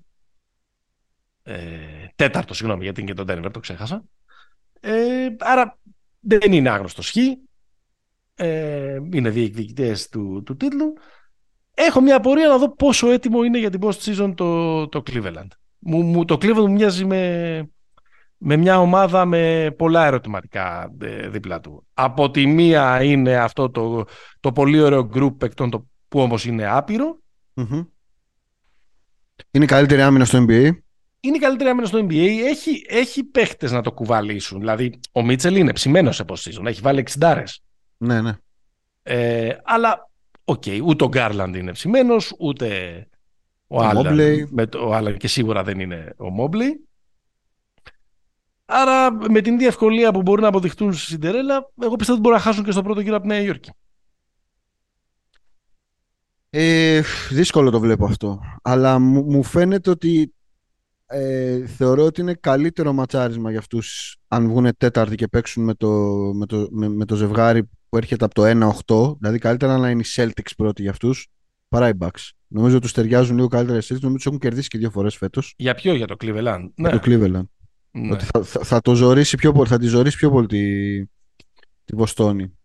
[1.50, 4.04] Ε, τέταρτο, συγγνώμη, γιατί είναι και το Denver, το ξέχασα.
[4.80, 5.78] Ε, άρα
[6.20, 7.16] δεν είναι άγνωστο χ.
[8.36, 10.94] Ε, είναι διεκδικητές του, του τίτλου.
[11.74, 15.48] Έχω μια απορία να δω πόσο έτοιμο είναι για την post season το, το Cleveland.
[15.80, 17.70] Μου, μου, το Cleveland μου μοιάζει με,
[18.38, 21.86] με μια ομάδα με πολλά ερωτηματικά ε, δίπλα του.
[21.94, 24.06] Από τη μία είναι αυτό το,
[24.40, 27.20] το πολύ ωραίο group παικτών το, που όμως είναι άπειρο.
[27.56, 27.86] Mm-hmm.
[29.52, 30.72] Είναι η καλύτερη άμυνα στο NBA
[31.20, 32.28] είναι η καλύτερη άμυνα στο NBA.
[32.46, 34.60] Έχει, έχει παίχτες να το κουβαλήσουν.
[34.60, 37.44] Δηλαδή, ο Μίτσελ είναι ψημένος σε post Έχει βάλει 60
[37.98, 38.38] Ναι, ναι.
[39.04, 40.10] Ε, αλλά,
[40.44, 42.68] OK, okay, ούτε ο Γκάρλαντ είναι ψημένος, ούτε
[43.68, 43.84] ο,
[44.78, 45.18] ο Άλαν.
[45.18, 46.84] και σίγουρα δεν είναι ο Μόμπλεϊ.
[48.66, 52.36] Άρα, με την ίδια ευκολία που μπορεί να αποδειχτούν στη Cinderella, εγώ πιστεύω ότι μπορεί
[52.36, 53.72] να χάσουν και στο πρώτο γύρο από τη Νέα Υόρκη.
[56.50, 58.40] Ε, δύσκολο το βλέπω αυτό.
[58.62, 60.34] Αλλά μου φαίνεται ότι
[61.12, 65.90] ε, θεωρώ ότι είναι καλύτερο ματσάρισμα για αυτούς αν βγουν τέταρτη και παίξουν με το,
[66.34, 70.10] με το, με, το ζευγάρι που έρχεται από το 1-8 δηλαδή καλύτερα να είναι οι
[70.16, 71.28] Celtics πρώτοι για αυτούς
[71.68, 72.30] παρά οι Bucks.
[72.48, 74.90] Νομίζω ότι τους ταιριάζουν λίγο καλύτερα οι Celtics, νομίζω ότι τους έχουν κερδίσει και δύο
[74.90, 75.54] φορές φέτος.
[75.58, 77.44] Για ποιο, για το Cleveland; Για το Cleveland.
[77.92, 78.12] Ναι.
[78.12, 81.04] Ότι θα, θα, θα, το ζωρίσει πιο πολύ, θα τη ζωρίσει πιο πολύ τη,
[81.86, 82.58] τη Βοστόνη.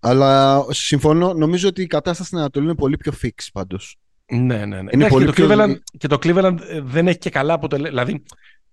[0.00, 3.96] Αλλά συμφωνώ, νομίζω ότι η κατάσταση στην Ανατολή είναι πολύ πιο fix πάντως.
[4.30, 4.90] Ναι, ναι, ναι.
[4.92, 8.04] Είναι πολύ και, το Cleveland, και το Cleveland ε, δεν έχει και καλά αποτελέσματα.
[8.04, 8.24] Δηλαδή,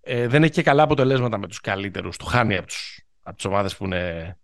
[0.02, 2.18] ε, δεν έχει και καλά αποτελέσματα με τους καλύτερους.
[2.18, 4.38] Το χάνει από, τους, από τις ομάδες που είναι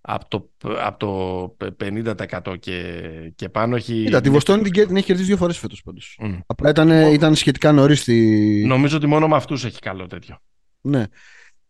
[0.00, 3.02] από το, από το 50% και,
[3.34, 3.76] και πάνω.
[3.76, 4.04] Έχει...
[4.04, 6.18] Κοίτα, τη Βοστόνη την, την έχει κερδίσει δύο φορές φέτος πάντως.
[6.22, 6.40] Mm.
[6.46, 8.00] Απλά ήταν, ήταν σχετικά νωρίς.
[8.00, 8.64] Στη...
[8.66, 10.38] Νομίζω ότι μόνο με αυτούς έχει καλό τέτοιο.
[10.80, 11.04] Ναι.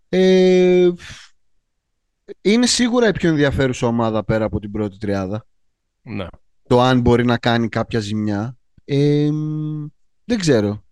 [0.08, 0.88] Ε,
[2.40, 5.46] είναι σίγουρα η πιο ενδιαφέρουσα ομάδα πέρα από την πρώτη τριάδα.
[6.02, 6.26] Ναι.
[6.66, 8.56] Το αν μπορεί να κάνει κάποια ζημιά.
[8.84, 9.28] Ε,
[10.24, 10.84] δεν ξέρω.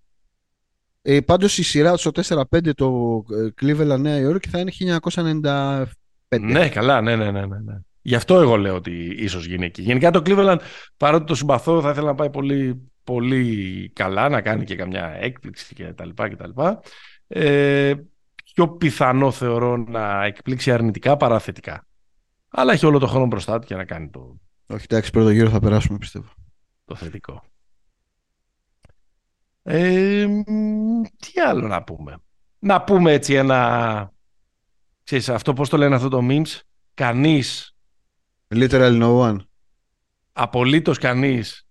[1.03, 5.85] Ε, πάντως η σειρά στο 4-5 το ε, Cleveland Νέα Υόρκη θα είναι 1995.
[6.41, 7.59] Ναι, καλά, ναι, ναι, ναι, ναι.
[7.59, 7.79] ναι.
[8.03, 9.83] Γι' αυτό εγώ λέω ότι ίσως γίνει εκεί.
[9.83, 10.59] Γενικά το Cleveland,
[10.97, 15.75] παρότι το συμπαθώ, θα ήθελα να πάει πολύ, πολύ καλά, να κάνει και καμιά έκπληξη
[15.75, 16.09] κτλ.
[17.27, 17.95] Ε,
[18.55, 21.87] πιο πιθανό θεωρώ να εκπλήξει αρνητικά παρά θετικά.
[22.49, 25.51] Αλλά έχει όλο το χρόνο μπροστά του για να κάνει το, Όχι, εντάξει, πρώτο γύρο
[25.51, 26.29] θα περάσουμε πιστεύω.
[26.85, 27.43] το θετικό.
[29.73, 32.17] Ε, μ, τι άλλο να πούμε;
[32.59, 34.13] Να πούμε έτσι ένα...
[35.05, 36.59] Ξέρεις, αυτό πώς το λένε αυτό το memes;
[36.95, 37.77] Κανείς,
[38.55, 39.37] Literal no one.
[40.33, 41.67] απολύτως κανείς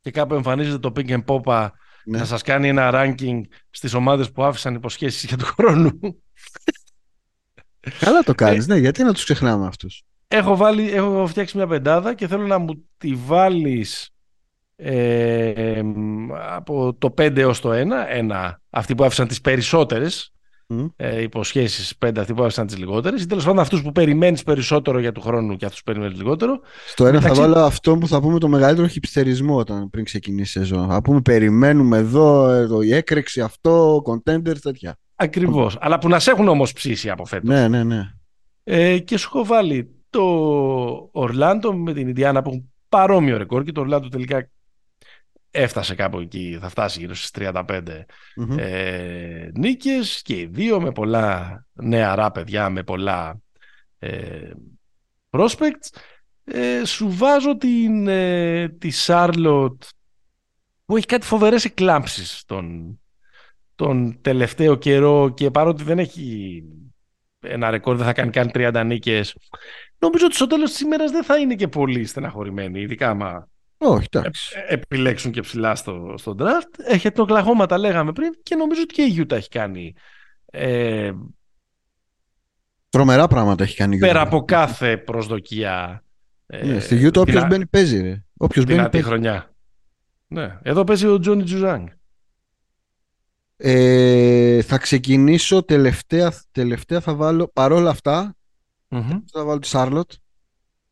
[0.00, 1.68] και κάπου εμφανίζεται το Pink and Popa
[2.04, 2.18] Ναι.
[2.18, 3.40] να σας κάνει ένα ranking
[3.70, 5.98] στις ομάδες που άφησαν υποσχέσεις για του χρόνου.
[7.98, 12.14] Καλά το κάνεις, ναι, γιατί να τους ξεχνάμε αυτούς; έχω, βάλει, έχω φτιάξει μια πεντάδα
[12.14, 14.10] και θέλω να μου τη βάλεις
[14.82, 17.74] ε, μ, από το 5 έως το 1,
[18.08, 20.32] ένα, αυτοί που άφησαν τις περισσότερες
[20.66, 20.86] Μμ.
[20.96, 24.98] ε, υποσχέσεις, 5 αυτοί που άφησαν τις λιγότερες ή τέλος πάντων αυτούς που περιμένεις περισσότερο
[24.98, 26.60] για του χρόνου και αυτούς που περιμένεις λιγότερο.
[26.86, 30.58] Στο ένα μεταξύ- θα βάλω αυτό που θα πούμε το μεγαλύτερο χυψτερισμό όταν πριν ξεκινήσει
[30.58, 30.88] η σεζόν.
[30.88, 34.96] Θα πούμε περιμένουμε εδώ, εδώ η έκρηξη, αυτό, contenders, τέτοια.
[35.14, 35.76] Ακριβώς.
[35.80, 37.48] Αλλά που να σε έχουν όμως ψήσει από φέτος.
[37.48, 38.10] Ναι, ναι, ναι.
[38.64, 40.22] Ε, και σου έχω βάλει το
[41.12, 44.48] Ορλάντο με την Ινδιάνα που έχουν παρόμοιο ρεκόρ και το Ορλάντο τελικά
[45.50, 47.82] έφτασε κάπου εκεί, θα φτάσει γύρω στις 35
[48.36, 48.58] Μμμ.
[48.58, 53.40] ε, νίκες και οι δύο με πολλά νεαρά παιδιά, με πολλά
[53.98, 54.50] ε,
[55.30, 55.98] prospects.
[56.44, 59.78] Ε, σου βάζω την, ε, τη Charlotte
[60.84, 63.00] που έχει κάτι φοβερές εκλάμψεις τον,
[63.74, 66.62] τον τελευταίο καιρό και παρότι δεν έχει
[67.40, 69.36] ένα ρεκόρ, δεν θα κάνει καν 30 νίκες
[69.98, 73.48] νομίζω ότι στο τέλος της ημέρας δεν θα είναι και πολύ στεναχωρημένοι ειδικά άμα
[73.82, 74.54] Όχι, εντάξει.
[74.68, 76.78] ε, επιλέξουν και ψηλά στο, στο draft.
[76.86, 79.94] Έχει το Οκλαχώμα, τα λέγαμε πριν, και νομίζω ότι και η Utah έχει κάνει
[80.46, 81.12] ε,
[82.88, 84.26] Τρομερά πράγματα έχει κάνει η πέρα Utah.
[84.26, 86.04] από κάθε προσδοκία.
[86.46, 88.24] Ε, Ναι, στη Utah όποιος δυνα- μπαίνει παίζει, ρε.
[88.36, 89.06] Όποιος μπαίνει δυνατή παίζει.
[89.08, 89.54] χρονιά.
[90.26, 90.58] Ναι.
[90.62, 91.86] Εδώ παίζει ο Τζόνι Τζουζάνγκ.
[93.56, 98.36] Ε, θα ξεκινήσω τελευταία, τελευταία θα βάλω, παρόλα αυτά,
[99.32, 100.14] θα βάλω τη Charlotte.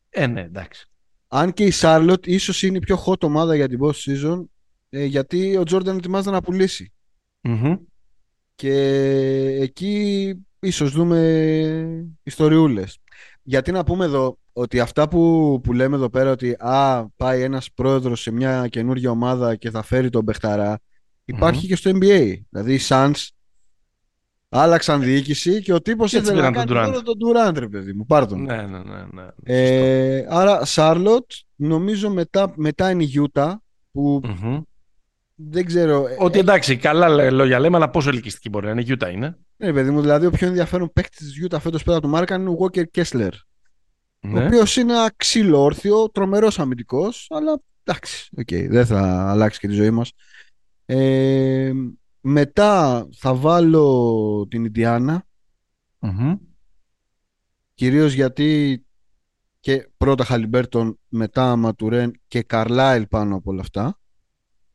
[0.09, 0.87] Ε, ναι, εντάξει.
[1.31, 4.43] Αν και η Charlotte ίσως είναι η πιο hot ομάδα για την post season,
[4.89, 6.93] ε, γιατί ο Jordan ετοιμάζεται να πουλήσει.
[7.41, 7.75] Μμμ.
[8.55, 8.73] Και
[9.59, 12.97] εκεί ίσως δούμε ιστοριούλες.
[13.41, 17.71] Γιατί να πούμε εδώ ότι αυτά που, που λέμε εδώ πέρα ότι α, πάει ένας
[17.71, 20.79] πρόεδρος σε μια καινούργια ομάδα και θα φέρει τον Μπεχταρά
[21.25, 22.33] υπάρχει και στο NBA.
[22.49, 23.27] Δηλαδή οι Suns
[24.49, 27.03] άλλαξαν διοίκηση και ο τύπος Και έτσι ήθελε να πήραν τον κάνει Durant.
[27.03, 27.17] τώρα τον
[27.55, 28.05] Durant ρε παιδί μου.
[28.05, 28.41] Πάρ' τον.
[28.41, 29.05] Ναι, ναι, ναι.
[29.11, 29.27] ναι.
[29.43, 33.53] Ε, άρα Charlotte νομίζω μετά, μετά είναι η Utah
[33.91, 34.45] που Σωστό.
[34.47, 34.61] Μμμ.
[35.35, 38.81] δεν ξέρω ε, Ότι εντάξει, καλά λέ- λόγια λέμε, αλλά πόσο ελκυστική μπορεί να είναι.
[38.81, 39.37] Η Utah είναι.
[39.57, 42.41] Ναι, παιδί μου, δηλαδή ο πιο ενδιαφέρον παίκτης της Utah φέτος πέρα από τον Μάρκαν
[42.41, 43.31] είναι ο Walker Kessler.
[44.23, 44.45] Ο Ναι.
[44.45, 49.73] οποίος είναι ένα ξύλο όρθιο, τρομερός αμυντικός, αλλά εντάξει, okay, δεν θα αλλάξει και τη
[49.73, 50.11] ζωή μας.
[50.85, 51.71] Ε,
[52.21, 55.27] μετά θα βάλω την Ιντιάνα,
[55.99, 56.35] Μμμ.
[57.73, 58.83] κυρίως γιατί
[59.59, 63.99] και πρώτα Χαλιμπέρτον, μετά Ματουρέν και Καρλάιλ πάνω από όλα αυτά.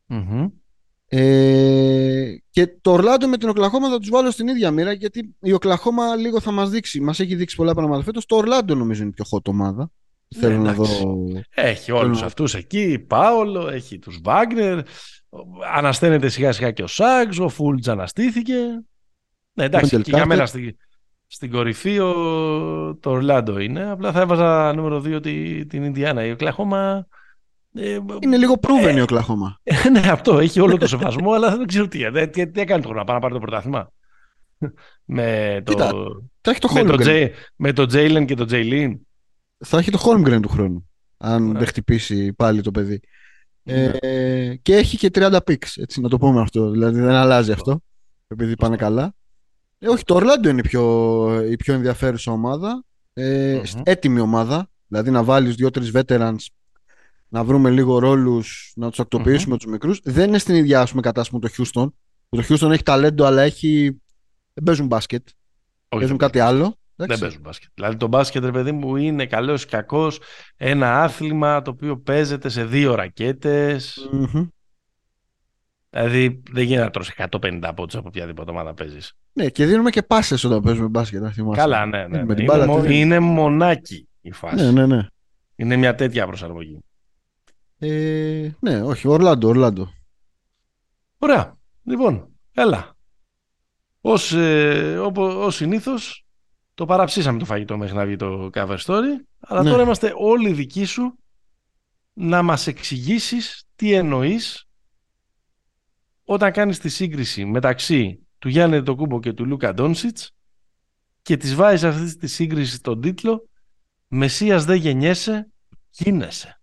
[0.05, 0.47] Μμμ.
[1.07, 5.53] Ε, και το Ορλάντο με την Οκλαχώμα θα τους βάλω στην ίδια μοίρα γιατί η
[5.53, 7.01] Οκλαχώμα λίγο θα μας δείξει.
[7.01, 8.25] Μας έχει δείξει πολλά πράγματα φέτος.
[8.25, 9.91] Το Ορλάντο νομίζω είναι η πιο hot ομάδα.
[10.27, 11.03] Ναι, Θέλω να εντάξει.
[11.03, 11.25] δω.
[11.55, 14.79] Έχει όλους Θέλω- αυτούς εκεί, Πάολο, έχει τους Βάγνερ,
[15.73, 18.53] ανασταίνεται σιγά σιγά και ο Σαγκς, ο Φούλτζ αναστήθηκε.
[19.53, 20.35] Ναι, εντάξει, Γουέντελ και για Κάρτερ.
[20.37, 20.77] μένα στη,
[21.27, 22.13] στην κορυφή ο,
[22.99, 23.89] το Ορλάντο είναι.
[23.91, 26.25] Απλά θα έβαζα νούμερο 2 τη, την Ινδιάνα.
[26.25, 27.07] Η Οκλαχώμα...
[27.77, 29.59] Ε, Είναι λίγο proven Ε, η Οκλαχώμα.
[29.91, 32.87] ναι, αυτό έχει όλο το σεβασμό, αλλά δεν ξέρω τι, ε, τι, τι έκανε το
[32.87, 33.91] χρόνο, να πάει να πάρει το πρωτάθλημα.
[35.05, 35.91] με το, Κοίτα,
[36.41, 36.99] Θα έχει το με, το Holmgren.
[36.99, 38.99] Τζέι- με το Τζέιλεν και το Τζέιλιν.
[39.57, 40.89] Θα έχει το Holmgren του χρόνου.
[41.17, 41.57] Αν Ναι.
[41.59, 42.99] δεν χτυπήσει πάλι το παιδί.
[43.63, 43.83] Ναι.
[43.99, 45.67] Ε, και έχει και 30 picks.
[45.75, 46.69] Έτσι, να το πούμε αυτό.
[46.69, 47.79] Δηλαδή δεν αλλάζει αυτό.
[48.27, 49.13] Επειδή πάνε καλά.
[49.79, 52.83] Ε, όχι, το Ορλάντο είναι η πιο, η πιο ενδιαφέρουσα ομάδα.
[53.13, 53.81] Ε, Μμμ.
[53.83, 54.69] Έτοιμη ομάδα.
[54.87, 56.35] Δηλαδή να βάλεις δύο-τρεις veterans
[57.27, 59.99] να βρούμε λίγο ρόλους, να τους ακτοποιήσουμε τους μικρούς.
[60.03, 61.87] Δεν είναι στην ίδια ας πούμε, κατάσταση με το Houston.
[62.29, 64.01] Το Houston έχει ταλέντο, αλλά έχει...
[64.53, 65.27] δεν παίζουν μπάσκετ.
[65.27, 65.35] Όχι,
[65.89, 66.77] παίζουν δεν κάτι άλλο.
[66.95, 67.21] Δεν Εντάξει.
[67.23, 67.69] παίζουν μπάσκετ.
[67.73, 70.19] Δηλαδή το μπάσκετ, ρε παιδί μου, είναι καλός ή κακός
[70.55, 74.09] ένα άθλημα το οποίο παίζεται σε δύο ρακέτες.
[74.11, 74.47] Μμμ.
[75.89, 79.13] Δηλαδή δεν γίνεται να τρώσει 150 πόντους από οποιαδήποτε ομάδα παίζεις.
[79.33, 81.21] Ναι, και δίνουμε και πάσες όταν παίζουμε μπάσκετ.
[81.21, 81.59] Να θυμάσαι.
[81.61, 82.07] Καλά, ναι.
[82.07, 82.33] ναι, Με ναι.
[82.35, 84.55] την Είναι, μπάλα μο- τι- είναι μονάκι η φάση.
[84.55, 85.07] Ναι, ναι, ναι.
[85.55, 86.79] Είναι μια τέτοια προσαρμογή.
[87.79, 89.91] Ε, ναι, όχι, Ορλάντο, Ορλάντο.
[91.17, 91.57] Ωραία.
[91.83, 92.95] Λοιπόν, έλα.
[94.01, 96.24] Ως, ε, όπω- ως συνήθως,
[96.75, 99.03] το παραψήσαμε το φαγητό μέχρι να βγει το cover story,
[99.39, 99.69] αλλά Ναι.
[99.69, 101.19] τώρα είμαστε όλοι δικοί σου
[102.13, 104.67] να μας εξηγήσεις τι εννοείς
[106.23, 110.31] όταν κάνεις τη σύγκριση μεταξύ του Γιάννη Τοκούμπο και του Λούκα Ντόνσιτς
[111.21, 113.49] και της βάζεις αυτή τη σύγκριση στον τίτλο
[114.07, 115.49] «Μεσσίας δεν γεννιέσαι,
[115.89, 116.59] γίνεσαι».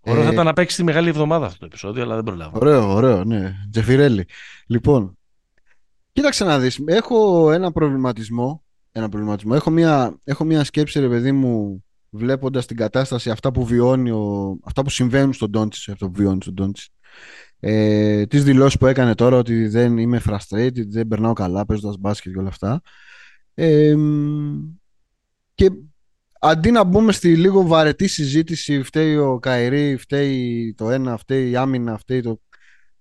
[0.00, 2.58] Ωραίο θα Ε, ήταν να παίξεις τη μεγάλη εβδομάδα αυτό το επεισόδιο, αλλά δεν προλάβω.
[2.60, 3.54] Ωραίο, ωραίο, ναι.
[3.70, 4.28] Τζεφιρέλη.
[4.66, 5.17] Λοιπόν,
[6.18, 6.80] κοίταξε να δεις.
[6.84, 8.64] Έχω ένα προβληματισμό.
[8.92, 9.52] Ένα προβληματισμό.
[9.54, 14.58] Έχω μια, έχω μια σκέψη, ρε παιδί μου, βλέποντας την κατάσταση, αυτά που βιώνει, ο,
[14.64, 16.88] αυτά που συμβαίνουν στον Ντόντσις, αυτό που βιώνει στον Ντόντσις.
[17.60, 22.32] Ε, τις δηλώσεις που έκανε τώρα ότι δεν είμαι frustrated, δεν περνάω καλά παίζοντας μπάσκετ
[22.32, 22.80] και όλα αυτά.
[23.54, 24.56] Ε, μ,
[25.54, 25.70] και
[26.40, 31.56] αντί να μπούμε στη λίγο βαρετή συζήτηση, φταίει ο Καϊρή, φταίει το ένα, φταίει η
[31.56, 32.40] άμυνα, φταίει το.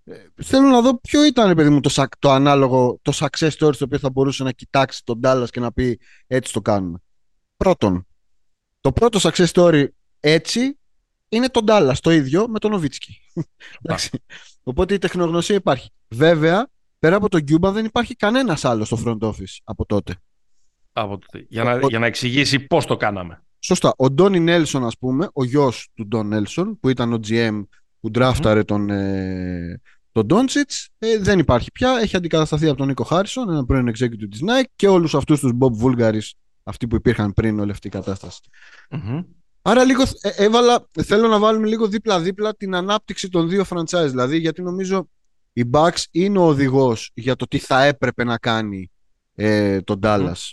[0.10, 3.74] Ε, Θέλω να δω ποιο ήταν, παιδί μου, το, σακ- το ανάλογο, το success story
[3.74, 6.98] στο οποίο θα μπορούσε να κοιτάξει τον Dallas και να πει έτσι το κάνουμε.
[7.58, 8.08] Πρώτον,
[8.82, 9.86] το πρώτο success story
[10.20, 10.78] έτσι
[11.30, 13.18] είναι τον Dallas το ίδιο με τον Νοβίτσκι.
[13.82, 14.10] Εντάξει.
[14.64, 15.90] Οπότε η τεχνογνωσία υπάρχει.
[16.08, 16.68] Βέβαια,
[17.00, 20.16] πέρα από τον Κιούμπα δεν υπάρχει κανένας άλλος στο front office από τότε.
[20.94, 21.46] Από τότε.
[21.50, 23.42] Για, να, Ο- για να εξηγήσει πώς το κάναμε.
[23.60, 23.94] Σωστά.
[23.98, 27.64] Ο Ντόνι Νέλσον, ας πούμε, ο γιος του Ντόν Νέλσον, που ήταν ο GM
[28.00, 29.82] που ντράφταρε τον, ε,
[30.18, 31.98] τον Ντόντσιτς, ε, δεν υπάρχει πια.
[32.02, 35.52] Έχει αντικατασταθεί από τον Νίκο Χάρισον, έναν πρώην executive της Nike και όλους αυτούς τους
[35.60, 36.30] Bob Vulgaris,
[36.64, 38.40] αυτοί που υπήρχαν πριν όλη αυτή η κατάσταση.
[38.90, 39.22] Μμμ.
[39.62, 44.08] Άρα λίγο ε, έβαλα, θέλω να βάλουμε λίγο δίπλα-δίπλα την ανάπτυξη των δύο franchise.
[44.08, 45.10] Δηλαδή, γιατί νομίζω
[45.54, 48.92] η Bucks είναι ο οδηγός για το τι θα έπρεπε να κάνει
[49.36, 50.52] ε, τον Dallas.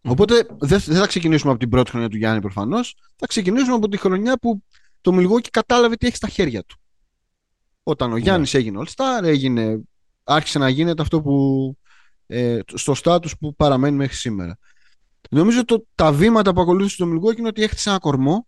[0.00, 2.96] Οπότε δεν, δεν θα ξεκινήσουμε από την πρώτη χρονιά του Γιάννη προφανώς.
[3.16, 4.62] Θα ξεκινήσουμε από τη χρονιά που
[5.00, 6.76] το Milwaukee κατάλαβε τι έχει στα χέρια του.
[7.88, 9.80] Όταν ο Γιάννης έγινε All Star, έγινε,
[10.24, 11.76] άρχισε να γίνεται αυτό που
[12.26, 14.58] ε, στο status που παραμένει μέχρι σήμερα.
[15.30, 18.46] Νομίζω το, τα βήματα που ακολούθησε το Milwaukee είναι ότι έχτισε ένα κορμό,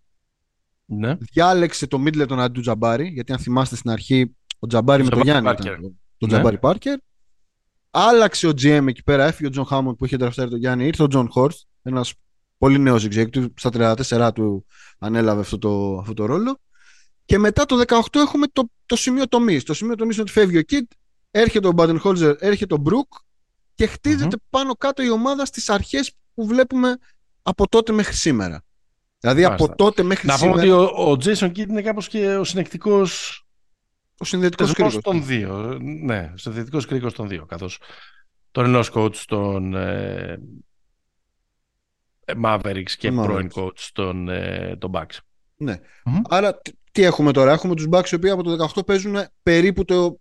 [0.84, 1.16] Ναι.
[1.32, 5.22] διάλεξε το Middleton αντί του Τζαμπάρη, γιατί αν θυμάστε στην αρχή ο Τζαμπάρη με τον
[5.22, 5.78] Τζαμπάρη Γιάννη Πάρκερ.
[5.78, 6.32] ήταν το Ναι.
[6.32, 6.98] Τζαμπάρη Πάρκερ.
[7.90, 11.02] Άλλαξε ο GM εκεί πέρα, έφυγε ο Τζον Χάμοντ που είχε ντραφτάρει τον Γιάννη, ήρθε
[11.02, 12.14] ο Τζον Χόρστ, ένας
[12.58, 14.66] πολύ νέος executive, στα 34 του
[14.98, 16.58] ανέλαβε αυτό το, αυτό το ρόλο.
[17.28, 19.64] Και μετά το 18 έχουμε το, το σημείο τομής.
[19.64, 20.90] Το σημείο τομής είναι ότι φεύγει ο Κιντ,
[21.30, 23.12] έρχεται ο Μπάντενχόλζερ, έρχεται ο Μπρουκ
[23.74, 26.96] και χτίζεται πάνω κάτω η ομάδα στις αρχές που βλέπουμε
[27.42, 28.64] από τότε μέχρι σήμερα.
[29.20, 29.64] Δηλαδή Μάλιστα.
[29.64, 32.44] από τότε μέχρι Να πούμε σήμερα ότι ο, ο Jason Kidd είναι κάπως και ο
[32.44, 33.42] συνεκτικός
[34.18, 35.12] ο συνδετικό θεσμός κρίκος.
[35.12, 35.78] των δύο.
[35.80, 37.46] Ναι, ο συνδετικός κρίκος των δύο.
[37.46, 37.80] Καθώς
[38.50, 40.40] τον ενός coach των ε,
[42.24, 43.22] ε, Mavericks και Mavericks.
[43.22, 45.16] πρώην coach των, ε, των Bucks.
[45.56, 45.80] Ναι.
[46.04, 46.20] Μμμ.
[46.28, 46.60] Άρα
[46.92, 50.18] τι- τι έχουμε τώρα, έχουμε τους Bucks οι οποίοι από το 18 παίζουν περίπου το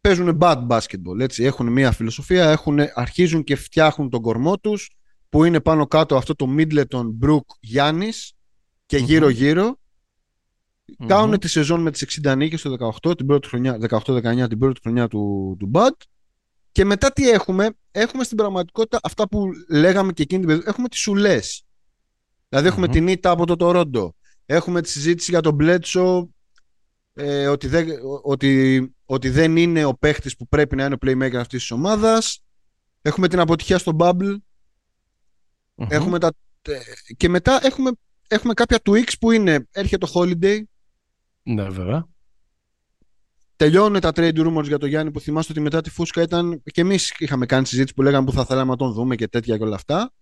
[0.00, 1.44] παίζουν bad basketball, έτσι.
[1.44, 4.90] Έχουν μια φιλοσοφία, έχουν, αρχίζουν και φτιάχνουν τον κορμό τους
[5.28, 8.32] που είναι πάνω κάτω αυτό το Middleton, Brook, Γιάννης
[8.86, 9.04] και Μμμ.
[9.04, 9.78] γύρω γύρω
[10.98, 11.06] Μμμ.
[11.06, 14.80] κάνουν τη σεζόν με τις 60 νίκες το 18, την πρώτη χρονιά, 18-19 την πρώτη
[14.82, 15.90] χρονιά του, του Bud
[16.72, 20.88] και μετά τι έχουμε, έχουμε στην πραγματικότητα αυτά που λέγαμε και εκείνη την περίοδο, έχουμε
[20.88, 21.64] τις σουλές.
[22.48, 22.92] Δηλαδή έχουμε Μμμ.
[22.92, 24.14] την ήττα από το Τορόντο,
[24.54, 26.30] έχουμε τη συζήτηση για τον Μπλέτσο
[27.14, 27.88] ε, ότι, δεν,
[28.22, 32.42] ότι, ότι δεν είναι ο παίχτης που πρέπει να είναι ο playmaker αυτής της ομάδας.
[33.02, 34.36] Έχουμε την αποτυχία στο Bubble.
[35.74, 35.86] Μμμ.
[35.90, 36.32] Έχουμε τα,
[36.62, 36.78] ε,
[37.16, 37.90] και μετά έχουμε,
[38.28, 40.62] έχουμε κάποια tweaks που είναι έρχεται το Holiday,
[41.42, 42.08] Ναι, βέβαια.
[43.56, 46.80] τελειώνουν τα trade rumors για τον Γιάννη που θυμάστε ότι μετά τη φούσκα ήταν και
[46.80, 49.62] εμείς είχαμε κάνει συζήτηση που λέγαμε που θα θέλαμε να τον δούμε και τέτοια και
[49.62, 50.12] όλα αυτά.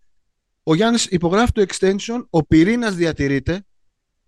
[0.63, 3.63] Ο Γιάννης υπογράφει το extension, ο πυρήνας διατηρείται.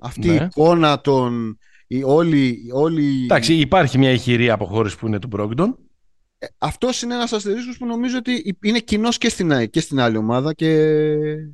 [0.00, 0.44] Αυτή η Ναι.
[0.44, 1.58] εικόνα των...
[1.86, 3.24] Η, όλη, όλη...
[3.24, 5.74] Εντάξει, υπάρχει μια ηχηρή αποχώρηση που είναι του Brogdon.
[6.58, 10.52] Αυτός είναι ένας αστερίσκος που νομίζω ότι είναι κοινός και στην, και στην άλλη ομάδα
[10.54, 10.86] και,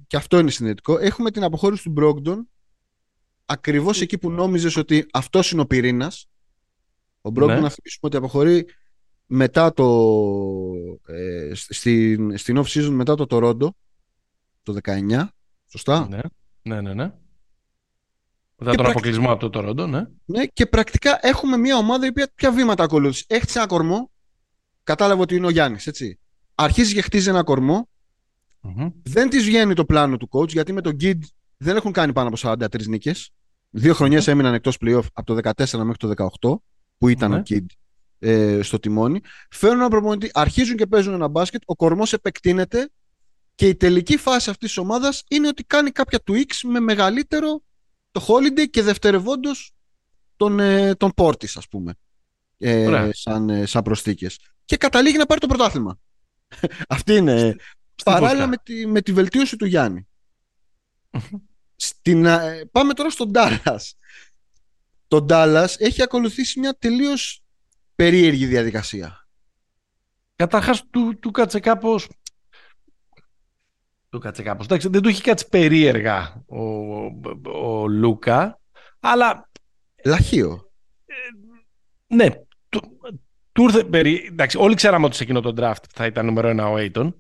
[0.06, 0.98] και αυτό είναι συνδετικό.
[0.98, 2.36] Έχουμε την αποχώρηση του Brogdon
[3.46, 6.26] ακριβώς εκεί που νόμιζες ότι αυτός είναι ο πυρήνας.
[7.20, 7.60] Ο Brogdon, Ναι.
[7.60, 8.66] να θυμίσουμε ότι αποχωρεί
[9.26, 9.86] μετά το.
[11.06, 13.68] Ε, στην, στην off season μετά το Toronto
[14.62, 15.26] το 19.
[15.66, 16.20] Σωστά; Ναι,
[16.62, 16.94] ναι, ναι.
[16.94, 17.12] ναι.
[18.58, 20.02] Μετά Και τον πρακ- αποκλεισμό από το Τορόντο, ναι.
[20.24, 23.24] Ναι, και πρακτικά έχουμε μια ομάδα η οποία ποια βήματα ακολούθησε.
[23.28, 24.10] Έχτισε ένα κορμό.
[24.84, 26.18] Κατάλαβε ότι είναι ο Γιάννης, έτσι.
[26.54, 27.88] Αρχίζει και χτίζει ένα κορμό.
[28.60, 28.88] Μμμ.
[29.02, 31.18] Δεν της βγαίνει το πλάνο του coach γιατί με τον Kid
[31.56, 33.30] δεν έχουν κάνει πάνω από 43 νίκες.
[33.70, 36.62] Δύο χρονιές έμειναν εκτός playoff από το 14 μέχρι το 18.
[36.98, 37.36] που ήταν Ναι.
[37.36, 37.64] ο Kid
[38.18, 39.20] ε, στο τιμόνι.
[39.50, 42.88] Φέρνουν ένα προπονητή, αρχίζουν και παίζουν ένα μπάσκετ, ο κορμός επεκτείνεται
[43.54, 47.62] και η τελική φάση αυτής της ομάδας είναι ότι κάνει κάποια tweaks με μεγαλύτερο
[48.16, 49.72] το Holiday και δευτερευόντως
[50.36, 51.94] τον, ε, τον Portis ας πούμε
[52.58, 53.10] ε, Ωραία.
[53.12, 54.38] σαν, ε, σαν προσθήκες.
[54.64, 55.98] Και καταλήγει να πάρει το πρωτάθλημα.
[56.88, 57.56] Αυτή είναι
[58.04, 58.48] παράλληλα φούσκα.
[58.48, 60.08] με τη, με τη βελτίωση του Γιάννη.
[61.76, 63.90] Στην, ε, πάμε τώρα στον Dallas.
[65.08, 67.42] Το Dallas έχει ακολουθήσει μια τελείως
[67.94, 69.28] περίεργη διαδικασία.
[70.36, 72.08] Καταρχάς του, του κάτσε κάπως.
[74.16, 74.64] Του κάτσε κάπως.
[74.64, 76.60] Εντάξει, δεν του έχει κάτσει περίεργα ο,
[77.58, 78.60] ο Λούκα,
[79.00, 79.48] αλλά
[80.04, 80.70] Λαχείο.
[82.06, 82.26] ναι,
[82.68, 82.80] του,
[83.52, 84.26] του ήρθε περί...
[84.30, 87.12] Εντάξει, όλοι ξέραμε ότι σε εκείνο το draft θα ήταν νούμερο ένα ο Aiton.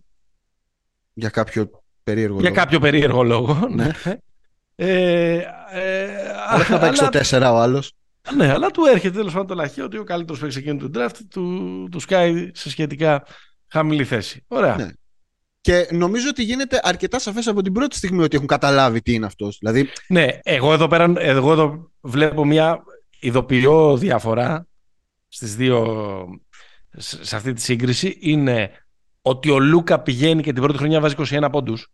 [1.12, 1.70] Για κάποιο
[2.02, 2.60] περίεργο Για λόγο.
[2.60, 3.68] κάποιο περίεργο λόγο.
[3.70, 3.90] Ναι.
[4.04, 4.16] Ναι.
[4.74, 5.36] Ε,
[5.70, 6.08] ε,
[6.48, 7.92] Αλλά θα παίξει αλλά- το 4 ο άλλος.
[8.36, 11.16] Ναι, αλλά του έρχεται τέλος πάντων το λαχείο ότι ο καλύτερος παίκτης εκείνου του draft
[11.30, 13.26] του, του σκάει σε σχετικά
[13.66, 14.44] χαμηλή θέση.
[14.48, 14.76] Ωραία.
[14.76, 14.88] Ναι.
[15.66, 19.26] Και νομίζω ότι γίνεται αρκετά σαφές από την πρώτη στιγμή ότι έχουν καταλάβει τι είναι
[19.26, 19.58] αυτός.
[19.58, 22.82] Δηλαδή, Ναι, εγώ εδώ πέρα εγώ εδώ βλέπω μια
[23.20, 24.66] ειδοποιώ διαφορά
[25.28, 26.26] στις δύο
[26.96, 28.70] σε σε αυτή τη σύγκριση είναι
[29.22, 31.88] ότι ο Λούκα πηγαίνει και την πρώτη χρονιά βάζει 21 πόντους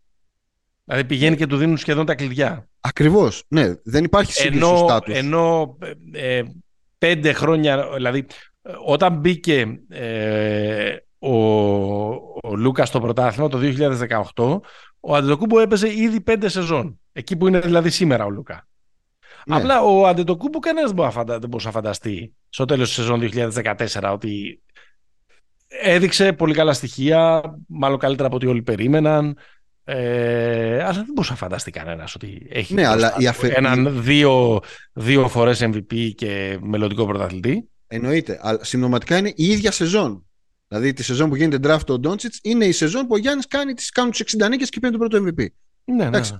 [0.84, 3.44] δηλαδή πηγαίνει και του δίνουν σχεδόν τα κλειδιά ακριβώς.
[3.48, 5.14] Ναι, δεν υπάρχει σύγκριση στο ενώ, στάτους.
[5.16, 5.78] ενώ
[6.12, 6.42] ε, ε,
[6.98, 8.26] πέντε χρόνια δηλαδή
[8.62, 11.34] ε, όταν μπήκε ε, ο,
[12.42, 13.58] ο Λούκας στο πρωτάθλημα το
[14.34, 14.60] 2018
[15.00, 18.66] ο Αντετοκούμπο έπαιζε ήδη πέντε σεζόν εκεί που είναι δηλαδή σήμερα ο Λούκα
[19.46, 19.56] Ναι.
[19.56, 22.96] Απλά ο Αντετοκούμπο κανένας δεν, μπορεί να φαντα- δεν μπορούσε να φανταστεί στο τέλος της
[22.96, 24.62] σεζόν 2014 ότι
[25.82, 29.36] έδειξε πολύ καλά στοιχεία, μάλλον καλύτερα από ό,τι όλοι περίμεναν.
[29.84, 33.56] Ε, αλλά δεν μπορούσε να φανταστεί κανένας ότι έχει Ναι, αλλά μπροστά η του αφε-
[33.56, 34.60] έναν δύο,
[34.92, 37.68] δύο φορές MVP και μελλοντικό πρωταθλητή.
[37.86, 38.38] Εννοείται.
[38.42, 40.26] Αλλά συμπτωματικά είναι η ίδια σεζόν.
[40.72, 43.74] Δηλαδή τη σεζόν που γίνεται draft ο Ντόντσιτς είναι η σεζόν που ο Γιάννης κάνει
[43.74, 45.46] τις, κάνουν του 60 νίκες και παίρνει το πρώτο MVP.
[45.84, 46.04] Ναι, ναι.
[46.06, 46.36] Εντάξει.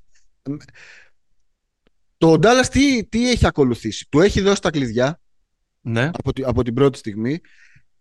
[2.18, 5.20] Το Ντάλλας τι, τι έχει ακολουθήσει; Του έχει δώσει τα κλειδιά
[5.80, 6.11] ναι.
[6.12, 7.41] από, τη- από την πρώτη στιγμή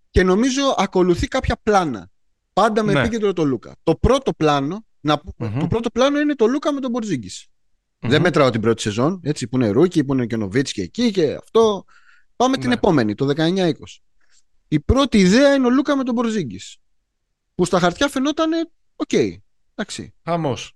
[0.09, 2.09] και νομίζω ακολουθεί κάποια πλάνα.
[2.53, 2.99] Πάντα με Ναι.
[2.99, 3.75] επίκεντρο το Λούκα.
[3.83, 5.59] Το πρώτο πλάνο, να, πούμε, Μμμ.
[5.59, 7.45] το πρώτο πλάνο είναι το Λούκα με τον Πορζίνγκις.
[7.99, 11.11] Δεν μετράω την πρώτη σεζόν, έτσι, που είναι rookie, που είναι και ο Νοβίτσκι εκεί
[11.11, 11.85] και αυτό.
[12.35, 12.73] Πάμε την Ναι.
[12.73, 13.73] επόμενη, το 19-20.
[14.73, 16.77] Η πρώτη ιδέα είναι ο Λούκα με τον Πορζίνγκις.
[17.55, 18.51] Που στα χαρτιά φαινόταν,
[18.95, 19.13] οκ,
[19.75, 20.13] εντάξει.
[20.23, 20.73] Χαμός.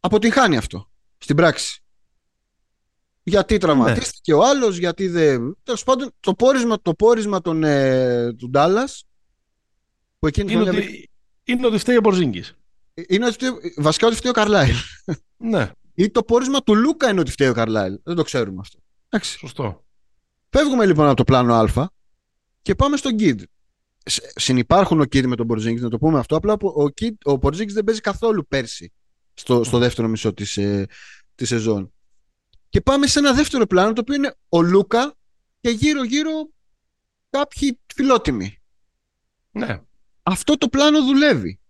[0.00, 1.82] Αποτυγχάνει αυτό στην πράξη.
[3.22, 5.56] Γιατί τραυματίστηκε ο άλλος, γιατί δεν.
[5.62, 9.04] Τέλος πάντων, το πόρισμα, το πόρισμα των, ε, του Ντάλλας.
[10.18, 11.10] Που εκείνη την Είναι χρονιά ότι,
[11.44, 12.54] είναι ότι φταίει ο Μπορζίνγκης.
[13.08, 14.74] είναι ότι φταίει- βασικά ότι φταίει ο Καρλάιλ.
[15.36, 17.98] Ναι, Ή το πόρισμα του Λούκα είναι ότι φταίει ο Καρλάιλ.
[18.04, 18.78] Δεν το ξέρουμε αυτό.
[19.08, 19.38] Εντάξει.
[19.38, 19.84] σωστό.
[20.50, 21.90] Φεύγουμε λοιπόν από το πλάνο Α
[22.62, 23.42] και πάμε στον Kid.
[24.04, 26.36] Σ- Συνυπάρχουν ο Kid με τον Μπορζίνγκη, να το πούμε αυτό.
[26.36, 28.92] Απλά που ο, Kid, ο Μπορζίνγκη δεν παίζει καθόλου πέρσι
[29.34, 30.86] στο, στο δεύτερο μισό της, ε,
[31.34, 31.92] της σεζόν.
[32.68, 35.14] Και πάμε σε ένα δεύτερο πλάνο το οποίο είναι ο Λούκα
[35.60, 36.30] και γύρω-γύρω
[37.30, 38.58] κάποιοι φιλότιμοι.
[39.50, 39.80] Ναι.
[40.22, 41.60] Αυτό το πλάνο δουλεύει.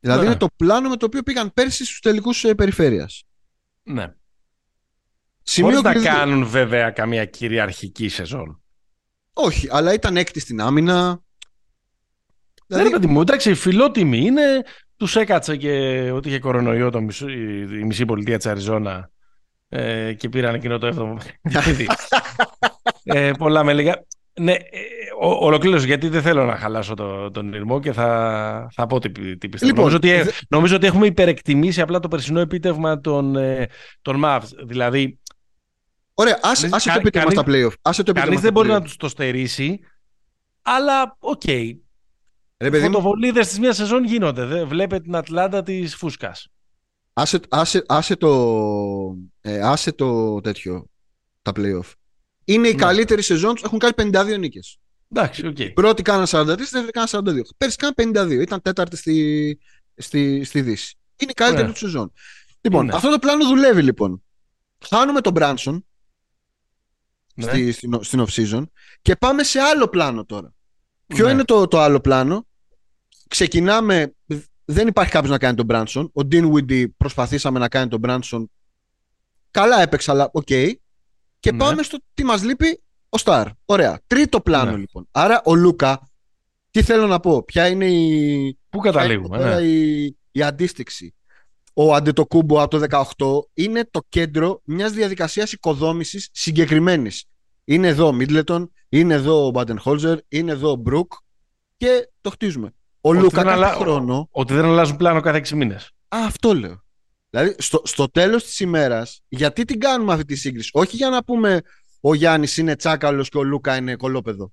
[0.00, 0.26] Δηλαδή Ναι.
[0.30, 3.24] είναι το πλάνο με το οποίο πήγαν πέρσι στους τελικούς ε, περιφέρειας.
[3.82, 4.14] ναι.
[5.42, 8.62] Σημείο Χωρίς να κλειδί- κάνουν βέβαια καμία κυριαρχική σεζόν.
[9.34, 11.08] Όχι, αλλά ήταν έκτη στην άμυνα.
[11.08, 11.16] Ναι,
[12.66, 14.42] Δηλαδή, ρε παιδί μου, εντάξει, φιλότιμοι είναι.
[14.96, 15.70] Τους έκατσε και
[16.14, 19.10] ότι είχε κορονοϊό το μισό, η, η μισή πολιτεία της Αριζόνα
[19.68, 21.86] ε, και πήραν εκείνο το 7ο παιχνίδι.
[23.04, 24.04] ε, πολλά με λίγα.
[24.40, 24.58] Ναι, ε,
[25.20, 29.36] ο- ολοκλήρωσε γιατί δεν θέλω να χαλάσω το, τον ειρμό και θα, θα πω τι,
[29.38, 29.72] τι πιστεύω.
[29.72, 33.68] Λοιπόν, νομίζω, ότι, ε- δε- νομίζω ότι έχουμε υπερεκτιμήσει απλά το περσινό επίτευγμα των, ε,
[34.02, 34.48] των Mavs.
[34.66, 35.18] Δηλαδή,
[36.14, 37.74] Ωραία, άσε, Κανείς- άσε το κα- επίτευγμα στα κανείς- playoff.
[37.82, 38.72] Άσε το επίτευγμα κανείς στα δεν μπορεί playoff.
[38.72, 39.80] να τους το στερήσει,
[40.62, 41.44] αλλά οκ.
[41.44, 44.44] Ρε παιδί μου, Φωτοβολίδες της μία σεζόν γίνονται.
[44.44, 46.48] Δε, βλέπε την Ατλάντα της φούσκας.
[47.12, 48.30] άσε, άσε, άσε, το,
[49.40, 50.86] ε, άσε το τέτοιο,
[51.42, 51.92] τα playoff.
[52.44, 52.78] Είναι η Ναι.
[52.80, 54.78] καλύτερη σεζόν τους, έχουν κάνει 52 νίκες.
[55.12, 55.58] Εντάξει, οκ.
[55.58, 57.42] Οι πρώτοι κάναν 43, οι δεύτεροι κάναν 42.
[57.56, 59.58] Πέρσι κάναν 52, ήταν τέταρτη στη,
[59.96, 60.96] στη, στη Δύση.
[61.16, 61.72] Είναι η καλύτερη Ωραία.
[61.72, 62.12] τους σεζόν.
[62.60, 62.94] Λοιπόν, Είναι.
[62.96, 64.22] αυτό το πλάνο δουλεύει λοιπόν.
[64.88, 65.82] Χάνουμε τον Brunson
[67.34, 67.44] Ναι.
[67.46, 68.62] στη, στην, στην off-season
[69.02, 70.54] και πάμε σε άλλο πλάνο τώρα.
[71.06, 71.32] Ποιο Ναι.
[71.32, 72.46] είναι το, το άλλο πλάνο;
[73.28, 74.14] Ξεκινάμε.
[74.64, 76.04] Δεν υπάρχει κάποιος να κάνει τον Brunson.
[76.12, 78.44] Ο Dinwiddie προσπαθήσαμε να κάνει τον Brunson.
[79.50, 80.44] Καλά έπαιξε, αλλά οκ.
[81.40, 81.56] Και Ναι.
[81.58, 83.46] πάμε στο τι μας λείπει ο star.
[83.64, 84.00] Ωραία.
[84.06, 84.76] Τρίτο πλάνο Ναι.
[84.76, 85.08] λοιπόν.
[85.10, 86.08] Άρα ο Λούκα.
[86.70, 87.42] Τι θέλω να πω.
[87.44, 89.38] Ποια είναι η, Πού ποια είναι καταλήγουμε.
[89.38, 89.66] τώρα Ναι.
[89.66, 91.14] η, η αντίστιξη;
[91.74, 97.24] Ο Αντετοκούνμπο από το 18 είναι το κέντρο μιας διαδικασίας οικοδόμησης συγκεκριμένης.
[97.64, 101.12] Είναι εδώ ο Μίτλετον, είναι εδώ ο Μπάντενχολζερ, είναι εδώ ο Μπρουκ
[101.76, 102.74] και το χτίζουμε.
[103.00, 104.28] Ο Ότι Λούκα δεν κάθε αλλα- χρόνο.
[104.30, 105.84] Ότι δεν αλλάζουν πλάνο κάθε 6 μήνες.
[106.08, 106.82] Α, αυτό λέω.
[107.30, 111.24] Δηλαδή, στο, στο τέλος της ημέρας, γιατί την κάνουμε αυτή τη σύγκριση; Όχι για να
[111.24, 111.60] πούμε
[112.00, 114.52] ο Γιάννης είναι τσάκαλος και ο Λούκα είναι κολόπεδο.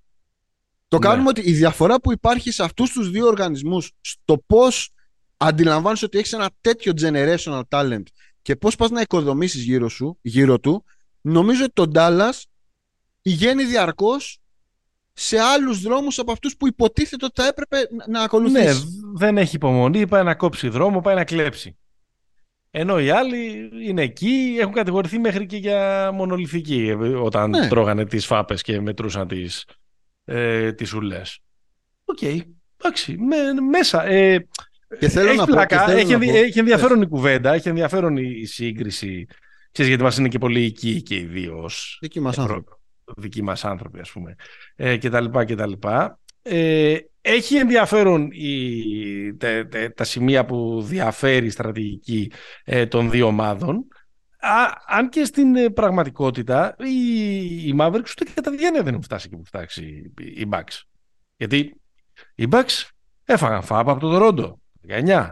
[0.87, 1.07] Το Ναι.
[1.07, 4.91] κάνουμε ότι η διαφορά που υπάρχει σε αυτούς τους δύο οργανισμούς, στο πώς
[5.45, 8.03] αντιλαμβάνεσαι ότι έχεις ένα τέτοιο generational talent
[8.41, 10.83] και πώς πας να οικοδομήσεις γύρω, σου, γύρω του,
[11.21, 12.41] νομίζω ότι τον Dallas
[13.21, 14.39] πηγαίνει διαρκώς
[15.13, 18.85] σε άλλους δρόμους από αυτούς που υποτίθεται ότι θα έπρεπε να- να Ναι, ακολουθήσει.
[19.15, 21.75] δεν έχει υπομονή, πάει να κόψει δρόμο, πάει να κλέψει.
[22.71, 27.67] Ενώ οι άλλοι είναι εκεί, έχουν κατηγορηθεί μέχρι και για μονολιθική ε, όταν Ναι.
[27.67, 29.65] τρώγανε τις φάπες και μετρούσαν τις,
[30.25, 31.39] ε, τις ουλές.
[32.05, 32.21] Οκ,
[32.77, 34.05] εντάξει, με- μέσα.
[34.05, 34.47] Ε,
[34.99, 37.07] Και θέλω έχει να πω- πλάκα, και θέλω έχει, να ενδι- πω- έχει ενδιαφέρον η
[37.07, 39.27] κουβέντα, έχει ενδιαφέρον η, η σύγκριση.
[39.71, 42.71] Ξέρεις, γιατί μας είναι και πολύ οικοί και οι δύο ως Δικοί μας Ευρω- άνθρωποι.
[43.17, 44.35] δικοί μας άνθρωποι ας πούμε
[44.75, 46.19] ε, και τα λοιπά και τα λοιπά.
[46.41, 52.31] Ε, έχει ενδιαφέρον η, τε- τε- τα σημεία που διαφέρει η στρατηγική
[52.63, 53.87] ε, των δύο ομάδων
[54.43, 59.27] Α, αν και στην ε, πραγματικότητα οι, οι Mavericks ούτε κατά διάνοια δεν έχουν φτάσει
[59.31, 59.83] εκεί που φτάσει
[60.19, 60.81] οι, οι Bucks.
[61.37, 61.81] Γιατί
[62.35, 62.89] οι Bucks
[63.25, 65.31] έφαγαν φάπα από το Τορόντο 19.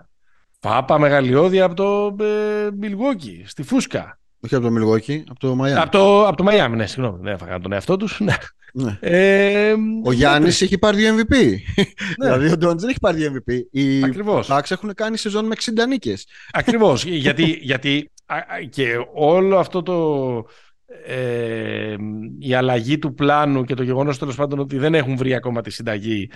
[0.59, 4.19] Φάπα μεγαλειώδη από το ε, Milwaukee στη Φούσκα.
[4.39, 5.81] Όχι από το Μιλγόκι, από το Μαϊάμι.
[5.81, 8.19] Από το, από το Μαϊάμι, ναι, συγγνώμη, δεν έφαγαν τον εαυτό τους.
[8.19, 8.35] Ναι.
[8.73, 8.97] Ναι.
[8.99, 9.73] Ε,
[10.03, 11.35] Ο Γιάννης έχει πάρει δύο MVP.
[12.17, 12.27] Ναι.
[12.27, 13.59] δηλαδή ο Ντόντ δεν έχει πάρει δύο MVP.
[13.71, 14.47] Οι Ακριβώς.
[14.51, 16.27] Bucks έχουν κάνει σεζόν με 60 νίκες.
[16.51, 19.95] Ακριβώς, γιατί, γιατί α, α, και όλο αυτό το
[21.05, 21.95] ε,
[22.39, 25.69] η αλλαγή του πλάνου και το γεγονός τέλος πάντων ότι δεν έχουν βρει ακόμα τη
[25.71, 26.29] συνταγή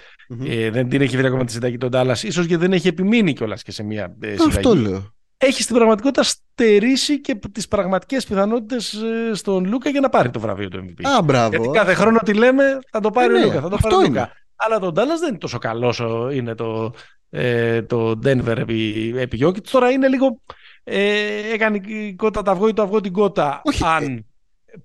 [0.45, 3.33] ε, δεν την έχει βρει ακόμα τη συνταγή τον Τάλλας ίσως γιατί δεν έχει επιμείνει
[3.33, 5.13] κιόλας και σε μια ε, συνταγή Αυτό λέω.
[5.37, 10.39] έχει στην πραγματικότητα στερήσει και τις πραγματικές πιθανότητες ε, στον Λούκα για να πάρει το
[10.39, 11.49] βραβείο του MVP Α, μπράβο.
[11.49, 13.87] γιατί κάθε χρόνο τι λέμε θα το πάρει Ε, ο ναι, Λούκα, θα το αυτό
[13.87, 14.19] πάρει ο είναι.
[14.19, 14.31] Λούκα.
[14.55, 16.93] Αλλά τον Dallas δεν είναι τόσο καλός όσο είναι το,
[17.29, 19.61] ε, το Denver επί, επί Jokic.
[19.71, 20.41] Τώρα είναι λίγο.
[20.83, 21.07] Ε,
[21.53, 23.61] έκανε η κότα το αυγό ή το αυγό την κότα.
[23.63, 24.25] Όχι, αν,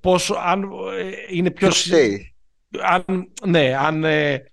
[0.00, 0.66] πόσο, αν ε,
[1.36, 1.68] είναι πιο.
[1.68, 2.34] Ποιος φταίει;
[2.82, 3.04] Αν,
[3.46, 4.44] ναι, αν ε,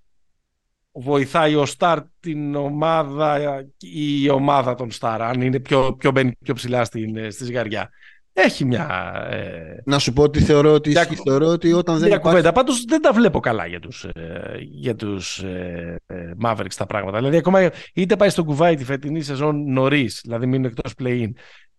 [0.92, 3.40] βοηθάει ο Σταρ την ομάδα
[3.80, 7.44] ή η ομάδα των Σταρ, αν είναι πιο, πιο μπαίνει πιο ψηλά στην, ε, στη
[7.44, 7.90] ζυγαριά.
[8.38, 9.14] Έχει μια.
[9.32, 11.22] Ε, Να σου πω ότι θεωρώ ότι, Για- ισχύει.
[11.26, 12.28] θεωρώ ότι όταν δεν μια υπάρχει.
[12.38, 12.52] κουβέντα.
[12.52, 17.18] Πάντως δεν τα βλέπω καλά για τους, ε, για τους ε, ε, Mavericks τα πράγματα.
[17.18, 21.30] Δηλαδή ακόμα είτε πάει στον κουβάι τη φετινή σεζόν νωρίς, δηλαδή μείνουν εκτός play-in,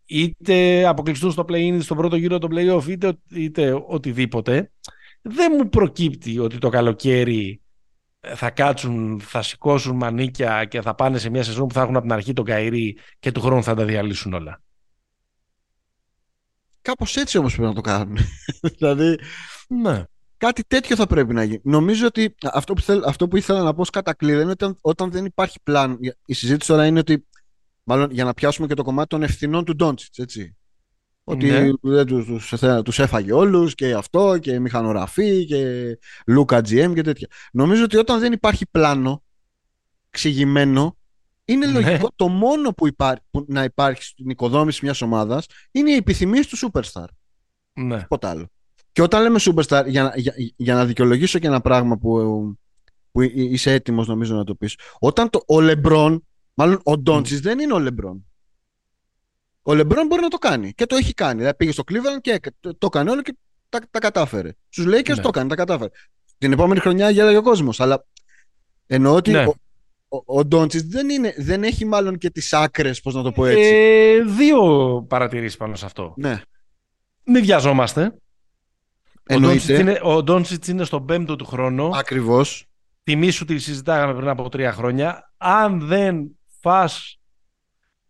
[0.07, 4.71] είτε αποκλειστούν στο play-in στον πρώτο γύρο των play-off, είτε, είτε οτιδήποτε,
[5.23, 7.61] δεν μου προκύπτει ότι το καλοκαίρι
[8.21, 12.05] θα κάτσουν, θα σηκώσουν μανίκια και θα πάνε σε μια σεζόν που θα έχουν από
[12.05, 14.61] την αρχή τον Καϊρή και του χρόνου θα τα διαλύσουν όλα.
[16.83, 18.17] Κάπως έτσι όμως πρέπει να το κάνουν.
[18.79, 19.19] δηλαδή
[19.69, 20.03] Ναι.
[20.37, 21.61] κάτι τέτοιο θα πρέπει να γίνει.
[21.65, 24.79] Νομίζω ότι αυτό που, θέλ, αυτό που ήθελα να πω ως κατακλείδα είναι ότι όταν,
[24.81, 25.97] όταν δεν υπάρχει πλάνο.
[26.27, 27.27] Η συζήτηση τώρα είναι ότι.
[27.89, 30.57] Μάλλον για να πιάσουμε και το κομμάτι των ευθυνών του Ντόντσιτς, έτσι.
[31.25, 31.71] Ότι Ναι.
[31.81, 32.53] δεν τους, τους,
[32.85, 37.29] τους έφαγε όλους και αυτό και μηχανογραφή και Λούκα GM και τέτοια.
[37.53, 39.23] Νομίζω ότι όταν δεν υπάρχει πλάνο
[40.11, 40.97] εξηγημένο,
[41.45, 41.73] είναι Ναι.
[41.81, 46.47] λογικό το μόνο που, υπά, που να υπάρχει στην οικοδόμηση μιας ομάδας είναι οι επιθυμίες
[46.47, 47.05] του Superstar.
[47.73, 47.99] ναι.
[48.01, 48.47] Τίποτα άλλο.
[48.93, 52.19] Και όταν λέμε superstar, για, να- για, για να δικαιολογήσω και ένα πράγμα που,
[53.13, 54.75] που εί- είσαι έτοιμος νομίζω να το πεις.
[54.99, 56.27] Όταν το, ο Λεμπρόν,
[56.57, 58.27] μάλλον ο Ντόντσις δεν είναι ο Λεμπρόν.
[59.63, 61.39] Ο Λεμπρόν μπορεί να το κάνει και το έχει κάνει.
[61.39, 63.37] Δηλαδή πήγε στο Cleveland και έκα- το, το έκανε όλο και
[63.69, 64.51] τα, τα κατάφερε.
[64.69, 65.23] Στους Lakers Ναι.
[65.23, 65.91] το έκανε, τα κατάφερε.
[66.39, 67.81] Την επόμενη χρονιά γέλαγε ο κόσμος.
[67.81, 68.05] Αλλά
[68.87, 69.45] εννοώ ότι Ναι.
[69.47, 69.55] ο,
[70.09, 73.47] ο, ο Ντόντσις δεν, είναι, δεν έχει μάλλον και τις άκρες, πώς να το πω
[73.47, 73.71] έτσι.
[73.75, 74.61] Ε, δύο
[75.09, 76.15] παρατηρήσεις πάνω σε αυτό.
[76.17, 76.41] ναι,
[77.25, 78.03] Μην βιαζόμαστε.
[79.31, 79.91] Ο Ντόντσιτς εννοείται.
[79.91, 81.91] είναι, ο Ντόντσιτς είναι στον πέμπτο του χρόνο.
[81.95, 82.67] Ακριβώς.
[83.03, 85.33] Θυμήσου τι συζητάγαμε πριν από τρία χρόνια.
[85.37, 87.19] Αν δεν φας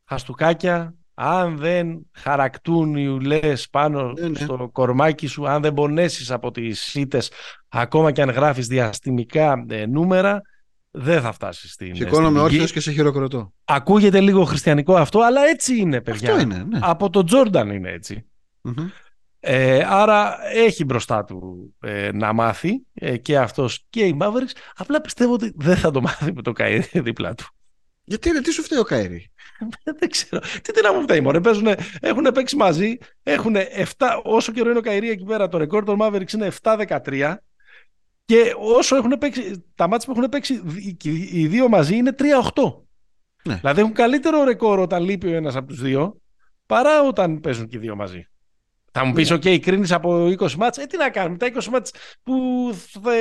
[0.04, 4.38] χαστούκάκια, αν δεν χαρακτούν οι ουλές πάνω Ναι, ναι.
[4.38, 7.30] στο κορμάκι σου, αν δεν πονέσεις από τις σίτες,
[7.68, 10.42] ακόμα και αν γράφεις διαστημικά ε, νούμερα,
[10.90, 12.72] δεν θα φτάσεις στην, Σηκώνομαι στην όρθιος γη.
[12.72, 13.52] και σε χειροκροτώ.
[13.64, 16.30] Ακούγεται λίγο χριστιανικό αυτό, αλλά έτσι είναι, παιδιά.
[16.30, 16.78] Αυτό είναι, ναι.
[16.82, 18.26] Από τον Τζόρνταν είναι έτσι.
[18.60, 18.88] Μμμ.
[19.40, 24.56] Ε, άρα έχει μπροστά του ε, να μάθει ε, και αυτός και η Mavericks.
[24.76, 27.46] Απλά πιστεύω ότι δεν θα το μάθει με το Καϊρή δίπλα του.
[28.08, 29.24] Γιατί ρε, τι σου φταίει ο Καΐρη.
[29.98, 30.40] δεν ξέρω.
[30.62, 31.40] Τι τι να μου φταίει, μωρέ.
[31.40, 32.96] Παίζουνε, έχουν παίξει μαζί.
[33.22, 33.56] Έχουν
[33.98, 37.34] 7, όσο καιρό είναι ο Καϊρή εκεί πέρα, το ρεκόρ των Mavericks είναι 7-13.
[38.24, 42.84] Και όσο έχουν παίξει, τα μάτια που έχουν παίξει οι- οι δύο μαζί είναι 3-8.
[43.44, 43.54] Ναι.
[43.54, 46.20] Δηλαδή έχουν καλύτερο ρεκόρ όταν λείπει ο ένας από τους δύο
[46.66, 48.28] παρά όταν παίζουν και οι δύο μαζί.
[48.92, 50.78] Θα μου πεις, OK, κρίνεις από 20 μάτς.
[50.78, 51.92] Ε, τι να κάνουμε, τα 20 μάτς
[52.22, 52.34] που
[53.02, 53.16] θα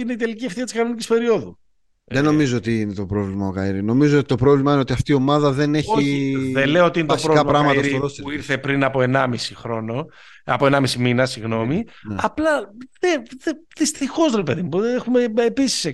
[0.00, 1.58] είναι η τελική ευθεία της κανονικής περίοδου.
[2.06, 3.82] Δεν ε, νομίζω ότι είναι το πρόβλημα ο Καήρη.
[3.82, 5.90] Νομίζω ότι το πρόβλημα είναι ότι αυτή η ομάδα δεν έχει.
[5.90, 10.06] Όχι, δεν λέω ότι είναι το πρόβλημα πράγματα Καήρη που ήρθε πριν από 1,5 χρόνο.
[10.44, 11.84] Από 1,5 μήνα, συγγνώμη.
[12.08, 12.16] Ναι.
[12.18, 12.70] Απλά
[13.76, 14.82] δυστυχώς ρε παιδί μου.
[14.82, 15.84] Έχουμε επίσης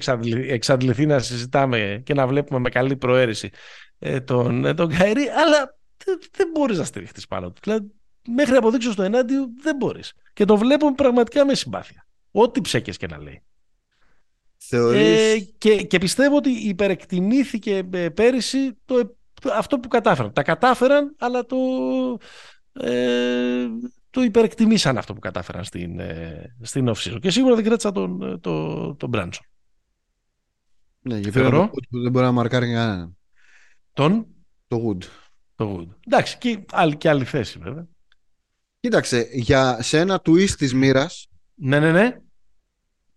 [0.49, 3.51] εξαντληθεί να συζητάμε και να βλέπουμε με καλή προαίρεση
[3.99, 7.61] ε, τον, ε, τον Καήρη, αλλά δεν, δεν μπορείς να στηριχτείς πάνω του.
[7.63, 7.87] Δηλαδή,
[8.29, 10.13] μέχρι να αποδείξω στο ενάντιο δεν μπορείς.
[10.33, 12.07] Και το βλέπω πραγματικά με συμπάθεια.
[12.31, 13.43] Ό,τι ψέκες και να λέει.
[14.73, 19.17] Ε, και, και πιστεύω ότι υπερεκτιμήθηκε ε, πέρυσι το,
[19.55, 20.33] αυτό που κατάφεραν.
[20.33, 21.57] Τα κατάφεραν, αλλά το,
[22.73, 23.67] ε,
[24.11, 28.39] το υπερεκτιμήσαν αυτό που κατάφεραν στην, ε, στην off Και σίγουρα δεν κράτησα τον, ε,
[28.39, 29.45] τον, τον Μπράνσον.
[31.03, 31.71] Ναι, γιατί Θεωρώ.
[31.91, 33.17] δεν μπορεί να μαρκάρει κανέναν.
[33.93, 34.27] Τον;
[34.69, 35.05] Το Wood.
[35.55, 35.89] Το Wood.
[36.07, 37.89] Εντάξει, και άλλη, και άλλη θέση βέβαια.
[38.81, 41.11] Κοίταξε, για, σε ένα twist της μοίρα.
[41.55, 42.17] Ναι, ναι, ναι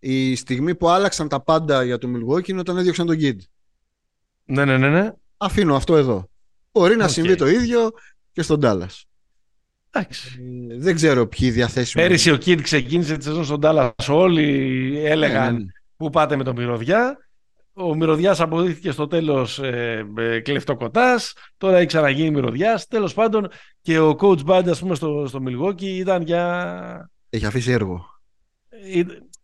[0.05, 3.37] η στιγμή που άλλαξαν τα πάντα για το Milwaukee είναι όταν έδιωξαν τον Kid.
[4.45, 5.11] Ναι, ναι, ναι, ναι.
[5.37, 6.29] Αφήνω αυτό εδώ.
[6.71, 7.91] Μπορεί να συμβεί το ίδιο
[8.31, 9.01] και στον Dallas.
[9.91, 10.39] Εντάξει.
[10.69, 12.03] Ε, δεν ξέρω ποιοι διαθέσιμοι.
[12.03, 13.91] Πέρυσι ο Kid ξεκίνησε τη σεζόν στον Dallas.
[14.09, 15.71] Όλοι έλεγαν ναι, ναι, ναι.
[15.97, 17.17] πού πάτε με τον Μυρωδιά.
[17.73, 21.33] Ο Μυρωδιάς αποδείχθηκε στο τέλος ε, ε, κλεφτοκοτάς.
[21.57, 22.87] Τώρα έχει ξαναγίνει Μυρωδιάς.
[22.87, 23.49] Τέλος πάντων
[23.81, 27.09] και ο coach Band, ας πούμε, στο, στο Milwaukee ήταν για.
[27.29, 28.05] Έχει αφήσει έργο.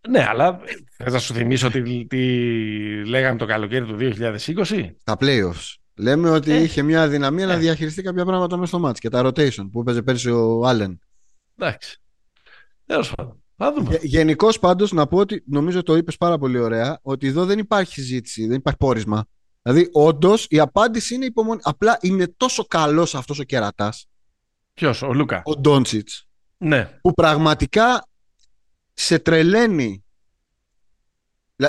[0.02, 0.60] Ε, ναι, αλλά
[0.98, 2.18] θα σου θυμίσω τι, τι
[3.06, 4.90] λέγαμε το καλοκαίρι του 2020.
[5.04, 5.76] Τα playoffs.
[5.96, 6.62] Λέμε ότι ε.
[6.62, 7.58] είχε μια αδυναμία να ε.
[7.58, 11.00] διαχειριστεί κάποια πράγματα μέσα στο μάτς και τα rotation που έπαιζε πέρσι ο Άλεν.
[11.58, 12.02] Εντάξει.
[12.86, 13.44] Τέλος πάντων.
[13.58, 14.00] Θα δούμε.
[14.02, 17.94] Γενικώς πάντως να πω ότι νομίζω το είπες πάρα πολύ ωραία ότι εδώ δεν υπάρχει
[17.94, 19.26] συζήτηση, δεν υπάρχει πόρισμα.
[19.62, 21.60] Δηλαδή, όντως η απάντηση είναι υπομονή.
[21.64, 24.08] Απλά είναι τόσο καλός αυτός ο κερατάς.
[24.74, 26.28] Ποιος, ο Λούκα; Ο Ντόντσιτς.
[26.58, 27.00] Ναι.
[27.02, 28.09] Που πραγματικά
[29.00, 30.04] σε τρελαίνει.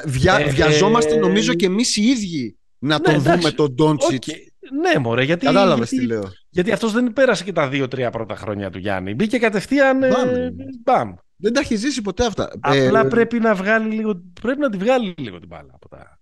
[0.07, 4.25] Βια, ε, βιαζόμαστε νομίζω και εμείς οι ίδιοι να ναι, τον εντάξει, δούμε τον Ντόντσιτ.
[4.27, 4.35] Okay.
[4.81, 6.33] Ναι, μωρέ, γιατί, Κατάλαβες τι λέω.
[6.49, 9.15] Γιατί αυτός δεν πέρασε και τα δύο-τρία πρώτα χρόνια του Γιάννη.
[9.15, 10.03] Μπήκε κατευθείαν.
[10.03, 10.29] Ε, μπαμ.
[10.29, 10.51] Ε,
[10.83, 11.15] μπαμ.
[11.37, 12.51] Δεν τα έχει ζήσει ποτέ αυτά.
[12.61, 14.23] Απλά ε, πρέπει να βγάλει λίγο.
[14.41, 16.21] Πρέπει να τη βγάλει λίγο την μπάλα από τα,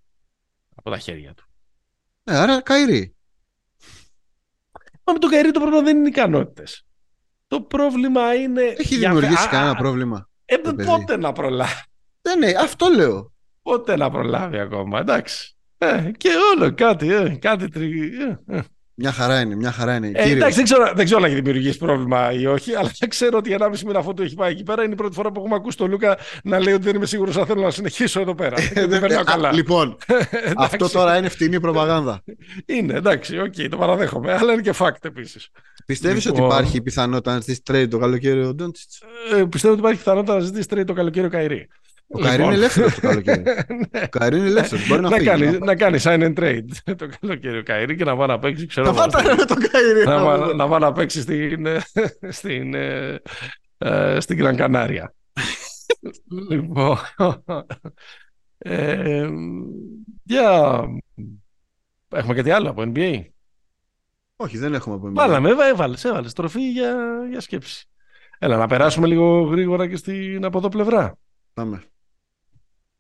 [0.75, 1.45] από τα χέρια του.
[2.25, 3.15] Ναι, άρα Καϊρή.
[5.05, 6.87] Μα με τον Καϊρή το πρόβλημα δεν είναι οι ικανότητες.
[7.47, 8.63] Το πρόβλημα είναι.
[8.63, 9.51] Έχει δημιουργήσει για...
[9.51, 10.29] κανένα πρόβλημα.
[10.51, 11.83] Ε, πότε να προλάβει.
[12.21, 13.33] Δεν ναι, αυτό λέω.
[13.63, 15.57] Πότε να προλάβει ακόμα, εντάξει.
[15.79, 18.13] Ε, και όλο κάτι, ε, κάτι τριγ...
[18.99, 19.11] Ε, ε.
[19.11, 20.11] Μια χαρά είναι, μια χαρά είναι.
[20.15, 23.53] Ε, εντάξει, δεν ξέρω, δεν ξέρω αν έχει δημιουργήσει πρόβλημα ή όχι, αλλά ξέρω ότι
[23.53, 25.55] ένα μισή μήνα αφού το έχει πάει εκεί πέρα είναι η πρώτη φορά που έχουμε
[25.55, 28.57] ακούσει τον Λούκα να λέει ότι δεν είμαι σίγουρος αν θέλω να συνεχίσω εδώ πέρα.
[28.75, 29.53] Ε, δεν περνάω καλά.
[29.53, 29.97] Λοιπόν,
[30.57, 32.23] αυτό τώρα είναι φτηνή προπαγάνδα.
[32.67, 35.49] είναι, εντάξει, OK, okay, το παραδέχομαι, αλλά είναι και fact επίσης.
[35.87, 36.43] Πιστεύεις λοιπόν...
[36.43, 38.91] ότι υπάρχει πιθανότητα να ζητήσει trade το καλοκαίρι ο Ντόντσιτς.
[39.33, 41.69] Ε, πιστεύω ότι υπάρχει πιθανότητα να ζητήσει trade το καλοκαίρι ο Κάιρι.
[42.11, 43.43] Ο Κάιρι είναι ελεύθερος το καλοκαίρι.
[43.91, 44.01] Ναι.
[44.03, 44.89] Ο Κάιρι είναι ελεύθερος.
[44.89, 46.65] Μπορεί να, να, κάνει, να κάνει sign and trade
[46.99, 48.67] το καλοκαίρι ο Κάιρι και να πάει να παίξει.
[48.67, 50.05] Ξέρω, να πάει με τον Κάιρι.
[50.05, 51.67] Να, να πάει να παίξει στην,
[52.29, 53.21] στην, ε,
[53.79, 55.05] ε, στην Gran Canaria.
[56.51, 56.99] λοιπόν.
[58.59, 59.29] Ε,
[60.23, 60.81] για...
[62.09, 63.23] Έχουμε κάτι άλλο από NBA.
[64.37, 65.13] Όχι, δεν έχουμε από NBA.
[65.13, 66.97] Βάλαμε, έβαλες, έβαλες τροφή για,
[67.31, 67.89] για σκέψη.
[68.39, 71.19] Έλα, να περάσουμε λίγο γρήγορα και στην από εδώ πλευρά.
[71.55, 71.83] Πάμε.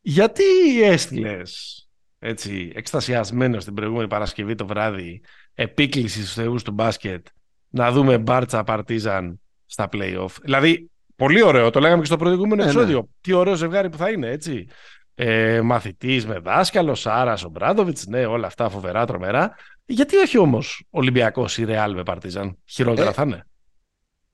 [0.01, 1.83] Γιατί έστειλες
[2.19, 5.23] έτσι εκστασιασμένος την προηγούμενη Παρασκευή το βράδυ
[5.55, 7.27] επίκληση στους θεούς του μπάσκετ
[7.69, 12.65] να δούμε Μπάρτσα Παρτίζαν στα play-off; Δηλαδή, πολύ ωραίο, το λέγαμε και στο προηγούμενο ε,
[12.65, 12.99] επεισόδιο.
[12.99, 13.07] Ναι.
[13.21, 14.67] Τι ωραίο ζευγάρι που θα είναι, έτσι.
[15.15, 19.55] Ε, μαθητής με δάσκαλο, Σάρα, ο Μπράντοβιτς, ναι, όλα αυτά φοβερά, τρομερά.
[19.85, 23.47] Γιατί όχι όμως Ολυμπιακός ή Ρεάλ με Παρτίζαν, χειρότερα ε, θα είναι;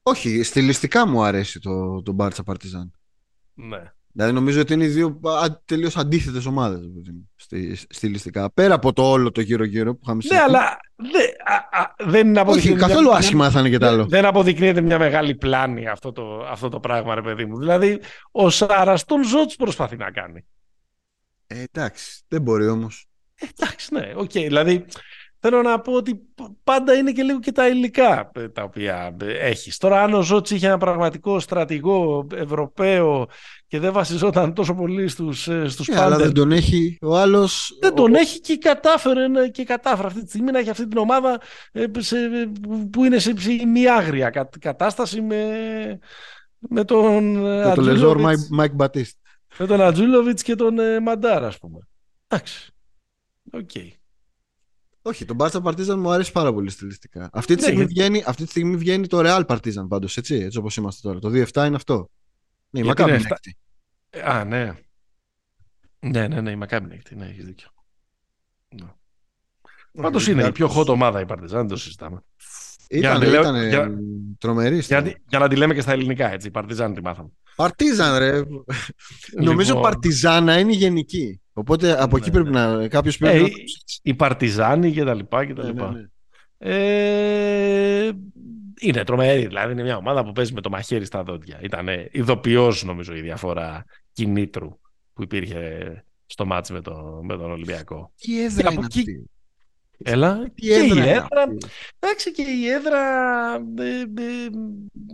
[0.03, 2.93] Όχι, στιλιστικά μου αρέσει το, το Μπάρτσα Παρτίζαν.
[3.55, 3.83] Ναι.
[4.17, 5.21] Δηλαδή νομίζω ότι είναι οι δύο
[5.65, 6.81] τελείως αντίθετες ομάδες
[7.89, 8.53] στιλιστικά.
[8.53, 12.83] Πέρα από το όλο το γύρω-γύρω που είχαμε Ναι, αλλά δε, α, α, δεν αποδεικνύεται.
[12.83, 14.07] Όχι, καθόλου άσχημα θα είναι και τα άλλο.
[14.07, 17.59] Δεν αποδεικνύεται μια μεγάλη πλάνη αυτό το, αυτό το πράγμα, ρε παιδί μου.
[17.59, 18.01] Δηλαδή,
[18.31, 20.45] ο Σάρας τον Ζοτς προσπαθεί να κάνει.
[21.47, 23.07] Ε, εντάξει, δεν μπορεί όμως.
[23.35, 24.25] Ε, εντάξει, ναι, OK.
[24.25, 24.85] Okay, δηλαδή,
[25.39, 26.21] θέλω να πω ότι
[26.65, 29.79] πάντα είναι και λίγο και τα υλικά ε, τα οποία ε, έχεις.
[29.79, 33.29] Τώρα, αν ο Ζοτς είχε ένα πραγματικό στρατηγό Ευρωπαίο
[33.75, 37.79] και δεν βασιζόταν τόσο πολύ στους, ε, στους yeah, Αλλά δεν τον έχει ο άλλος...
[37.81, 41.41] Δεν τον έχει και κατάφερε, και κατάφερε αυτή τη στιγμή να έχει αυτή την ομάδα
[41.99, 42.17] σε,
[42.91, 43.35] που είναι σε
[43.67, 45.45] μια άγρια κατάσταση με,
[46.59, 48.21] με τον Με τον Λεζόρ
[48.51, 49.17] Μάικ Μπατίστ.
[49.59, 51.79] Με τον Ατζούλοβιτς και τον Μαντάρ, ας πούμε.
[52.29, 52.71] Εντάξει.
[53.53, 53.71] OK.
[53.75, 53.91] Okay.
[55.03, 57.31] Όχι, τον Μπάρτσα Παρτίζαν μου αρέσει πάρα πολύ στιλιστικά.
[57.33, 60.35] Αυτή τη, Ναι, στιγμή, γιατί- βγαίνει, αυτή τη στιγμή βγαίνει το Real Partizan πάντως, έτσι,
[60.35, 61.19] έτσι όπως είμαστε τώρα.
[61.19, 62.11] Το 2-7 είναι αυτό.
[62.75, 63.59] Ναι, η Γιατί Μακάμπι είναι είναι εφτά- έκτη.
[64.15, 64.73] Ε, Α, ναι.
[66.01, 67.69] Ναι, ναι, ναι, η Μακάμπι είναι έκτη, ναι, έχεις δίκιο.
[68.69, 68.87] Ναι.
[70.03, 70.75] Πάντως Όχι, είναι η Ολυμπιακός.
[70.75, 72.23] πιο hot ομάδα η Παρτιζάν, δεν το συζητάμε.
[72.89, 73.91] Για να Ήταν, τη λέω- ήταν για-
[74.39, 74.79] τρομερή.
[74.79, 76.47] Για, να τη- για να τη λέμε και στα ελληνικά, έτσι.
[76.47, 77.29] Η Παρτιζάν τη μάθαμε.
[77.57, 78.43] Παρτίζαν, ρε.
[79.41, 81.41] Νομίζω Λοιπόν, Παρτιζάνα είναι η γενική.
[81.53, 82.89] Οπότε από Ναι, εκεί πρέπει να.
[82.89, 83.47] Κάποιος πρέπει Ε, να.
[83.47, 83.53] η-
[84.03, 85.91] Η Παρτιζάνη και τα λοιπά και τα Ναι, λοιπά.
[85.91, 86.07] ναι, ναι.
[86.59, 88.11] Ε,
[88.81, 91.59] είναι τρομερή, δηλαδή είναι μια ομάδα που παίζει με το μαχαίρι στα δόντια.
[91.63, 93.85] Ήταν ειδοποιός νομίζω η διαφορά
[94.15, 94.79] κινήτρου
[95.13, 98.13] που υπήρχε στο μάτς με, το, με τον Ολυμπιακό.
[98.17, 99.29] Τι έδρα Και από είναι εκεί- αυτή;
[100.07, 101.67] Έλα, Τι και η έδρα είναι έδρα, αυτή;
[101.99, 103.01] εντάξει και η έδρα
[103.79, 104.49] ε, ε,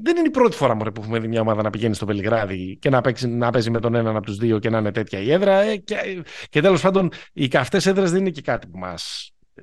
[0.02, 2.76] δεν είναι η πρώτη φορά μωρέ, που έχουμε δει μια ομάδα να πηγαίνει στο Βελιγράδι
[2.80, 5.18] και να, παίξει, να παίζει με τον έναν από τους δύο και να είναι τέτοια
[5.18, 8.78] η έδρα ε, και, και τέλος πάντων οι καυτές έδρες δεν είναι και κάτι που
[8.78, 9.62] μας ε,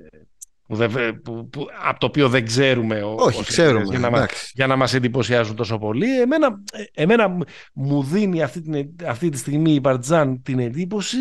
[0.68, 3.80] που δεν- που- που- από το οποίο δεν ξέρουμε ο- Όχι, ως ξέρουμε.
[3.80, 4.50] έδρες, για να, μας, εντάξει.
[4.54, 6.20] για να μας εντυπωσιάζουν τόσο πολύ.
[6.20, 11.16] Εμένα, ε, εμένα μου- μου δίνει αυτή, την, αυτή τη στιγμή η Παρτζάν την εντύπωση,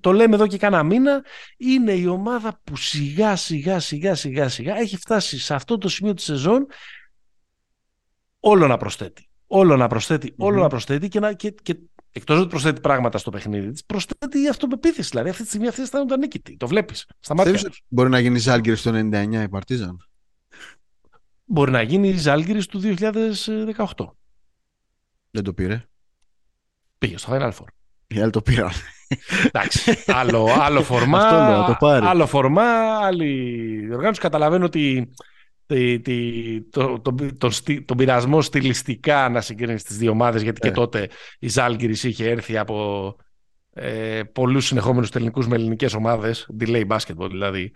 [0.00, 1.24] το λέμε εδώ και κάνα μήνα,
[1.56, 6.14] είναι η ομάδα που σιγά σιγά σιγά σιγά σιγά έχει φτάσει σε αυτό το σημείο
[6.14, 6.66] της σεζόν
[8.40, 9.24] όλο να προσθέτει.
[9.52, 10.62] Όλο να προσθέτει, όλο Μμμ.
[10.62, 11.76] να προσθέτει και, να, και, και
[12.12, 15.08] εκτός ότι προσθέτει πράγματα στο παιχνίδι της, προσθέτει αυτοπεποίθηση.
[15.10, 16.56] Δηλαδή αυτή τη στιγμή αυτή αισθάνονται ανίκητη.
[16.56, 17.84] Το βλέπεις στα μάτια Πιστεύεις τους.
[17.86, 19.96] ότι μπορεί να γίνει Ζάλγκερ στο 99 η Παρτίζαν;
[21.44, 23.86] Μπορεί να γίνει η Ζάλγκυρης του 2018.
[25.30, 25.84] Δεν το πήρε.
[26.98, 27.66] Πήγε στο Final Four.
[28.06, 28.70] Οι άλλοι το πήραν.
[29.46, 32.06] Εντάξει, άλλο, άλλο φορμά, Αυτό λέω, να το πάρει.
[32.06, 34.20] άλλο φορμά, άλλη οργάνωση.
[34.20, 35.12] Καταλαβαίνω ότι
[35.74, 40.60] τη- τη- το, το, το, στι- τον πειρασμό στιλιστικά να συγκρίνεις τις δύο ομάδες γιατί
[40.62, 40.68] Ε.
[40.68, 41.08] και τότε
[41.38, 43.16] η Ζάλγκυρης είχε έρθει από
[43.72, 47.72] ε, πολλούς συνεχόμενους τελικούς με ελληνικές ομάδες delay basketball δηλαδή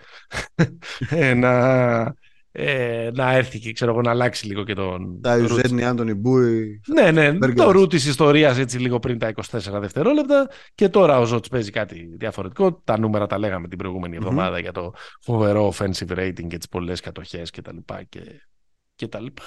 [1.10, 2.14] ε, να,
[2.56, 6.14] ε, να έρθει και ξέρω εγώ να αλλάξει λίγο και τον Τα route Ιουζέρνη, Άντωνη
[6.14, 6.80] Μπούι.
[6.86, 7.32] ναι, ναι.
[7.32, 7.66] Μπέργκερας.
[7.66, 10.50] Το ρου της ιστορίας έτσι λίγο πριν τα 24 δευτερόλεπτα.
[10.74, 12.80] Και τώρα ο Ζώτ παίζει κάτι διαφορετικό.
[12.84, 14.22] Τα νούμερα τα λέγαμε την προηγούμενη Μμμ.
[14.22, 18.02] εβδομάδα για το φοβερό offensive rating και τις πολλές κατοχές και τα λοιπά.
[18.02, 18.20] Και,
[18.94, 19.42] και τα λοιπά.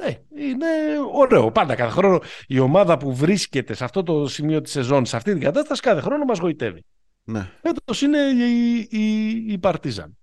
[0.00, 0.66] Ναι, είναι
[1.14, 1.50] ωραίο.
[1.50, 5.32] Πάντα κάθε χρόνο η ομάδα που βρίσκεται σε αυτό το σημείο της σεζόν, σε αυτή
[5.32, 6.84] την κατάσταση, κάθε χρόνο μας γοητεύει.
[7.24, 7.50] Ναι.
[7.62, 10.16] Φέτος είναι η, η, η Παρτίζαν.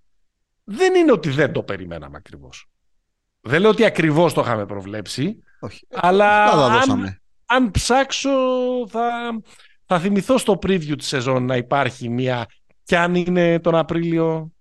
[0.64, 2.68] Δεν είναι ότι δεν το περιμέναμε ακριβώς.
[3.40, 5.38] Δεν λέω ότι ακριβώς το είχαμε προβλέψει.
[5.60, 5.86] Όχι.
[5.90, 7.20] Αλλά Αυτά τα αν, δώσαμε.
[7.46, 8.30] αν ψάξω
[8.88, 9.10] θα,
[9.84, 12.46] θα θυμηθώ στο preview της σεζόν να υπάρχει μια
[12.82, 14.52] κι αν είναι τον Απρίλιο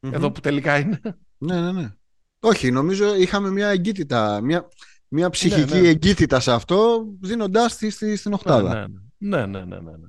[0.00, 0.14] Μμμ.
[0.14, 1.00] εδώ που τελικά είναι.
[1.38, 1.92] Ναι, ναι, ναι.
[2.40, 4.68] Όχι, νομίζω είχαμε μια εγκύτητα, μια,
[5.08, 5.88] μια ψυχική Ναι, ναι.
[5.88, 8.88] εγκύτητα σε αυτό, δίνοντάς τη στη, στην οχτάδα.
[9.18, 10.06] ναι, ναι, ναι, ναι, ναι, ναι.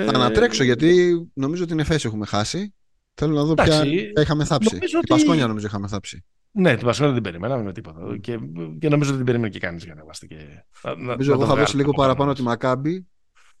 [0.00, 2.74] Ε, Θα ανατρέξω γιατί νομίζω την Εφέση έχουμε χάσει.
[3.14, 4.68] Θέλω να δω ποια, Εντάξει, ποια είχαμε θάψει.
[4.74, 6.24] νομίζω Την ότι- Πασκόνια νομίζω είχαμε θάψει.
[6.54, 8.00] Ναι, την Πασχόλη δεν την περιμέναμε με τίποτα.
[8.20, 8.38] Και,
[8.78, 10.36] και νομίζω ότι δεν την περίμενε και κανείς για να είμαστε και...
[10.82, 12.52] να- να- Νομίζω να εγώ το θα δώσει βγάλουμε λίγο από παραπάνω πάνω τη μας.
[12.52, 13.06] Μακάμπη.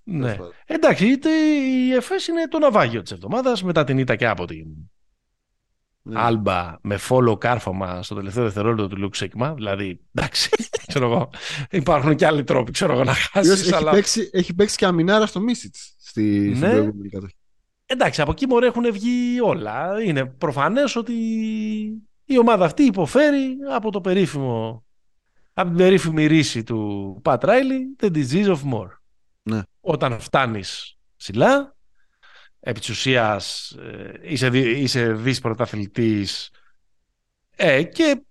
[0.04, 0.20] Ναι.
[0.20, 0.52] Τέλος πάντων.
[0.66, 4.66] Εντάξει, είτε η ΕΦΕΣ είναι το ναυάγιο της εβδομάδας μετά την ήττα και από την
[6.02, 6.20] Ναι.
[6.20, 9.54] Άλμπα με follow κάρφωμα στο τελευταίο δευτερόλεπτο του Λουκ Σίγμα.
[9.54, 10.50] Δηλαδή, εντάξει,
[10.88, 11.30] ξέρω εγώ.
[11.70, 13.60] Υπάρχουν και άλλοι τρόποι, ξέρω εγώ, να Ποιος χάσεις.
[13.62, 13.90] έχει, Αλλά...
[13.90, 16.70] παίξει, έχει παίξει και αμινάρα στο Μίσιτς στη, στην Ναι.
[16.70, 17.34] προηγούμενη κατοχή.
[17.92, 20.02] Εντάξει, από εκεί μωρέ έχουν βγει όλα.
[20.02, 21.12] Είναι προφανές ότι
[22.24, 24.84] η ομάδα αυτή υποφέρει από το περίφημο
[25.54, 28.88] από την περίφημη ρίση του Πατ Ράιλι, the disease of more.
[29.42, 29.60] Ναι.
[29.80, 31.76] Όταν φτάνεις ψηλά,
[32.60, 36.50] επί της ουσίας ε, είσαι, δι- είσαι δις πρωταθλητής
[37.56, 38.22] ε, και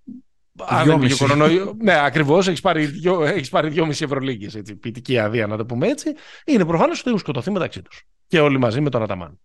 [0.65, 1.17] αν δεν είναι και Δυόμιση.
[1.17, 5.65] κορονοϊό, ναι, ακριβώς, έχεις πάρει, δυο, έχεις πάρει δυόμιση ευρωλίγκες, έτσι, ποιητική αδεία να το
[5.65, 6.13] πούμε έτσι,
[6.45, 8.03] είναι προφανώς ότι έχουν σκοτωθεί μεταξύ τους.
[8.27, 9.39] Και όλοι μαζί με τον Αταμάν.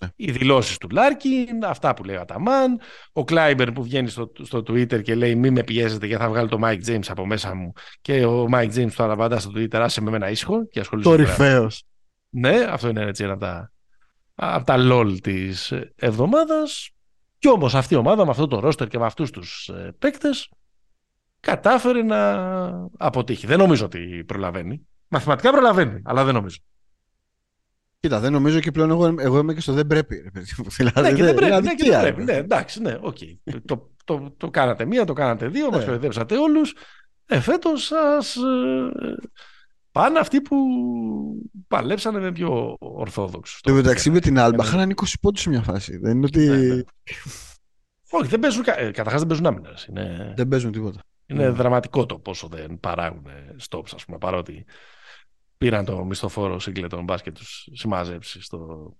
[0.00, 0.08] Ναι.
[0.16, 2.80] Οι δηλώσεις του Λάρκιν, αυτά που λέει ο Αταμάν,
[3.12, 6.48] ο Κλάιμπερν που βγαίνει στο, στο Twitter και λέει μη με πιέζετε γιατί θα βγάλω
[6.48, 10.00] το Mike James από μέσα μου και ο Mike James του απαντά στο Twitter άσε
[10.00, 11.08] με ένα ήσυχο και ασχολείται.
[11.08, 11.84] Κορυφαίος.
[12.28, 13.72] Ναι, αυτό είναι έτσι ένα από τα,
[14.34, 16.90] από τα LOL της εβδομάδας.
[17.38, 20.50] Κι όμως αυτή η ομάδα με αυτό το ρόστερ και με αυτούς τους ε, παίκτες
[21.40, 22.30] κατάφερε να
[22.96, 23.46] αποτύχει.
[23.46, 24.86] Δεν νομίζω ότι προλαβαίνει.
[25.08, 26.56] Μαθηματικά προλαβαίνει, αλλά δεν νομίζω.
[28.00, 30.16] Κοίτα, δεν νομίζω και πλέον εγώ, εγώ είμαι και στο δεν πρέπει.
[30.24, 30.64] Ρε, παιδί μου.
[30.76, 31.50] δηλαδή, Ναι, και δεν πρέπει.
[31.52, 32.26] Ναι, και αδικία, δεν ρε, πρέπει.
[32.26, 32.32] παιδί.
[32.38, 33.16] Ναι, εντάξει, ναι, οκ.
[33.64, 35.84] το, το, το κάνατε μία, το κάνατε δύο, μας Ναι.
[35.84, 36.74] κοροϊδέψατε όλους.
[37.26, 38.40] Ε, φέτος σας ε,
[39.92, 40.56] πάνε αυτοί που
[41.68, 43.60] παλέψανε με πιο ορθόδοξους.
[43.64, 44.68] Εν τω μεταξύ με την Άλμπα Ναι.
[44.70, 45.96] χάνανε 20 πόντους σε μια φάση.
[45.96, 46.82] Δεν είναι ότι Ναι, ναι.
[48.10, 49.86] Όχι, δεν παίζουν, κα- ε, καταρχάς δεν παίζουν άμυνας.
[49.86, 51.00] Είναι, δεν παίζουν τίποτα.
[51.26, 51.48] είναι Ναι.
[51.50, 53.26] δραματικό το πόσο δεν παράγουν
[53.68, 54.64] stops, ας πούμε, παρότι
[55.58, 58.92] πήραν το μισθοφόρο Σίγκλετον μπάσκετ τους συμμάζεψει στο,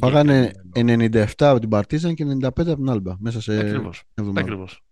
[0.00, 4.02] Φάγανε 97 από την Παρτίζαν και 95 από την Άλμπα μέσα σε Ακριβώς.
[4.14, 4.40] εβδομάδα.
[4.40, 4.82] Ακριβώς.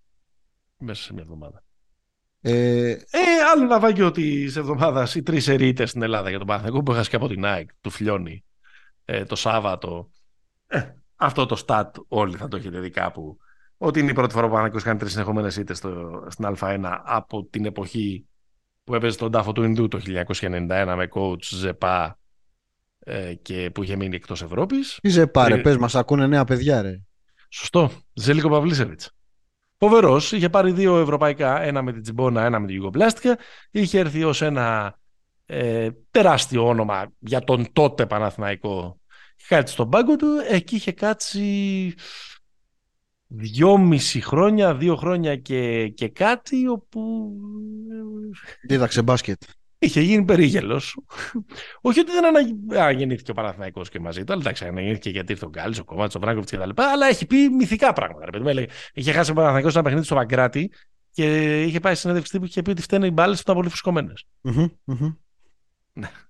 [0.76, 1.64] Μέσα σε μια εβδομάδα.
[2.40, 2.98] Ε, Ε,
[3.52, 7.16] άλλο ναυάγιο τη εβδομάδας οι τρεις ερείτε στην Ελλάδα για τον Παναθηναϊκό που έχασε και
[7.16, 8.44] από την ΑΕΚ του Φιλιώνη
[9.04, 10.10] ε, το Σάββατο.
[10.66, 10.80] Ε,
[11.16, 13.38] αυτό το στάτ όλοι θα το έχετε δει κάπου.
[13.76, 15.74] Ότι είναι η πρώτη φορά που ο Παναθηναϊκός κάνει τρεις συνεχόμενες ήττε
[16.28, 18.26] στην Α1 από την εποχή
[18.84, 22.18] που έπαιζε στον τάφο του Ινδού το 1991 με coach Ζεπά
[22.98, 24.98] ε, και που είχε μείνει εκτός Ευρώπης.
[25.02, 27.00] τι σε πάρε, Ε, πες μας, ακούνε νέα παιδιά ρε.
[27.48, 27.90] Σωστό.
[28.12, 29.10] Ζέλικο Παυλίσεβιτς.
[29.78, 30.32] Φοβερός.
[30.32, 33.38] Είχε πάρει δύο ευρωπαϊκά, ένα με την Τσιμπόνα, ένα με την Ιουγκοπλάστικα.
[33.70, 34.98] Είχε έρθει ως ένα
[35.46, 39.00] ε, τεράστιο όνομα για τον τότε Παναθηναϊκό.
[39.36, 40.26] Είχε κάτσει στον πάγκο του.
[40.48, 41.94] Εκεί είχε κάτσει
[43.32, 47.32] δυόμιση χρόνια, δύο χρόνια και, και κάτι, όπου
[48.62, 49.42] Δίδαξε μπάσκετ.
[49.78, 50.98] Είχε γίνει περίγελος.
[51.80, 52.40] Όχι ότι δεν ανα...
[52.82, 56.14] αναγεννήθηκε ο Παναθηναϊκός και μαζί του, αλλά εντάξει, αναγεννήθηκε γιατί ήρθε ο Γκάλης, ο Κομμάτης,
[56.14, 56.70] ο Βράγκοβιτς κτλ.
[56.74, 58.24] Αλλά έχει πει μυθικά πράγματα.
[58.24, 58.48] Ρε, παιδί μου.
[58.48, 60.72] Έλεγε, είχε χάσει ο Παναθηναϊκός ένα παιχνίδι στο Παγκράτη
[61.10, 63.54] και είχε πάει στη συνέντευξη τύπου και είχε πει ότι φταίνε οι μπάλες που ήταν
[63.54, 64.24] πολύ φουσκωμένες.
[64.40, 65.14] Μμμ, μμμ.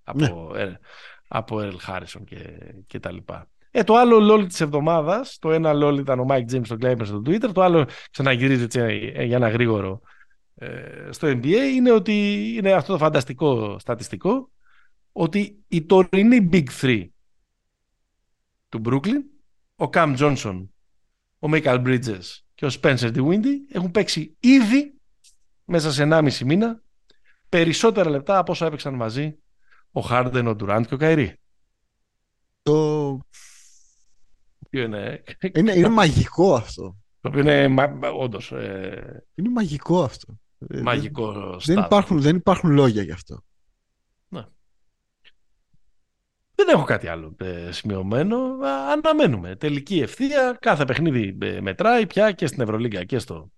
[0.02, 0.78] Από, ε,
[1.28, 2.36] από Ερλ Χάρισον και,
[2.86, 3.48] και τα λοιπά.
[3.70, 7.02] Ε, το άλλο λόλ της εβδομάδας, το ένα λόλ ήταν ο Mike James στο Claimer
[7.06, 8.80] στο Twitter, το άλλο ξαναγυρίζει έτσι,
[9.14, 10.00] ε, για ένα γρήγορο
[10.54, 14.50] ε, στο NBA είναι ότι είναι αυτό το φανταστικό στατιστικό
[15.12, 17.06] ότι η τωρινή Big Three
[18.68, 19.22] του Brooklyn,
[19.76, 20.66] ο Cam Johnson,
[21.38, 22.22] ο Michael Bridges
[22.54, 24.94] και ο Spencer DeWindy έχουν παίξει ήδη
[25.64, 26.82] μέσα σε 1,5 μήνα
[27.48, 29.38] περισσότερα λεπτά από όσα έπαιξαν μαζί
[29.92, 31.32] ο Harden, ο Durant και ο Kyrie.
[32.62, 33.20] Το...
[34.70, 35.22] Ποιο είναι,
[35.54, 36.96] Είναι, είναι μαγικό αυτό.
[37.20, 40.40] το οποίο είναι μα- όντως ε, Είναι μαγικό αυτό.
[40.68, 41.84] Ε, μαγικό Δεν, στάδιο.
[41.84, 43.42] υπάρχουν, δεν υπάρχουν λόγια γι' αυτό.
[46.54, 48.36] Δεν έχω κάτι άλλο ε, σημειωμένο.
[48.36, 49.56] Α, Αναμένουμε.
[49.56, 50.56] Τελική ευθεία.
[50.60, 53.50] Κάθε παιχνίδι ε, μετράει πια και στην Ευρωλίγκα και στο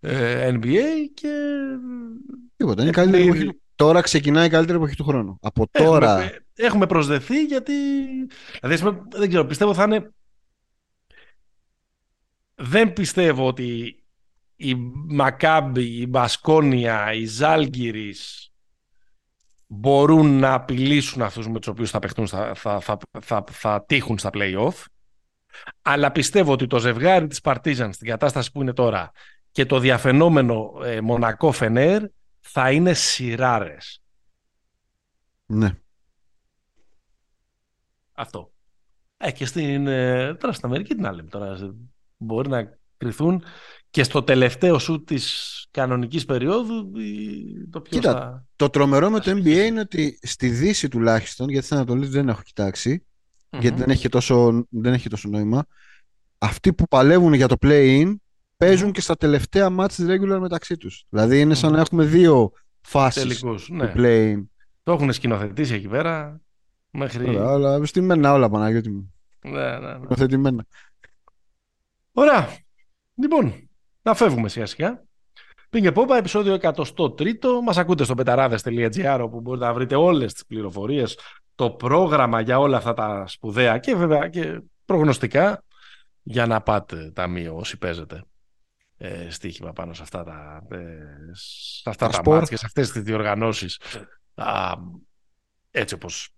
[0.00, 1.32] ε, NBA και
[2.56, 2.82] Τίποτα.
[3.02, 3.92] Είναι η Έχουμε καλύτερη ήδη- εποχή.
[3.92, 5.38] Τώρα ξεκινάει η καλύτερη εποχή του χρόνου.
[5.42, 6.20] Από έχουμε, τώρα.
[6.22, 7.72] ε, έχουμε προσδεθεί γιατί
[8.60, 10.12] δηλαδή, ας πούμε, δεν ξέρω, πιστεύω θα είναι
[12.54, 14.02] δεν πιστεύω ότι
[14.56, 14.74] η
[15.08, 18.50] Μακάμπη, η Μπασκόνια, η Ζάλγκυρης
[19.66, 24.18] μπορούν να απειλήσουν αυτούς με τους οποίους θα, παιχτούν, στα- θα, θα, θα, θα τύχουν
[24.18, 24.84] στα play-off.
[25.82, 29.10] Αλλά πιστεύω ότι το ζευγάρι της Παρτίζαν στην κατάσταση που είναι τώρα
[29.50, 32.02] και το διαφαινόμενο ε, Μονακό Φενέρ
[32.50, 34.02] θα είναι σειράρες.
[35.46, 35.78] Ναι.
[38.12, 38.52] Αυτό.
[39.16, 41.24] Ε, και στην, ε, τώρα στην Αμερική την άλλη.
[41.24, 41.74] Τώρα σε-
[42.16, 43.42] μπορεί να κρυθούν
[43.90, 48.46] και στο τελευταίο σου της κανονικής περίοδου η- το ποιος Κοίτα, θα...
[48.56, 49.66] Το τρομερό με το NBA Ασχοληθεί.
[49.66, 53.06] είναι ότι στη Δύση τουλάχιστον, γιατί στην Ανατολή δεν έχω κοιτάξει,
[53.50, 53.60] Μμμ.
[53.60, 55.66] γιατί δεν έχει, τόσο, δεν έχει τόσο νόημα,
[56.38, 58.14] αυτοί που παλεύουν για το play-in
[58.58, 58.92] παίζουν Μμμ.
[58.92, 61.04] και στα τελευταία match της regular μεταξύ τους.
[61.08, 61.76] Δηλαδή είναι σαν Μμμ.
[61.76, 63.92] να έχουμε δύο φάσεις Τελικούς, του ναι.
[63.96, 64.46] play-in.
[64.82, 66.40] Το έχουν σκηνοθετήσει εκεί πέρα
[66.90, 67.28] μέχρι...
[67.28, 69.14] Ωραία, αλλά στημένα όλα Παναγιώτη μου.
[69.42, 69.94] Ναι, ναι, ναι.
[69.94, 70.66] Σκηνοθετημένα.
[72.12, 72.48] Ωραία.
[73.14, 73.68] Λοιπόν,
[74.02, 75.02] να φεύγουμε σιγά σιγά.
[75.70, 77.34] Πήγε Πόπα, επεισόδιο 103.
[77.64, 81.18] Μας ακούτε στο πεταράδες.gr όπου μπορείτε να βρείτε όλες τις πληροφορίες,
[81.54, 85.64] το πρόγραμμα για όλα αυτά τα σπουδαία και βέβαια και προγνωστικά
[86.22, 88.24] για να πάτε ταμείο όσοι παίζετε
[88.98, 90.76] ε, στοίχημα πάνω σε αυτά τα, ε,
[91.32, 92.34] σε αυτά Τα τα σπορ.
[92.36, 93.80] μάτς και σε αυτές τις διοργανώσεις.
[94.34, 94.72] Α,
[95.70, 96.28] έτσι όπως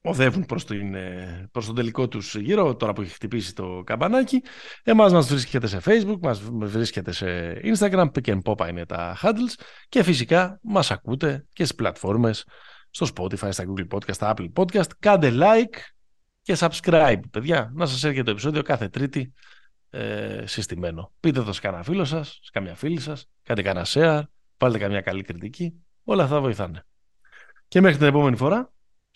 [0.00, 4.42] οδεύουν προς, την, ε, προς τον τελικό τους γύρο τώρα που έχει χτυπήσει το καμπανάκι
[4.82, 9.62] εμάς μας βρίσκεται σε facebook μας βρίσκεται σε instagram pick and pop είναι τα handles
[9.88, 12.44] και φυσικά μας ακούτε και στις πλατφόρμες
[12.90, 14.90] στο spotify, στα google podcast, στα apple podcast.
[14.98, 15.78] Κάντε like
[16.42, 17.70] και subscribe παιδιά.
[17.74, 19.32] Να σας έρχεται το επεισόδιο κάθε τρίτη
[19.96, 21.12] ε, συστημένο.
[21.20, 24.22] Πείτε το σε κανένα φίλο σας σε καμιά φίλη σας κάντε κανένα share
[24.58, 25.84] βάλτε καμιά καλή κριτική.
[26.04, 26.84] Όλα αυτά βοηθάνε.
[27.68, 28.72] Και μέχρι την επόμενη φορά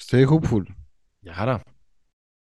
[0.07, 0.63] Stay hopeful.
[1.19, 1.63] Γεια χαρά